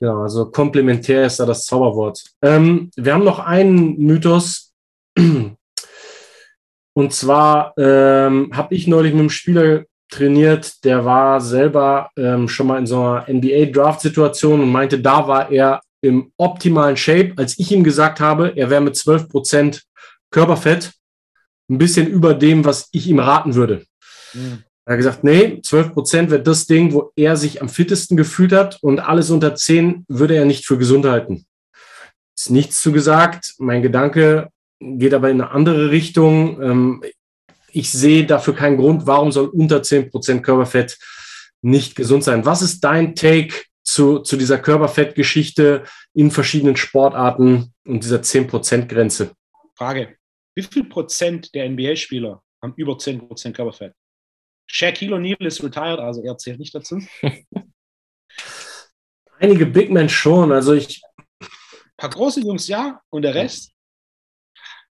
Ja, 0.00 0.16
also 0.16 0.50
komplementär 0.50 1.26
ist 1.26 1.40
da 1.40 1.46
das 1.46 1.64
Zauberwort. 1.64 2.24
Ähm, 2.42 2.90
wir 2.96 3.12
haben 3.12 3.24
noch 3.24 3.38
einen 3.38 3.98
Mythos, 3.98 4.71
und 6.94 7.12
zwar 7.12 7.74
ähm, 7.76 8.50
habe 8.52 8.74
ich 8.74 8.86
neulich 8.86 9.12
mit 9.12 9.20
einem 9.20 9.30
Spieler 9.30 9.84
trainiert, 10.10 10.84
der 10.84 11.04
war 11.04 11.40
selber 11.40 12.10
ähm, 12.16 12.48
schon 12.48 12.66
mal 12.66 12.78
in 12.78 12.86
so 12.86 13.00
einer 13.00 13.26
NBA-Draft-Situation 13.28 14.60
und 14.60 14.70
meinte, 14.70 15.00
da 15.00 15.26
war 15.26 15.50
er 15.50 15.80
im 16.02 16.32
optimalen 16.36 16.96
Shape, 16.96 17.32
als 17.36 17.58
ich 17.58 17.72
ihm 17.72 17.84
gesagt 17.84 18.20
habe, 18.20 18.52
er 18.56 18.70
wäre 18.70 18.80
mit 18.80 18.94
12% 18.94 19.82
Körperfett 20.30 20.92
ein 21.70 21.78
bisschen 21.78 22.06
über 22.06 22.34
dem, 22.34 22.64
was 22.64 22.88
ich 22.92 23.06
ihm 23.06 23.20
raten 23.20 23.54
würde. 23.54 23.84
Mhm. 24.34 24.64
Er 24.84 24.94
hat 24.94 24.98
gesagt, 24.98 25.24
nee, 25.24 25.60
12% 25.64 26.30
wäre 26.30 26.42
das 26.42 26.66
Ding, 26.66 26.92
wo 26.92 27.12
er 27.14 27.36
sich 27.36 27.62
am 27.62 27.68
fittesten 27.68 28.16
gefühlt 28.16 28.52
hat 28.52 28.78
und 28.82 28.98
alles 28.98 29.30
unter 29.30 29.54
10 29.54 30.04
würde 30.08 30.34
er 30.34 30.44
nicht 30.44 30.66
für 30.66 30.76
gesund 30.76 31.06
halten. 31.06 31.46
Ist 32.36 32.50
nichts 32.50 32.82
zu 32.82 32.90
gesagt. 32.90 33.54
Mein 33.58 33.82
Gedanke 33.82 34.48
geht 34.98 35.14
aber 35.14 35.30
in 35.30 35.40
eine 35.40 35.50
andere 35.50 35.90
Richtung. 35.90 36.60
Ähm, 36.62 37.04
ich 37.70 37.90
sehe 37.90 38.26
dafür 38.26 38.54
keinen 38.54 38.76
Grund, 38.76 39.06
warum 39.06 39.32
soll 39.32 39.48
unter 39.48 39.78
10% 39.78 40.40
Körperfett 40.40 40.98
nicht 41.62 41.94
gesund 41.94 42.24
sein. 42.24 42.44
Was 42.44 42.60
ist 42.60 42.82
dein 42.84 43.14
Take 43.14 43.54
zu, 43.84 44.18
zu 44.18 44.36
dieser 44.36 44.58
Körperfettgeschichte 44.58 45.84
in 46.14 46.30
verschiedenen 46.30 46.76
Sportarten 46.76 47.72
und 47.86 48.04
dieser 48.04 48.20
10%-Grenze? 48.20 49.32
Frage. 49.74 50.16
Wie 50.54 50.62
viel 50.62 50.84
Prozent 50.84 51.54
der 51.54 51.68
NBA-Spieler 51.70 52.42
haben 52.60 52.74
über 52.76 52.92
10% 52.92 53.52
Körperfett? 53.52 53.94
Shaquille 54.66 55.16
O'Neal 55.16 55.44
ist 55.44 55.62
retired, 55.62 55.98
also 55.98 56.22
er 56.22 56.36
zählt 56.38 56.58
nicht 56.58 56.74
dazu. 56.74 57.00
Einige 59.38 59.66
Big 59.66 59.90
Men 59.90 60.08
schon. 60.08 60.52
Also 60.52 60.74
ich. 60.74 61.02
Ein 61.40 61.48
paar 61.96 62.10
große 62.10 62.40
Jungs 62.40 62.68
ja 62.68 63.00
und 63.10 63.22
der 63.22 63.34
Rest? 63.34 63.71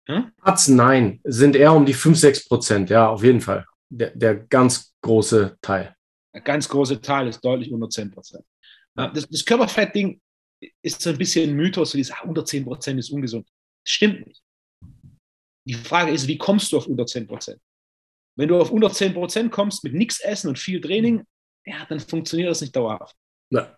Hm? 0.07 0.31
nein, 0.67 1.19
sind 1.23 1.55
eher 1.55 1.73
um 1.73 1.85
die 1.85 1.93
5, 1.93 2.17
6 2.17 2.47
Prozent, 2.47 2.89
ja, 2.89 3.07
auf 3.09 3.23
jeden 3.23 3.41
Fall. 3.41 3.65
Der, 3.89 4.11
der 4.11 4.35
ganz 4.35 4.95
große 5.01 5.57
Teil. 5.61 5.95
Der 6.33 6.41
ganz 6.41 6.67
große 6.67 7.01
Teil 7.01 7.27
ist 7.27 7.43
deutlich 7.43 7.71
unter 7.71 7.89
10 7.89 8.11
Prozent. 8.11 8.43
Das, 8.95 9.27
das 9.27 9.45
Körperfettding 9.45 10.21
ist 10.81 11.01
so 11.01 11.09
ein 11.09 11.17
bisschen 11.17 11.49
ein 11.49 11.55
Mythos, 11.55 11.95
wie 11.95 12.05
ah, 12.11 12.23
unter 12.23 12.45
10 12.45 12.65
Prozent 12.65 12.99
ist 12.99 13.09
ungesund. 13.09 13.47
Das 13.83 13.93
stimmt 13.93 14.27
nicht. 14.27 14.41
Die 15.67 15.73
Frage 15.73 16.11
ist, 16.11 16.27
wie 16.27 16.37
kommst 16.37 16.71
du 16.71 16.77
auf 16.77 16.87
unter 16.87 17.05
10 17.05 17.27
Prozent? 17.27 17.61
Wenn 18.37 18.47
du 18.47 18.59
auf 18.59 18.71
unter 18.71 18.91
10 18.91 19.13
Prozent 19.13 19.51
kommst 19.51 19.83
mit 19.83 19.93
nichts 19.93 20.19
essen 20.19 20.49
und 20.49 20.59
viel 20.59 20.81
Training, 20.81 21.23
ja, 21.65 21.85
dann 21.87 21.99
funktioniert 21.99 22.49
das 22.49 22.61
nicht 22.61 22.75
dauerhaft. 22.75 23.15
Ja. 23.51 23.77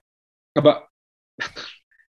Aber 0.55 0.88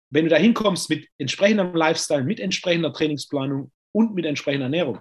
wenn 0.09 0.25
du 0.25 0.29
da 0.29 0.37
hinkommst 0.37 0.89
mit 0.89 1.07
entsprechendem 1.17 1.75
Lifestyle, 1.75 2.23
mit 2.23 2.39
entsprechender 2.39 2.91
Trainingsplanung 2.91 3.71
und 3.91 4.13
mit 4.13 4.25
entsprechender 4.25 4.65
Ernährung, 4.65 4.99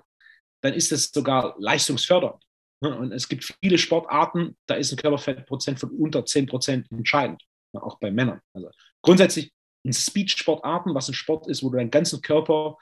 dann 0.62 0.74
ist 0.74 0.92
es 0.92 1.10
sogar 1.10 1.54
leistungsfördernd. 1.58 2.42
Und 2.80 3.12
es 3.12 3.28
gibt 3.28 3.56
viele 3.60 3.76
Sportarten, 3.76 4.56
da 4.66 4.74
ist 4.74 4.92
ein 4.92 4.98
Körperfettprozent 4.98 5.80
von 5.80 5.90
unter 5.90 6.24
10 6.24 6.46
Prozent 6.46 6.90
entscheidend, 6.92 7.42
auch 7.74 7.98
bei 7.98 8.10
Männern. 8.10 8.40
Also 8.52 8.70
grundsätzlich 9.02 9.52
in 9.84 9.92
Speed-Sportarten, 9.92 10.94
was 10.94 11.08
ein 11.08 11.14
Sport 11.14 11.48
ist, 11.48 11.62
wo 11.62 11.70
du 11.70 11.76
deinen 11.76 11.90
ganzen 11.90 12.20
Körper 12.22 12.76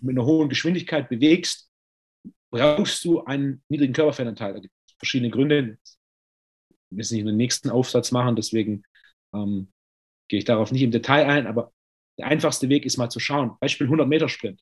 mit 0.00 0.16
einer 0.16 0.26
hohen 0.26 0.48
Geschwindigkeit 0.48 1.08
bewegst, 1.08 1.70
brauchst 2.50 3.04
du 3.04 3.24
einen 3.24 3.62
niedrigen 3.68 3.92
Körperfettanteil. 3.92 4.54
Da 4.54 4.60
gibt 4.60 4.74
es 4.86 4.94
verschiedene 4.96 5.30
Gründe. 5.30 5.78
Will 6.90 7.00
es 7.00 7.10
nicht 7.10 7.20
in 7.20 7.26
den 7.26 7.36
nächsten 7.36 7.70
Aufsatz 7.70 8.10
machen, 8.12 8.34
deswegen 8.34 8.82
ähm, 9.34 9.68
gehe 10.28 10.38
ich 10.38 10.44
darauf 10.44 10.72
nicht 10.72 10.82
im 10.82 10.90
Detail 10.90 11.26
ein, 11.26 11.46
aber 11.46 11.72
der 12.18 12.26
einfachste 12.26 12.68
Weg 12.68 12.84
ist 12.84 12.96
mal 12.96 13.10
zu 13.10 13.20
schauen. 13.20 13.56
Beispiel 13.60 13.86
100 13.86 14.08
Meter 14.08 14.28
Sprint. 14.28 14.60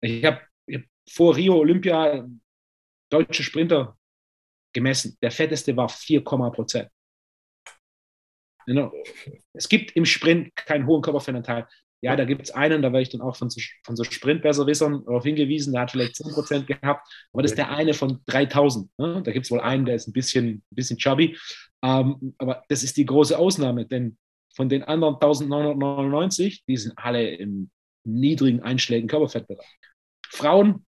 Ich 0.00 0.24
habe 0.24 0.40
hab 0.70 0.82
vor 1.08 1.36
Rio 1.36 1.56
Olympia 1.56 2.28
deutsche 3.10 3.42
Sprinter 3.42 3.96
gemessen. 4.72 5.16
Der 5.22 5.30
fetteste 5.30 5.76
war 5.76 5.88
4, 5.88 6.22
Prozent. 6.22 6.90
Es 9.52 9.68
gibt 9.68 9.92
im 9.92 10.04
Sprint 10.04 10.54
keinen 10.56 10.86
hohen 10.86 11.02
Körperfettanteil. 11.02 11.66
Ja, 12.02 12.14
da 12.14 12.24
gibt 12.24 12.42
es 12.42 12.50
einen, 12.50 12.82
da 12.82 12.92
werde 12.92 13.02
ich 13.02 13.08
dann 13.08 13.22
auch 13.22 13.36
von 13.36 13.48
so, 13.48 13.60
von 13.84 13.96
so 13.96 14.04
Sprintbesserwissern 14.04 15.04
darauf 15.06 15.24
hingewiesen, 15.24 15.72
der 15.72 15.82
hat 15.82 15.90
vielleicht 15.90 16.16
10 16.16 16.32
Prozent 16.32 16.66
gehabt, 16.66 17.08
aber 17.32 17.42
das 17.42 17.52
ist 17.52 17.58
der 17.58 17.70
eine 17.70 17.94
von 17.94 18.20
3000. 18.26 18.90
Ne? 18.98 19.22
Da 19.24 19.32
gibt 19.32 19.46
es 19.46 19.50
wohl 19.50 19.60
einen, 19.60 19.86
der 19.86 19.94
ist 19.94 20.06
ein 20.06 20.12
bisschen, 20.12 20.46
ein 20.70 20.74
bisschen 20.74 20.98
chubby, 20.98 21.38
ähm, 21.82 22.34
aber 22.38 22.64
das 22.68 22.82
ist 22.82 22.98
die 22.98 23.06
große 23.06 23.38
Ausnahme, 23.38 23.86
denn 23.86 24.18
von 24.54 24.68
den 24.68 24.82
anderen 24.82 25.14
1999, 25.14 26.64
die 26.66 26.76
sind 26.76 26.92
alle 26.96 27.28
im 27.30 27.70
niedrigen 28.06 28.62
einschlägigen 28.62 29.08
Körperfettbereich. 29.08 29.78
Frauen 30.28 30.86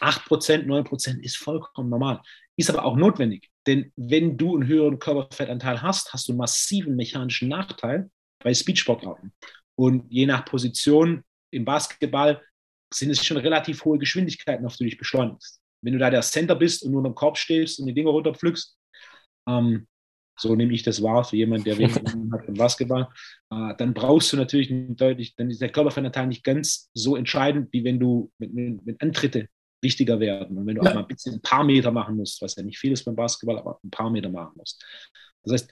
8%, 0.00 0.66
9% 0.66 1.20
ist 1.20 1.36
vollkommen 1.36 1.90
normal. 1.90 2.20
Ist 2.56 2.70
aber 2.70 2.84
auch 2.84 2.96
notwendig. 2.96 3.50
Denn 3.66 3.92
wenn 3.96 4.36
du 4.36 4.56
einen 4.56 4.66
höheren 4.66 4.98
Körperfettanteil 4.98 5.82
hast, 5.82 6.12
hast 6.12 6.28
du 6.28 6.32
einen 6.32 6.38
massiven 6.38 6.96
mechanischen 6.96 7.48
Nachteil 7.48 8.10
bei 8.42 8.52
Speedsportarten. 8.52 9.32
Und 9.76 10.10
je 10.10 10.26
nach 10.26 10.44
Position 10.44 11.22
im 11.50 11.64
Basketball 11.64 12.42
sind 12.92 13.10
es 13.10 13.24
schon 13.24 13.36
relativ 13.36 13.84
hohe 13.84 13.98
Geschwindigkeiten, 13.98 14.66
auf 14.66 14.76
die 14.76 14.84
du 14.84 14.90
dich 14.90 14.98
beschleunigst. 14.98 15.60
Wenn 15.82 15.94
du 15.94 15.98
da 15.98 16.10
der 16.10 16.22
Center 16.22 16.54
bist 16.54 16.82
und 16.82 16.92
nur 16.92 17.04
im 17.04 17.14
Korb 17.14 17.38
stehst 17.38 17.80
und 17.80 17.86
die 17.86 17.94
Dinge 17.94 18.10
runterpflückst, 18.10 18.76
ähm, 19.48 19.86
so 20.36 20.54
nehme 20.54 20.72
ich 20.72 20.82
das 20.82 21.02
wahr 21.02 21.24
für 21.24 21.36
jemanden, 21.36 21.64
der 21.64 21.78
wenig 21.78 21.94
hat 22.32 22.48
im 22.48 22.54
Basketball, 22.54 23.08
äh, 23.50 23.74
dann 23.76 23.94
brauchst 23.94 24.32
du 24.32 24.36
natürlich 24.36 24.72
deutlich, 24.96 25.34
dann 25.36 25.50
ist 25.50 25.60
der 25.60 25.70
Körperfettanteil 25.70 26.26
nicht 26.26 26.44
ganz 26.44 26.90
so 26.94 27.16
entscheidend, 27.16 27.72
wie 27.72 27.84
wenn 27.84 28.00
du 28.00 28.30
mit, 28.38 28.52
mit, 28.54 28.84
mit 28.84 29.02
Antritte 29.02 29.48
wichtiger 29.82 30.20
werden. 30.20 30.56
Und 30.56 30.66
wenn 30.66 30.76
du 30.76 30.82
ja. 30.82 30.90
auch 30.90 30.94
mal 30.94 31.00
ein 31.02 31.08
bisschen 31.08 31.34
ein 31.34 31.42
paar 31.42 31.64
Meter 31.64 31.90
machen 31.90 32.16
musst, 32.16 32.40
was 32.40 32.56
ja 32.56 32.62
nicht 32.62 32.78
viel 32.78 32.92
ist 32.92 33.04
beim 33.04 33.16
Basketball, 33.16 33.58
aber 33.58 33.78
ein 33.82 33.90
paar 33.90 34.10
Meter 34.10 34.30
machen 34.30 34.52
musst. 34.56 34.84
Das 35.42 35.52
heißt, 35.52 35.70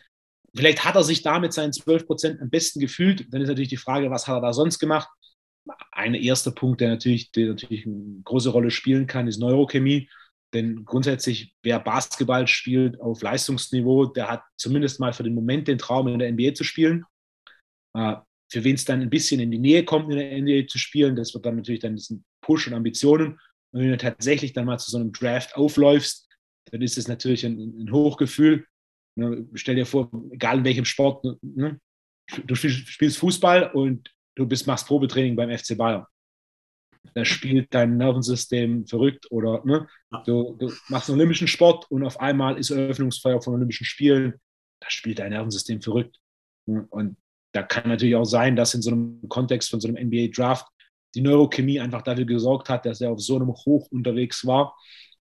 vielleicht 0.54 0.84
hat 0.84 0.96
er 0.96 1.04
sich 1.04 1.22
da 1.22 1.38
mit 1.38 1.52
seinen 1.52 1.72
12 1.72 2.06
Prozent 2.06 2.40
am 2.42 2.50
besten 2.50 2.80
gefühlt. 2.80 3.32
Dann 3.32 3.40
ist 3.40 3.48
natürlich 3.48 3.68
die 3.68 3.76
Frage, 3.76 4.10
was 4.10 4.26
hat 4.26 4.36
er 4.36 4.40
da 4.40 4.52
sonst 4.52 4.78
gemacht? 4.78 5.08
Ein 5.92 6.14
erster 6.14 6.50
Punkt, 6.50 6.80
der 6.80 6.88
natürlich, 6.88 7.30
der 7.32 7.48
natürlich 7.48 7.86
eine 7.86 8.22
große 8.24 8.50
Rolle 8.50 8.70
spielen 8.70 9.06
kann, 9.06 9.28
ist 9.28 9.38
Neurochemie. 9.38 10.08
Denn 10.52 10.84
grundsätzlich, 10.84 11.54
wer 11.62 11.78
Basketball 11.78 12.46
spielt 12.46 13.00
auf 13.00 13.22
Leistungsniveau, 13.22 14.06
der 14.06 14.28
hat 14.28 14.42
zumindest 14.56 14.98
mal 14.98 15.12
für 15.12 15.22
den 15.22 15.34
Moment 15.34 15.68
den 15.68 15.78
Traum, 15.78 16.08
in 16.08 16.18
der 16.18 16.32
NBA 16.32 16.54
zu 16.54 16.64
spielen. 16.64 17.04
Äh, 17.96 18.16
für 18.50 18.64
wen 18.64 18.74
es 18.74 18.84
dann 18.84 19.00
ein 19.00 19.10
bisschen 19.10 19.40
in 19.40 19.50
die 19.50 19.58
Nähe 19.58 19.84
kommt, 19.84 20.10
in 20.10 20.18
der 20.18 20.40
NBA 20.40 20.66
zu 20.66 20.78
spielen, 20.78 21.14
das 21.14 21.34
wird 21.34 21.46
dann 21.46 21.56
natürlich 21.56 21.80
dann 21.80 21.94
diesen 21.94 22.24
Push 22.42 22.66
und 22.66 22.74
Ambitionen. 22.74 23.38
Und 23.72 23.80
wenn 23.80 23.90
du 23.90 23.96
tatsächlich 23.96 24.52
dann 24.52 24.66
mal 24.66 24.78
zu 24.78 24.90
so 24.90 24.98
einem 24.98 25.12
Draft 25.12 25.54
aufläufst, 25.54 26.28
dann 26.72 26.82
ist 26.82 26.98
es 26.98 27.06
natürlich 27.06 27.46
ein, 27.46 27.58
ein 27.58 27.92
Hochgefühl. 27.92 28.66
Ne, 29.16 29.46
stell 29.54 29.76
dir 29.76 29.86
vor, 29.86 30.10
egal 30.32 30.58
in 30.58 30.64
welchem 30.64 30.84
Sport, 30.84 31.24
ne, 31.42 31.80
du 32.44 32.54
spielst 32.54 33.18
Fußball 33.18 33.70
und 33.72 34.12
du 34.36 34.46
bist, 34.46 34.66
machst 34.66 34.86
Probetraining 34.86 35.36
beim 35.36 35.56
FC 35.56 35.76
Bayern. 35.76 36.06
Da 37.14 37.24
spielt 37.24 37.74
dein 37.74 37.96
Nervensystem 37.96 38.86
verrückt 38.86 39.26
oder 39.30 39.64
ne, 39.64 39.88
du, 40.26 40.56
du 40.58 40.72
machst 40.88 41.08
einen 41.08 41.18
olympischen 41.18 41.48
Sport 41.48 41.90
und 41.90 42.04
auf 42.04 42.20
einmal 42.20 42.58
ist 42.58 42.70
Eröffnungsfeier 42.70 43.40
von 43.40 43.54
Olympischen 43.54 43.84
Spielen, 43.84 44.34
da 44.80 44.90
spielt 44.90 45.18
dein 45.18 45.30
Nervensystem 45.30 45.80
verrückt. 45.80 46.16
Ne, 46.66 46.86
und 46.90 47.16
da 47.52 47.62
kann 47.62 47.88
natürlich 47.88 48.14
auch 48.14 48.24
sein, 48.24 48.54
dass 48.54 48.74
in 48.74 48.82
so 48.82 48.90
einem 48.90 49.28
Kontext 49.28 49.70
von 49.70 49.80
so 49.80 49.88
einem 49.88 50.06
NBA-Draft 50.06 50.66
die 51.14 51.20
Neurochemie 51.20 51.80
einfach 51.80 52.02
dafür 52.02 52.24
gesorgt 52.24 52.68
hat, 52.68 52.86
dass 52.86 53.00
er 53.00 53.10
auf 53.10 53.20
so 53.20 53.36
einem 53.36 53.48
Hoch 53.48 53.88
unterwegs 53.90 54.46
war. 54.46 54.76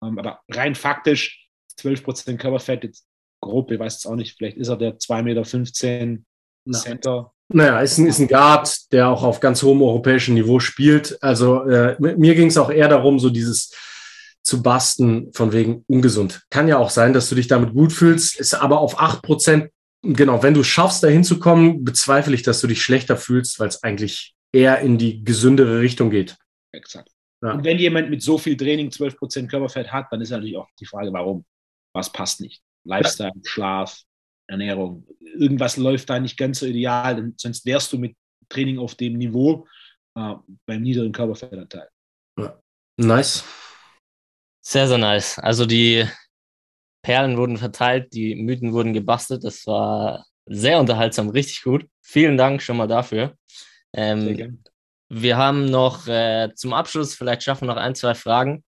Ähm, 0.03 0.19
aber 0.19 0.41
rein 0.49 0.75
faktisch, 0.75 1.47
12% 1.79 2.37
Körperfett, 2.37 2.83
jetzt 2.83 3.07
grob, 3.41 3.71
ich 3.71 3.79
weiß 3.79 3.97
es 3.97 4.05
auch 4.05 4.15
nicht, 4.15 4.37
vielleicht 4.37 4.57
ist 4.57 4.67
er 4.67 4.77
der 4.77 4.97
2,15 4.99 6.23
Meter 6.65 6.79
Center. 6.79 7.33
Naja, 7.53 7.79
ist 7.81 7.97
ein, 7.97 8.07
ist 8.07 8.19
ein 8.19 8.27
Guard, 8.27 8.91
der 8.91 9.09
auch 9.09 9.23
auf 9.23 9.39
ganz 9.39 9.61
hohem 9.63 9.81
europäischen 9.81 10.35
Niveau 10.35 10.59
spielt. 10.59 11.21
Also 11.21 11.63
äh, 11.63 11.95
mir 11.99 12.35
ging 12.35 12.47
es 12.47 12.57
auch 12.57 12.69
eher 12.69 12.87
darum, 12.87 13.19
so 13.19 13.29
dieses 13.29 13.73
zu 14.43 14.63
basten 14.63 15.31
von 15.33 15.51
wegen 15.53 15.83
ungesund. 15.87 16.43
Kann 16.49 16.67
ja 16.67 16.77
auch 16.77 16.89
sein, 16.89 17.13
dass 17.13 17.29
du 17.29 17.35
dich 17.35 17.47
damit 17.47 17.73
gut 17.73 17.93
fühlst, 17.93 18.39
ist 18.39 18.53
aber 18.53 18.79
auf 18.79 18.99
8%, 18.99 19.69
genau, 20.01 20.41
wenn 20.43 20.53
du 20.53 20.63
schaffst, 20.63 21.03
da 21.03 21.07
hinzukommen, 21.07 21.83
bezweifle 21.83 22.33
ich, 22.33 22.43
dass 22.43 22.61
du 22.61 22.67
dich 22.67 22.81
schlechter 22.81 23.17
fühlst, 23.17 23.59
weil 23.59 23.67
es 23.67 23.83
eigentlich 23.83 24.33
eher 24.51 24.79
in 24.79 24.97
die 24.97 25.23
gesündere 25.23 25.79
Richtung 25.79 26.09
geht. 26.09 26.37
Exakt. 26.71 27.09
Ja. 27.43 27.53
Und 27.53 27.63
wenn 27.63 27.79
jemand 27.79 28.09
mit 28.09 28.21
so 28.21 28.37
viel 28.37 28.55
Training 28.55 28.89
12% 28.89 29.47
Körperfett 29.47 29.91
hat, 29.91 30.07
dann 30.11 30.21
ist 30.21 30.29
natürlich 30.29 30.57
auch 30.57 30.67
die 30.79 30.85
Frage, 30.85 31.11
warum? 31.13 31.45
Was 31.93 32.11
passt 32.11 32.41
nicht? 32.41 32.61
Lifestyle. 32.83 33.31
Schlaf, 33.43 34.01
Ernährung. 34.51 35.07
Irgendwas 35.19 35.77
läuft 35.77 36.09
da 36.09 36.19
nicht 36.19 36.37
ganz 36.37 36.59
so 36.59 36.65
ideal, 36.65 37.15
denn 37.15 37.33
sonst 37.37 37.65
wärst 37.65 37.91
du 37.93 37.97
mit 37.97 38.15
Training 38.49 38.77
auf 38.77 38.95
dem 38.95 39.13
Niveau 39.17 39.67
äh, 40.15 40.35
beim 40.65 40.81
niedrigen 40.81 41.13
Körperfettanteil. 41.13 41.87
Ja. 42.37 42.59
Nice. 42.97 43.43
Sehr, 44.63 44.87
sehr 44.87 44.97
nice. 44.97 45.39
Also 45.39 45.65
die 45.65 46.05
Perlen 47.01 47.37
wurden 47.37 47.57
verteilt, 47.57 48.13
die 48.13 48.35
Mythen 48.35 48.73
wurden 48.73 48.93
gebastelt. 48.93 49.43
Das 49.43 49.65
war 49.65 50.25
sehr 50.45 50.79
unterhaltsam, 50.79 51.29
richtig 51.29 51.63
gut. 51.63 51.87
Vielen 52.01 52.37
Dank 52.37 52.61
schon 52.61 52.77
mal 52.77 52.87
dafür. 52.87 53.35
Ähm, 53.93 54.61
wir 55.09 55.37
haben 55.37 55.65
noch 55.65 56.07
äh, 56.07 56.53
zum 56.55 56.73
Abschluss, 56.73 57.15
vielleicht 57.15 57.43
schaffen 57.43 57.67
wir 57.67 57.73
noch 57.73 57.81
ein, 57.81 57.95
zwei 57.95 58.13
Fragen. 58.13 58.63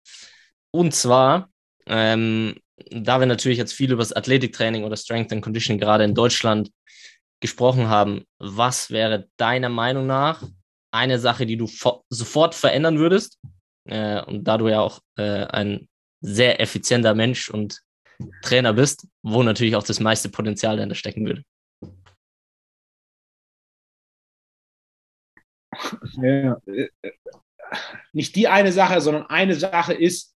Und 0.71 0.95
zwar, 0.95 1.51
ähm, 1.87 2.55
da 2.91 3.21
wir 3.21 3.27
natürlich 3.27 3.59
jetzt 3.59 3.73
viel 3.73 3.93
über 3.93 4.03
das 4.03 4.13
Athletiktraining 4.13 4.85
oder 4.85 4.97
Strength 4.97 5.33
and 5.33 5.43
Conditioning 5.43 5.81
gerade 5.81 6.05
in 6.05 6.15
Deutschland 6.15 6.71
gesprochen 7.41 7.89
haben, 7.89 8.25
was 8.39 8.91
wäre 8.91 9.29
deiner 9.37 9.69
Meinung 9.69 10.07
nach 10.07 10.43
eine 10.93 11.19
Sache, 11.19 11.47
die 11.47 11.57
du 11.57 11.69
sofort 12.09 12.55
verändern 12.55 12.99
würdest? 12.99 13.39
Äh, 13.85 14.23
und 14.23 14.45
da 14.45 14.59
du 14.59 14.69
ja 14.69 14.81
auch 14.81 15.01
äh, 15.17 15.45
ein 15.47 15.89
sehr 16.21 16.61
effizienter 16.61 17.15
Mensch 17.15 17.51
und 17.51 17.83
Trainer 18.43 18.73
bist, 18.73 19.09
wo 19.23 19.43
natürlich 19.43 19.75
auch 19.75 19.83
das 19.83 19.99
meiste 19.99 20.29
Potenzial 20.29 20.77
dahinter 20.77 20.95
stecken 20.95 21.27
würde. 21.27 21.43
Ja, 26.21 26.61
äh, 26.67 26.89
nicht 28.13 28.37
die 28.37 28.47
eine 28.47 28.73
Sache, 28.73 29.01
sondern 29.01 29.27
eine 29.27 29.55
Sache 29.55 29.95
ist, 29.95 30.37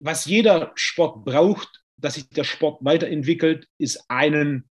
was 0.00 0.24
jeder 0.24 0.72
Sport 0.74 1.24
braucht, 1.24 1.84
dass 1.96 2.14
sich 2.14 2.28
der 2.28 2.44
Sport 2.44 2.84
weiterentwickelt, 2.84 3.68
ist 3.78 4.04
einen, 4.08 4.70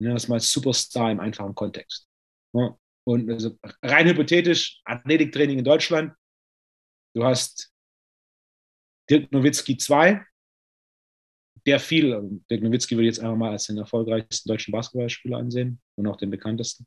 nennen 0.00 0.12
wir 0.12 0.16
es 0.16 0.28
mal 0.28 0.40
Superstar 0.40 1.12
im 1.12 1.20
einfachen 1.20 1.54
Kontext. 1.54 2.08
Und 2.52 3.30
also 3.30 3.56
rein 3.82 4.08
hypothetisch, 4.08 4.80
Athletiktraining 4.84 5.58
in 5.58 5.64
Deutschland, 5.64 6.14
du 7.14 7.24
hast 7.24 7.72
Dirk 9.08 9.30
Nowitzki 9.30 9.76
2, 9.76 10.24
der 11.66 11.78
viel, 11.78 12.12
also 12.12 12.28
Dirk 12.50 12.62
Nowitzki 12.62 12.96
würde 12.96 13.08
ich 13.08 13.16
jetzt 13.16 13.24
einfach 13.24 13.36
mal 13.36 13.52
als 13.52 13.66
den 13.66 13.78
erfolgreichsten 13.78 14.48
deutschen 14.48 14.72
Basketballspieler 14.72 15.36
ansehen 15.36 15.80
und 15.96 16.06
auch 16.08 16.16
den 16.16 16.30
bekanntesten. 16.30 16.86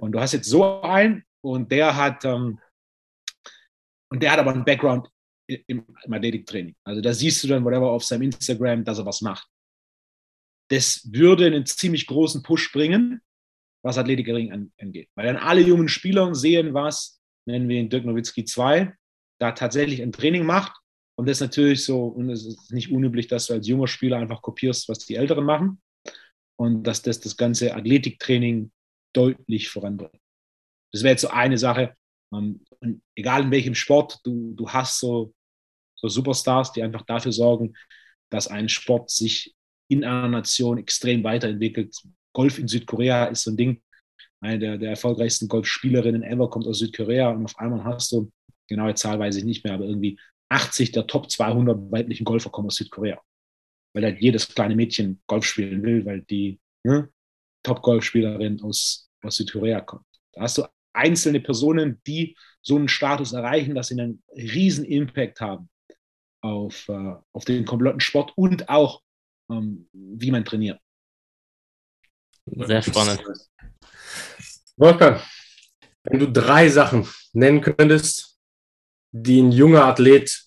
Und 0.00 0.12
du 0.12 0.20
hast 0.20 0.32
jetzt 0.32 0.48
so 0.48 0.82
einen 0.82 1.24
und 1.40 1.70
der 1.70 1.96
hat, 1.96 2.24
ähm, 2.24 2.60
und 4.10 4.22
der 4.22 4.32
hat 4.32 4.40
aber 4.40 4.52
einen 4.52 4.64
Background 4.64 5.08
im, 5.66 5.84
im 6.04 6.12
Athletiktraining. 6.12 6.74
Also 6.84 7.00
da 7.00 7.12
siehst 7.12 7.42
du 7.42 7.48
dann 7.48 7.64
whatever 7.64 7.90
auf 7.90 8.04
seinem 8.04 8.22
Instagram, 8.22 8.84
dass 8.84 8.98
er 8.98 9.06
was 9.06 9.20
macht. 9.20 9.48
Das 10.70 11.08
würde 11.12 11.46
einen 11.46 11.66
ziemlich 11.66 12.06
großen 12.06 12.42
Push 12.42 12.72
bringen, 12.72 13.20
was 13.84 13.98
Athletiktraining 13.98 14.70
angeht. 14.80 15.08
Weil 15.14 15.26
dann 15.26 15.36
alle 15.36 15.60
jungen 15.60 15.88
Spieler 15.88 16.34
sehen, 16.34 16.74
was, 16.74 17.20
nennen 17.46 17.68
wir 17.68 17.78
ihn 17.78 17.90
Dirk 17.90 18.04
Nowitzki 18.04 18.44
2, 18.44 18.94
da 19.40 19.52
tatsächlich 19.52 20.02
ein 20.02 20.12
Training 20.12 20.46
macht. 20.46 20.72
Und 21.18 21.28
das 21.28 21.38
ist 21.38 21.42
natürlich 21.42 21.84
so, 21.84 22.06
und 22.06 22.30
es 22.30 22.46
ist 22.46 22.72
nicht 22.72 22.90
unüblich, 22.90 23.26
dass 23.26 23.46
du 23.46 23.54
als 23.54 23.66
junger 23.66 23.88
Spieler 23.88 24.18
einfach 24.18 24.40
kopierst, 24.40 24.88
was 24.88 25.00
die 25.00 25.16
Älteren 25.16 25.44
machen. 25.44 25.82
Und 26.56 26.84
dass 26.84 27.02
das 27.02 27.20
das 27.20 27.36
ganze 27.36 27.74
Athletiktraining 27.74 28.70
deutlich 29.12 29.68
voranbringt. 29.68 30.22
Das 30.92 31.02
wäre 31.02 31.12
jetzt 31.12 31.22
so 31.22 31.28
eine 31.28 31.58
Sache. 31.58 31.94
Und 32.30 32.64
egal 33.14 33.42
in 33.42 33.50
welchem 33.50 33.74
Sport, 33.74 34.20
du, 34.24 34.54
du 34.54 34.70
hast 34.70 35.00
so 35.00 35.34
so 36.02 36.08
Superstars, 36.08 36.72
die 36.72 36.82
einfach 36.82 37.02
dafür 37.02 37.32
sorgen, 37.32 37.74
dass 38.30 38.48
ein 38.48 38.68
Sport 38.68 39.10
sich 39.10 39.54
in 39.88 40.04
einer 40.04 40.28
Nation 40.28 40.78
extrem 40.78 41.22
weiterentwickelt. 41.22 41.96
Golf 42.32 42.58
in 42.58 42.68
Südkorea 42.68 43.26
ist 43.26 43.42
so 43.42 43.50
ein 43.50 43.56
Ding. 43.56 43.82
Eine 44.40 44.58
der, 44.58 44.78
der 44.78 44.90
erfolgreichsten 44.90 45.48
Golfspielerinnen 45.48 46.22
ever 46.22 46.50
kommt 46.50 46.66
aus 46.66 46.78
Südkorea 46.78 47.30
und 47.30 47.44
auf 47.44 47.58
einmal 47.58 47.84
hast 47.84 48.10
du, 48.12 48.32
genaue 48.68 48.94
Zahl 48.94 49.18
weiß 49.18 49.36
ich 49.36 49.44
nicht 49.44 49.64
mehr, 49.64 49.74
aber 49.74 49.84
irgendwie 49.84 50.18
80 50.48 50.92
der 50.92 51.06
Top 51.06 51.30
200 51.30 51.92
weiblichen 51.92 52.24
Golfer 52.24 52.50
kommen 52.50 52.66
aus 52.66 52.76
Südkorea. 52.76 53.20
Weil 53.94 54.04
halt 54.04 54.20
jedes 54.20 54.48
kleine 54.48 54.74
Mädchen 54.74 55.22
Golf 55.26 55.44
spielen 55.44 55.82
will, 55.82 56.04
weil 56.04 56.22
die 56.22 56.58
ne, 56.82 57.10
Top-Golfspielerin 57.62 58.62
aus, 58.62 59.10
aus 59.22 59.36
Südkorea 59.36 59.82
kommt. 59.82 60.06
Da 60.32 60.42
hast 60.42 60.58
du 60.58 60.64
einzelne 60.94 61.40
Personen, 61.40 62.00
die 62.06 62.36
so 62.62 62.76
einen 62.76 62.88
Status 62.88 63.32
erreichen, 63.32 63.74
dass 63.74 63.88
sie 63.88 64.00
einen 64.00 64.22
riesen 64.34 64.84
Impact 64.84 65.40
haben 65.40 65.68
auf, 66.42 66.88
äh, 66.88 67.14
auf 67.32 67.44
den 67.44 67.64
kompletten 67.64 68.00
Sport 68.00 68.32
und 68.36 68.68
auch, 68.68 69.02
ähm, 69.50 69.88
wie 69.92 70.30
man 70.30 70.44
trainiert. 70.44 70.78
Sehr 72.46 72.82
spannend. 72.82 73.22
Wolfgang, 74.76 75.22
wenn 76.04 76.18
du 76.18 76.30
drei 76.30 76.68
Sachen 76.68 77.08
nennen 77.32 77.60
könntest, 77.60 78.38
die 79.12 79.40
ein 79.40 79.52
junger 79.52 79.84
Athlet 79.84 80.44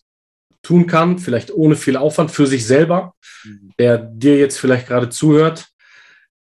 tun 0.62 0.88
kann, 0.88 1.20
vielleicht 1.20 1.52
ohne 1.52 1.76
viel 1.76 1.96
Aufwand 1.96 2.32
für 2.32 2.48
sich 2.48 2.66
selber, 2.66 3.16
mhm. 3.44 3.74
der 3.80 3.98
dir 3.98 4.38
jetzt 4.38 4.60
vielleicht 4.60 4.88
gerade 4.88 5.10
zuhört, 5.10 5.68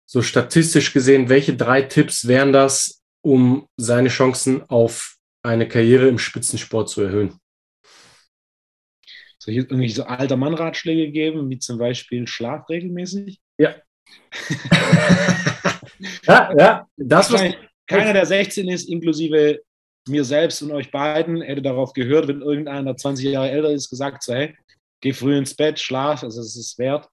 so 0.06 0.22
statistisch 0.22 0.92
gesehen, 0.92 1.28
welche 1.28 1.54
drei 1.54 1.82
Tipps 1.82 2.26
wären 2.26 2.52
das, 2.52 3.02
um 3.22 3.68
seine 3.76 4.08
Chancen 4.08 4.62
auf 4.68 5.16
eine 5.42 5.68
Karriere 5.68 6.08
im 6.08 6.18
Spitzensport 6.18 6.88
zu 6.88 7.02
erhöhen? 7.02 7.38
Soll 9.44 9.52
ich 9.52 9.60
jetzt 9.60 9.70
irgendwelche 9.70 9.96
so 9.96 10.04
alter 10.04 10.38
Mann-Ratschläge 10.38 11.12
geben, 11.12 11.50
wie 11.50 11.58
zum 11.58 11.76
Beispiel 11.76 12.26
Schlaf 12.26 12.66
regelmäßig? 12.70 13.38
Ja. 13.58 13.74
ja, 16.26 16.54
ja, 16.58 16.86
das 16.96 17.30
was. 17.30 17.42
Keiner, 17.86 18.14
der 18.14 18.24
16 18.24 18.66
ist, 18.68 18.88
inklusive 18.88 19.60
mir 20.08 20.24
selbst 20.24 20.62
und 20.62 20.72
euch 20.72 20.90
beiden, 20.90 21.42
hätte 21.42 21.60
darauf 21.60 21.92
gehört, 21.92 22.26
wenn 22.28 22.40
irgendeiner 22.40 22.96
20 22.96 23.26
Jahre 23.26 23.50
älter 23.50 23.70
ist, 23.70 23.90
gesagt 23.90 24.22
so, 24.22 24.32
hey, 24.32 24.56
geh 25.02 25.12
früh 25.12 25.36
ins 25.36 25.54
Bett, 25.54 25.78
schlaf, 25.78 26.22
also 26.22 26.40
es 26.40 26.56
ist 26.56 26.78
wert. 26.78 27.06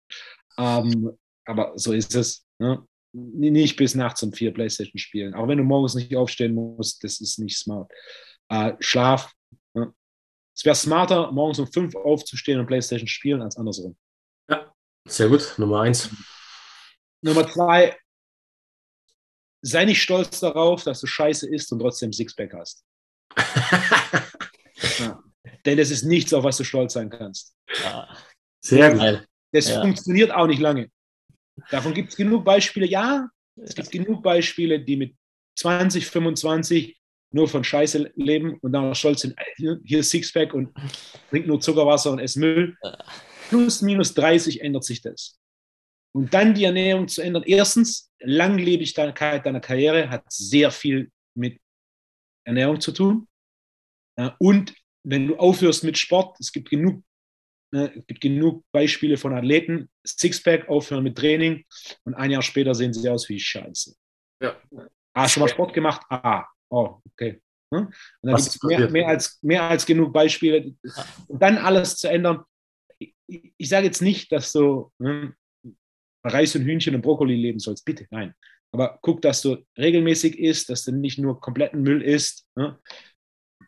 Ähm, 0.58 1.12
aber 1.44 1.74
so 1.76 1.92
ist 1.92 2.16
es. 2.16 2.46
Ne? 2.60 2.82
Nicht 3.12 3.76
bis 3.76 3.94
nachts 3.94 4.24
um 4.24 4.32
vier 4.32 4.54
Playstation 4.54 4.98
spielen. 4.98 5.34
Auch 5.34 5.50
wenn 5.50 5.58
du 5.58 5.66
morgens 5.66 5.96
nicht 5.96 6.16
aufstehen 6.16 6.54
musst, 6.54 7.04
das 7.04 7.20
ist 7.20 7.40
nicht 7.40 7.58
smart. 7.58 7.92
Äh, 8.48 8.72
Schlaf. 8.80 9.34
Es 10.62 10.66
wäre 10.66 10.76
smarter, 10.76 11.32
morgens 11.32 11.58
um 11.58 11.66
fünf 11.66 11.96
aufzustehen 11.96 12.60
und 12.60 12.68
Playstation 12.68 13.08
spielen, 13.08 13.42
als 13.42 13.58
andersrum. 13.58 13.98
Ja, 14.48 14.72
sehr 15.08 15.28
gut. 15.28 15.56
Nummer 15.58 15.82
eins. 15.82 16.12
Nummer 17.24 17.50
zwei, 17.50 17.98
sei 19.64 19.86
nicht 19.86 20.04
stolz 20.04 20.40
darauf, 20.40 20.84
dass 20.84 21.02
du 21.02 21.08
scheiße 21.08 21.50
isst 21.50 21.72
und 21.72 21.80
trotzdem 21.80 22.14
Sixpack 22.14 22.54
hast. 22.54 22.86
ja. 25.00 25.24
Denn 25.66 25.80
das 25.80 25.90
ist 25.90 26.04
nichts, 26.04 26.32
auf 26.32 26.44
was 26.44 26.58
du 26.58 26.64
stolz 26.64 26.94
sein 26.94 27.10
kannst. 27.10 27.56
Ja. 27.84 28.16
Sehr 28.64 28.92
gut. 28.92 29.28
Das 29.54 29.68
ja. 29.68 29.82
funktioniert 29.82 30.30
auch 30.30 30.46
nicht 30.46 30.62
lange. 30.62 30.92
Davon 31.72 31.96
gibt 31.96 32.10
es 32.10 32.16
genug 32.16 32.46
Beispiele. 32.46 32.86
Ja, 32.86 33.30
es 33.56 33.74
gibt 33.74 33.90
genug 33.90 34.22
Beispiele, 34.22 34.80
die 34.80 34.98
mit 34.98 35.16
20, 35.58 36.06
25 36.06 37.01
nur 37.32 37.48
von 37.48 37.64
Scheiße 37.64 38.12
leben 38.16 38.58
und 38.60 38.74
dann 38.74 38.94
stolz 38.94 39.22
sind, 39.22 39.36
hier 39.56 40.04
Sixpack 40.04 40.54
und 40.54 40.70
trinkt 41.30 41.48
nur 41.48 41.60
Zuckerwasser 41.60 42.12
und 42.12 42.20
ess 42.20 42.36
Müll. 42.36 42.78
Plus, 43.50 43.82
minus 43.82 44.14
30 44.14 44.62
ändert 44.62 44.84
sich 44.84 45.02
das. 45.02 45.40
Und 46.14 46.34
dann 46.34 46.54
die 46.54 46.66
Ernährung 46.66 47.08
zu 47.08 47.22
ändern. 47.22 47.44
Erstens, 47.46 48.12
Langlebigkeit 48.20 49.46
deiner 49.46 49.62
Karriere 49.62 50.10
hat 50.10 50.26
sehr 50.30 50.72
viel 50.72 51.10
mit 51.36 51.60
Ernährung 52.46 52.82
zu 52.82 52.92
tun. 52.92 53.28
Und 54.40 54.74
wenn 55.04 55.28
du 55.28 55.38
aufhörst 55.38 55.84
mit 55.84 55.98
Sport, 55.98 56.38
es 56.40 56.52
gibt 56.52 56.70
genug, 56.70 57.04
es 57.72 58.06
gibt 58.08 58.20
genug 58.20 58.66
Beispiele 58.74 59.16
von 59.16 59.34
Athleten, 59.34 59.90
Sixpack, 60.06 60.68
aufhören 60.68 61.04
mit 61.04 61.18
Training 61.18 61.64
und 62.04 62.14
ein 62.14 62.32
Jahr 62.32 62.42
später 62.42 62.76
sehen 62.76 62.94
sie 62.94 63.08
aus 63.08 63.30
wie 63.30 63.40
Scheiße. 63.40 63.96
Ja. 64.44 64.62
Hast 65.16 65.38
du 65.38 65.40
mal 65.40 65.48
Sport 65.48 65.74
gemacht? 65.74 66.02
Ah, 66.10 66.46
oh, 66.72 67.02
okay. 67.12 67.42
Und 67.70 67.94
dann 68.22 68.36
gibt 68.36 68.48
es 68.48 68.64
mehr, 68.64 68.90
mehr, 68.90 69.08
als, 69.08 69.42
mehr 69.42 69.64
als 69.64 69.86
genug 69.86 70.12
Beispiele. 70.12 70.76
Und 71.28 71.42
dann 71.42 71.58
alles 71.58 71.98
zu 71.98 72.10
ändern. 72.10 72.44
Ich, 73.00 73.16
ich 73.58 73.70
sage 73.70 73.86
jetzt 73.86 74.02
nicht, 74.02 74.32
dass 74.32 74.52
du 74.52 74.92
ne, 75.00 75.34
Reis 76.24 76.56
und 76.56 76.64
Hühnchen 76.64 76.96
und 76.96 77.02
Brokkoli 77.02 77.36
leben 77.36 77.60
sollst. 77.60 77.86
Bitte, 77.86 78.08
nein. 78.10 78.34
Aber 78.74 79.00
guck, 79.02 79.22
dass 79.22 79.42
du 79.42 79.58
regelmäßig 79.78 80.38
isst, 80.38 80.70
dass 80.70 80.84
du 80.84 80.92
nicht 80.92 81.18
nur 81.18 81.40
kompletten 81.40 81.82
Müll 81.82 82.02
isst. 82.02 82.46
Ne? 82.56 82.78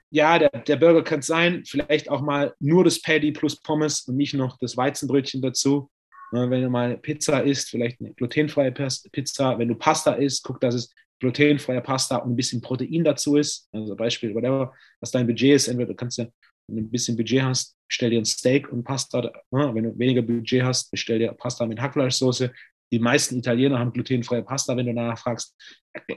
Ja, 0.09 0.37
der, 0.37 0.49
der 0.49 0.75
Burger 0.75 1.03
kann 1.03 1.21
sein, 1.21 1.63
vielleicht 1.65 2.09
auch 2.09 2.21
mal 2.21 2.53
nur 2.59 2.83
das 2.83 3.01
Paddy 3.01 3.31
plus 3.31 3.59
Pommes 3.59 4.01
und 4.01 4.15
nicht 4.15 4.33
noch 4.33 4.57
das 4.59 4.77
Weizenbrötchen 4.77 5.41
dazu. 5.41 5.89
Ne, 6.31 6.49
wenn 6.49 6.61
du 6.61 6.69
mal 6.69 6.97
Pizza 6.97 7.43
isst, 7.43 7.69
vielleicht 7.69 7.99
eine 7.99 8.13
glutenfreie 8.13 8.71
Pizza. 8.71 9.59
Wenn 9.59 9.67
du 9.67 9.75
Pasta 9.75 10.13
isst, 10.13 10.43
guck, 10.43 10.59
dass 10.59 10.75
es 10.75 10.93
glutenfreie 11.23 11.81
Pasta 11.81 12.17
und 12.17 12.33
ein 12.33 12.35
bisschen 12.35 12.61
Protein 12.61 13.03
dazu 13.03 13.37
ist. 13.37 13.69
Also 13.71 13.95
Beispiel, 13.95 14.35
whatever, 14.35 14.73
was 14.99 15.11
dein 15.11 15.25
Budget 15.25 15.55
ist. 15.55 15.67
Entweder 15.69 15.93
kannst 15.93 16.17
du, 16.17 16.31
wenn 16.67 16.75
du 16.75 16.81
ein 16.83 16.91
bisschen 16.91 17.15
Budget 17.15 17.43
hast, 17.43 17.77
bestell 17.87 18.09
dir 18.09 18.19
ein 18.19 18.25
Steak 18.25 18.71
und 18.71 18.83
Pasta. 18.83 19.21
Ne? 19.51 19.73
Wenn 19.73 19.85
du 19.85 19.97
weniger 19.97 20.21
Budget 20.21 20.63
hast, 20.63 20.91
bestell 20.91 21.19
dir 21.19 21.31
Pasta 21.33 21.65
mit 21.65 21.79
Hackfleischsoße. 21.79 22.51
Die 22.91 22.99
meisten 22.99 23.37
Italiener 23.37 23.79
haben 23.79 23.93
glutenfreie 23.93 24.43
Pasta, 24.43 24.75
wenn 24.75 24.85
du 24.85 24.93
danach 24.93 25.17
fragst. 25.17 25.55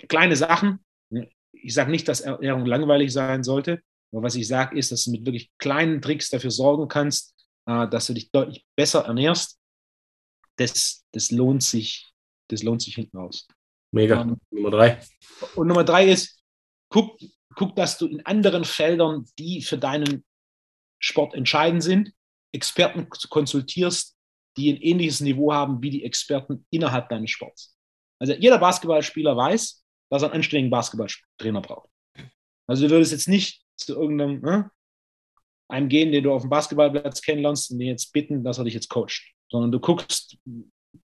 Kleine 0.09 0.36
Sachen. 0.36 0.80
Ne? 1.11 1.30
Ich 1.52 1.72
sage 1.72 1.90
nicht, 1.90 2.09
dass 2.09 2.20
Ernährung 2.20 2.66
langweilig 2.66 3.12
sein 3.12 3.44
sollte. 3.44 3.80
Aber 4.12 4.24
was 4.24 4.34
ich 4.34 4.46
sage, 4.48 4.76
ist, 4.76 4.90
dass 4.92 5.04
du 5.04 5.12
mit 5.12 5.24
wirklich 5.24 5.50
kleinen 5.59 6.02
Tricks 6.02 6.30
dafür 6.30 6.50
sorgen 6.50 6.88
kannst, 6.88 7.34
äh, 7.66 7.88
dass 7.88 8.07
du 8.07 8.14
dich 8.14 8.30
deutlich 8.30 8.66
besser 8.76 9.04
ernährst. 9.04 9.59
Das, 10.57 11.04
das 11.12 11.30
lohnt 11.30 11.62
sich, 11.62 12.12
das 12.48 12.62
lohnt 12.62 12.82
sich 12.82 12.94
hinten 12.94 13.18
raus. 13.18 13.46
Mega. 13.93 14.22
Ähm, 14.22 14.37
Nummer 14.51 14.70
drei. 14.70 15.01
Und 15.55 15.68
Nummer 15.68 15.84
drei 15.84 16.09
ist, 16.09 16.43
guck, 16.91 17.18
guck, 17.55 17.76
dass 17.76 17.99
du 17.99 18.07
in 18.07 18.24
anderen 18.24 18.64
Feldern, 18.64 19.24
die 19.39 19.62
für 19.62 19.78
deinen 19.78 20.24
Sport 20.99 21.34
entscheidend 21.34 21.82
sind, 21.82 22.12
Experten 22.53 23.09
konsultierst, 23.28 24.16
die 24.57 24.72
ein 24.72 24.80
ähnliches 24.80 25.20
Niveau 25.20 25.53
haben 25.53 25.82
wie 25.82 25.91
die 25.91 26.05
Experten 26.05 26.66
innerhalb 26.70 27.09
deines 27.09 27.30
Sports. 27.30 27.76
Also 28.18 28.32
jeder 28.34 28.59
Basketballspieler 28.59 29.37
weiß, 29.37 29.84
dass 30.11 30.22
er 30.22 30.28
einen 30.28 30.37
anständigen 30.37 30.70
Basketballtrainer 30.70 31.61
braucht. 31.61 31.91
Also 32.66 32.87
du 32.87 32.91
würdest 32.91 33.12
jetzt 33.12 33.28
nicht 33.28 33.62
zu 33.76 33.95
irgendeinem 33.95 34.41
ne, 34.41 34.70
einem 35.68 35.89
gehen, 35.89 36.12
den 36.12 36.24
du 36.24 36.32
auf 36.32 36.43
dem 36.43 36.51
Basketballplatz 36.51 37.20
kennenlernst 37.20 37.70
und 37.70 37.78
den 37.78 37.89
jetzt 37.89 38.12
bitten, 38.12 38.43
dass 38.43 38.59
er 38.59 38.64
dich 38.64 38.74
jetzt 38.74 38.89
coacht, 38.89 39.34
sondern 39.51 39.72
du 39.72 39.80
guckst, 39.80 40.39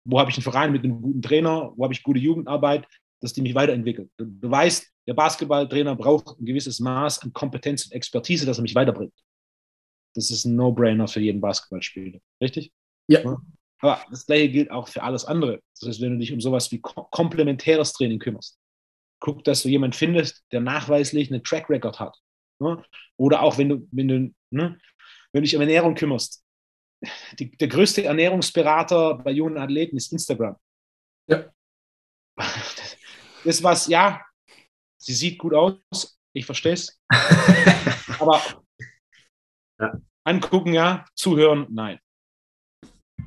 wo 0.03 0.19
habe 0.19 0.29
ich 0.29 0.37
einen 0.37 0.43
Verein 0.43 0.71
mit 0.71 0.83
einem 0.83 1.01
guten 1.01 1.21
Trainer, 1.21 1.71
wo 1.75 1.83
habe 1.83 1.93
ich 1.93 2.03
gute 2.03 2.19
Jugendarbeit, 2.19 2.87
dass 3.21 3.33
die 3.33 3.41
mich 3.41 3.55
weiterentwickelt. 3.55 4.09
Du, 4.17 4.25
du 4.25 4.49
weißt, 4.49 4.87
der 5.07 5.13
Basketballtrainer 5.13 5.95
braucht 5.95 6.39
ein 6.39 6.45
gewisses 6.45 6.79
Maß 6.79 7.23
an 7.23 7.33
Kompetenz 7.33 7.85
und 7.85 7.93
Expertise, 7.93 8.45
dass 8.45 8.59
er 8.59 8.61
mich 8.61 8.75
weiterbringt. 8.75 9.13
Das 10.15 10.31
ist 10.31 10.45
ein 10.45 10.55
No-Brainer 10.55 11.07
für 11.07 11.19
jeden 11.19 11.41
Basketballspieler. 11.41 12.19
Richtig? 12.41 12.71
Ja. 13.07 13.37
Aber 13.81 14.01
das 14.09 14.25
gleiche 14.25 14.49
gilt 14.49 14.71
auch 14.71 14.87
für 14.87 15.03
alles 15.03 15.25
andere. 15.25 15.61
Das 15.79 15.89
heißt, 15.89 16.01
wenn 16.01 16.13
du 16.13 16.19
dich 16.19 16.33
um 16.33 16.41
sowas 16.41 16.71
wie 16.71 16.81
komplementäres 16.81 17.93
Training 17.93 18.19
kümmerst, 18.19 18.59
guck, 19.19 19.43
dass 19.43 19.63
du 19.63 19.69
jemanden 19.69 19.95
findest, 19.95 20.43
der 20.51 20.61
nachweislich 20.61 21.31
einen 21.31 21.43
Track 21.43 21.69
Record 21.69 21.99
hat. 21.99 22.17
Oder 23.17 23.41
auch 23.41 23.57
wenn 23.57 23.69
du, 23.69 23.87
wenn 23.91 24.07
du, 24.07 24.33
ne, 24.51 24.77
wenn 25.31 25.41
du 25.41 25.41
dich 25.41 25.55
um 25.55 25.61
Ernährung 25.61 25.95
kümmerst, 25.95 26.43
die, 27.37 27.51
der 27.51 27.67
größte 27.67 28.03
Ernährungsberater 28.03 29.15
bei 29.15 29.31
jungen 29.31 29.57
Athleten 29.57 29.97
ist 29.97 30.11
Instagram. 30.11 30.57
Ja. 31.29 31.51
Das 33.43 33.63
was, 33.63 33.87
ja, 33.87 34.25
sie 35.01 35.13
sieht 35.13 35.37
gut 35.37 35.53
aus, 35.53 36.19
ich 36.35 36.45
verstehe 36.45 36.73
es. 36.73 37.01
aber 38.19 38.41
ja. 39.79 40.01
angucken, 40.25 40.73
ja, 40.73 41.05
zuhören, 41.15 41.67
nein. 41.69 41.99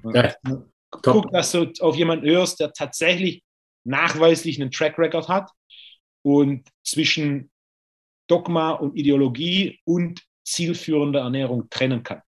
Ja. 0.04 0.34
Guck, 0.90 1.02
Top. 1.02 1.30
dass 1.30 1.52
du 1.52 1.72
auf 1.80 1.96
jemanden 1.96 2.26
hörst, 2.26 2.60
der 2.60 2.72
tatsächlich 2.72 3.42
nachweislich 3.86 4.60
einen 4.60 4.70
Track 4.70 4.98
Record 4.98 5.28
hat 5.28 5.50
und 6.22 6.68
zwischen 6.86 7.50
Dogma 8.28 8.72
und 8.72 8.96
Ideologie 8.96 9.80
und 9.84 10.22
zielführende 10.46 11.20
Ernährung 11.20 11.70
trennen 11.70 12.02
kann 12.02 12.22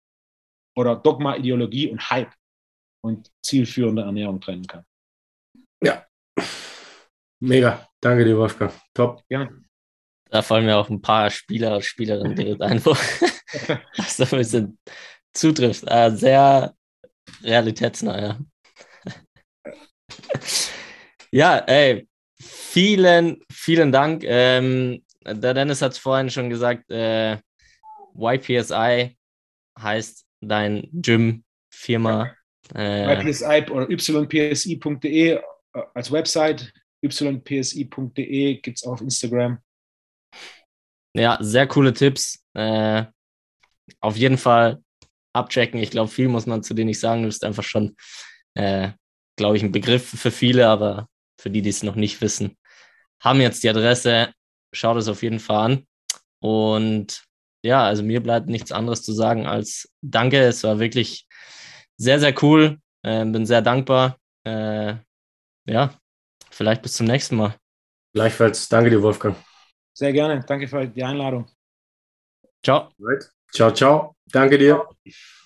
oder 0.76 0.96
Dogma, 0.96 1.36
Ideologie 1.36 1.90
und 1.90 2.10
Hype 2.10 2.32
und 3.02 3.30
zielführende 3.42 4.02
Ernährung 4.02 4.40
trennen 4.40 4.66
kann. 4.66 4.84
Ja. 5.82 6.06
Mega. 7.40 7.88
Danke 8.00 8.24
dir, 8.24 8.36
Wolfgang. 8.36 8.72
Top. 8.94 9.22
Ja. 9.28 9.48
Da 10.30 10.42
fallen 10.42 10.64
mir 10.64 10.76
auch 10.76 10.88
ein 10.88 11.02
paar 11.02 11.30
Spieler 11.30 11.74
und 11.74 11.84
Spielerinnen 11.84 12.36
direkt 12.36 12.62
ein, 12.62 12.84
wo 12.84 12.90
das 13.96 14.16
so 14.16 14.24
ein 14.24 14.38
bisschen 14.38 14.78
zutrifft. 15.32 15.84
Äh, 15.86 16.10
sehr 16.12 16.74
realitätsnah, 17.42 18.20
ja. 18.20 18.38
ja, 21.32 21.58
ey, 21.58 22.08
vielen, 22.40 23.42
vielen 23.50 23.90
Dank. 23.90 24.22
Ähm, 24.24 25.04
der 25.26 25.54
Dennis 25.54 25.82
hat 25.82 25.92
es 25.92 25.98
vorhin 25.98 26.30
schon 26.30 26.48
gesagt, 26.48 26.90
äh, 26.90 27.38
YPSI 28.14 29.16
heißt 29.78 30.26
dein 30.40 30.88
Gym, 30.92 31.44
Firma. 31.70 32.34
Äh, 32.74 33.22
YPSI 33.22 33.66
oder 33.70 33.88
ypsi.de 33.90 35.40
als 35.94 36.10
Website, 36.10 36.72
ypsi.de 37.02 38.60
gibt 38.60 38.78
es 38.78 38.84
auf 38.84 39.00
Instagram. 39.00 39.58
Ja, 41.14 41.38
sehr 41.40 41.66
coole 41.66 41.92
Tipps. 41.92 42.44
Äh, 42.54 43.04
auf 44.00 44.16
jeden 44.16 44.38
Fall 44.38 44.82
abchecken. 45.32 45.80
Ich 45.80 45.90
glaube, 45.90 46.10
viel 46.10 46.28
muss 46.28 46.46
man 46.46 46.62
zu 46.62 46.74
dir 46.74 46.84
nicht 46.84 47.00
sagen. 47.00 47.22
Du 47.22 47.28
bist 47.28 47.44
einfach 47.44 47.64
schon, 47.64 47.96
äh, 48.54 48.90
glaube 49.36 49.56
ich, 49.56 49.62
ein 49.62 49.72
Begriff 49.72 50.08
für 50.08 50.30
viele, 50.30 50.68
aber 50.68 51.08
für 51.40 51.50
die, 51.50 51.62
die 51.62 51.70
es 51.70 51.82
noch 51.82 51.96
nicht 51.96 52.20
wissen, 52.20 52.56
haben 53.20 53.40
jetzt 53.40 53.62
die 53.62 53.68
Adresse. 53.70 54.32
Schaut 54.72 54.96
es 54.98 55.08
auf 55.08 55.22
jeden 55.22 55.40
Fall 55.40 55.72
an. 55.72 55.86
Und 56.40 57.24
ja, 57.62 57.84
also 57.84 58.02
mir 58.02 58.22
bleibt 58.22 58.48
nichts 58.48 58.72
anderes 58.72 59.02
zu 59.02 59.12
sagen 59.12 59.46
als 59.46 59.88
Danke. 60.02 60.40
Es 60.40 60.64
war 60.64 60.78
wirklich 60.78 61.26
sehr, 61.96 62.18
sehr 62.18 62.34
cool. 62.42 62.78
Äh, 63.02 63.24
bin 63.26 63.46
sehr 63.46 63.62
dankbar. 63.62 64.16
Äh, 64.44 64.94
ja, 65.66 65.94
vielleicht 66.50 66.82
bis 66.82 66.94
zum 66.94 67.06
nächsten 67.06 67.36
Mal. 67.36 67.54
Gleichfalls. 68.12 68.68
Danke 68.68 68.90
dir, 68.90 69.02
Wolfgang. 69.02 69.36
Sehr 69.92 70.12
gerne. 70.12 70.44
Danke 70.46 70.66
für 70.66 70.86
die 70.86 71.04
Einladung. 71.04 71.46
Ciao. 72.62 72.90
Ciao, 73.52 73.72
ciao. 73.72 74.16
Danke 74.26 74.58
dir. 74.58 74.74
Ciao. 74.74 75.36